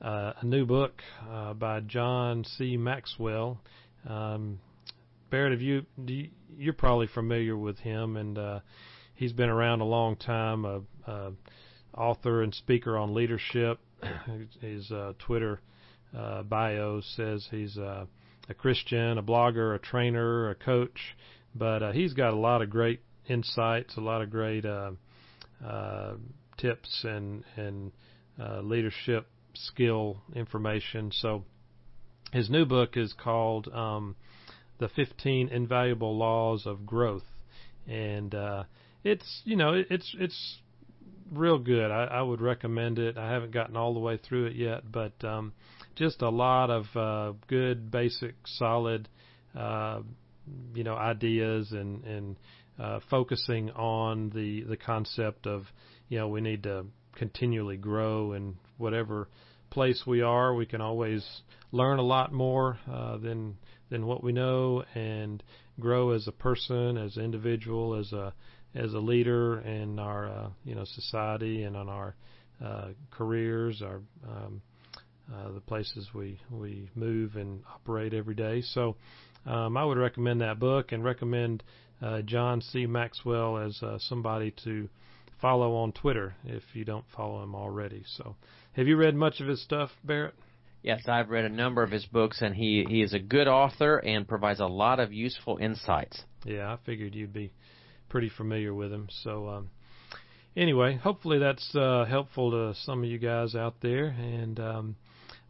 uh, 0.00 0.32
a 0.40 0.46
new 0.46 0.64
book 0.64 1.02
uh, 1.28 1.54
by 1.54 1.80
John 1.80 2.44
C. 2.44 2.76
Maxwell. 2.76 3.60
Um, 4.08 4.60
Barrett, 5.30 5.52
have 5.52 5.60
you, 5.60 5.84
you 6.06 6.28
you're 6.56 6.72
probably 6.72 7.06
familiar 7.06 7.56
with 7.56 7.78
him, 7.78 8.16
and 8.16 8.38
uh, 8.38 8.60
he's 9.14 9.32
been 9.32 9.48
around 9.48 9.80
a 9.80 9.84
long 9.84 10.16
time. 10.16 10.64
A, 10.64 10.80
author 11.98 12.42
and 12.42 12.54
speaker 12.54 12.96
on 12.96 13.14
leadership. 13.14 13.80
His 14.60 14.90
uh, 14.90 15.14
Twitter 15.18 15.60
uh, 16.16 16.42
bio 16.44 17.00
says 17.00 17.46
he's 17.50 17.76
uh, 17.76 18.06
a 18.48 18.54
Christian, 18.54 19.18
a 19.18 19.22
blogger, 19.22 19.74
a 19.74 19.78
trainer, 19.78 20.50
a 20.50 20.54
coach, 20.54 21.16
but 21.54 21.82
uh, 21.82 21.92
he's 21.92 22.14
got 22.14 22.32
a 22.32 22.36
lot 22.36 22.62
of 22.62 22.70
great 22.70 23.00
insights, 23.28 23.96
a 23.96 24.00
lot 24.00 24.22
of 24.22 24.30
great 24.30 24.64
uh, 24.64 24.92
uh, 25.64 26.14
tips 26.56 27.04
and 27.04 27.44
and 27.56 27.92
uh, 28.40 28.60
leadership 28.60 29.26
skill 29.54 30.22
information. 30.34 31.10
So 31.12 31.44
his 32.32 32.48
new 32.48 32.64
book 32.64 32.96
is 32.96 33.12
called 33.12 33.68
um, 33.68 34.16
"The 34.78 34.88
15 34.88 35.48
Invaluable 35.48 36.16
Laws 36.16 36.66
of 36.66 36.86
Growth," 36.86 37.26
and 37.86 38.34
uh, 38.34 38.64
it's 39.04 39.42
you 39.44 39.56
know 39.56 39.72
it's 39.74 40.14
it's 40.18 40.58
real 41.32 41.58
good. 41.58 41.90
I, 41.90 42.04
I 42.04 42.22
would 42.22 42.40
recommend 42.40 42.98
it. 42.98 43.16
I 43.16 43.30
haven't 43.30 43.52
gotten 43.52 43.76
all 43.76 43.94
the 43.94 44.00
way 44.00 44.16
through 44.16 44.46
it 44.46 44.56
yet, 44.56 44.90
but 44.90 45.12
um, 45.24 45.52
just 45.96 46.22
a 46.22 46.28
lot 46.28 46.70
of 46.70 46.84
uh, 46.96 47.36
good, 47.48 47.90
basic, 47.90 48.34
solid, 48.46 49.08
uh, 49.56 50.00
you 50.74 50.84
know, 50.84 50.94
ideas 50.94 51.72
and 51.72 52.04
and 52.04 52.36
uh, 52.78 53.00
focusing 53.10 53.70
on 53.72 54.30
the 54.30 54.62
the 54.62 54.76
concept 54.76 55.46
of 55.46 55.64
you 56.08 56.18
know 56.18 56.28
we 56.28 56.40
need 56.40 56.62
to 56.62 56.86
continually 57.16 57.76
grow 57.76 58.32
in 58.32 58.56
whatever 58.76 59.28
place 59.70 60.04
we 60.06 60.22
are. 60.22 60.54
We 60.54 60.66
can 60.66 60.80
always 60.80 61.26
learn 61.72 61.98
a 61.98 62.02
lot 62.02 62.32
more 62.32 62.78
uh, 62.90 63.18
than 63.18 63.56
than 63.90 64.06
what 64.06 64.22
we 64.22 64.32
know 64.32 64.84
and 64.94 65.42
grow 65.80 66.10
as 66.10 66.28
a 66.28 66.32
person, 66.32 66.96
as 66.96 67.16
an 67.16 67.24
individual, 67.24 67.94
as 67.94 68.12
a 68.12 68.32
as 68.74 68.92
a 68.92 68.98
leader 68.98 69.60
in 69.60 69.98
our 69.98 70.28
uh, 70.28 70.48
you 70.64 70.74
know 70.74 70.84
society 70.84 71.62
and 71.62 71.76
on 71.76 71.88
our 71.88 72.14
uh, 72.64 72.88
careers, 73.10 73.82
our 73.82 74.00
um, 74.28 74.60
uh, 75.34 75.52
the 75.52 75.60
places 75.60 76.08
we 76.14 76.38
we 76.50 76.90
move 76.94 77.36
and 77.36 77.62
operate 77.74 78.14
every 78.14 78.34
day. 78.34 78.60
So 78.62 78.96
um, 79.46 79.76
I 79.76 79.84
would 79.84 79.98
recommend 79.98 80.40
that 80.40 80.58
book 80.58 80.92
and 80.92 81.02
recommend 81.02 81.62
uh, 82.02 82.22
John 82.22 82.60
C. 82.60 82.86
Maxwell 82.86 83.58
as 83.58 83.82
uh, 83.82 83.98
somebody 83.98 84.52
to 84.64 84.88
follow 85.40 85.76
on 85.76 85.92
Twitter 85.92 86.34
if 86.44 86.62
you 86.74 86.84
don't 86.84 87.04
follow 87.16 87.42
him 87.42 87.54
already. 87.54 88.02
So 88.16 88.36
have 88.72 88.86
you 88.86 88.96
read 88.96 89.14
much 89.14 89.40
of 89.40 89.46
his 89.46 89.62
stuff, 89.62 89.90
Barrett? 90.04 90.34
Yes, 90.88 91.06
I've 91.06 91.28
read 91.28 91.44
a 91.44 91.50
number 91.50 91.82
of 91.82 91.90
his 91.90 92.06
books, 92.06 92.40
and 92.40 92.54
he, 92.54 92.82
he 92.88 93.02
is 93.02 93.12
a 93.12 93.18
good 93.18 93.46
author 93.46 93.98
and 93.98 94.26
provides 94.26 94.58
a 94.58 94.66
lot 94.66 95.00
of 95.00 95.12
useful 95.12 95.58
insights. 95.58 96.24
Yeah, 96.46 96.72
I 96.72 96.78
figured 96.86 97.14
you'd 97.14 97.34
be 97.34 97.52
pretty 98.08 98.30
familiar 98.30 98.72
with 98.72 98.90
him. 98.90 99.06
So, 99.10 99.50
um, 99.50 99.70
anyway, 100.56 100.96
hopefully 100.96 101.40
that's 101.40 101.76
uh, 101.76 102.06
helpful 102.06 102.52
to 102.52 102.74
some 102.74 103.00
of 103.00 103.04
you 103.04 103.18
guys 103.18 103.54
out 103.54 103.74
there. 103.82 104.06
And 104.06 104.58
um, 104.58 104.96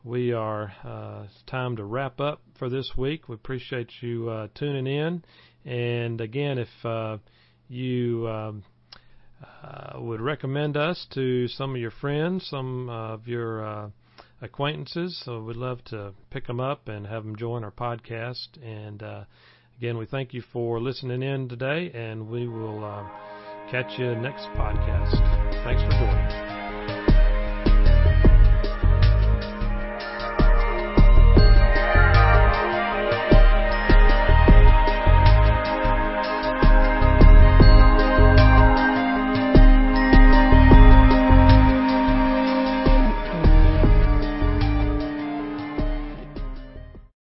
we 0.03 0.33
are 0.33 0.73
uh, 0.85 1.29
time 1.47 1.77
to 1.77 1.85
wrap 1.85 2.19
up 2.19 2.43
for 2.59 2.69
this 2.69 2.91
week. 2.97 3.29
We 3.29 3.37
appreciate 3.37 3.93
you 4.01 4.29
uh, 4.29 4.49
tuning 4.57 4.89
in. 4.89 5.23
And 5.65 6.21
again, 6.21 6.59
if 6.59 6.85
uh, 6.85 7.19
you 7.69 8.27
um, 8.27 8.65
uh, 9.63 10.01
would 10.01 10.21
recommend 10.21 10.77
us 10.77 11.07
to 11.15 11.47
some 11.47 11.77
of 11.77 11.81
your 11.81 11.93
friends, 11.93 12.49
some 12.51 12.91
of 12.91 13.29
your 13.29 13.65
uh, 13.65 13.91
acquaintances, 14.41 15.21
so 15.25 15.43
we'd 15.43 15.57
love 15.57 15.85
to 15.87 16.15
pick 16.31 16.47
them 16.47 16.61
up 16.61 16.89
and 16.89 17.07
have 17.07 17.25
them 17.25 17.37
join 17.37 17.65
our 17.65 17.71
podcast. 17.71 18.49
And 18.63 19.03
uh, 19.03 19.25
Again, 19.79 19.97
we 19.97 20.07
thank 20.07 20.35
you 20.35 20.43
for 20.53 20.81
listening 20.81 21.23
in 21.23 21.49
today, 21.49 21.93
and 21.95 22.29
we 22.29 22.49
will 22.49 22.85
uh, 22.85 23.07
catch 23.71 23.97
you 23.97 24.17
next 24.17 24.47
podcast. 24.57 25.15
Thanks 25.63 25.83
for 25.83 25.91
joining. 25.91 26.48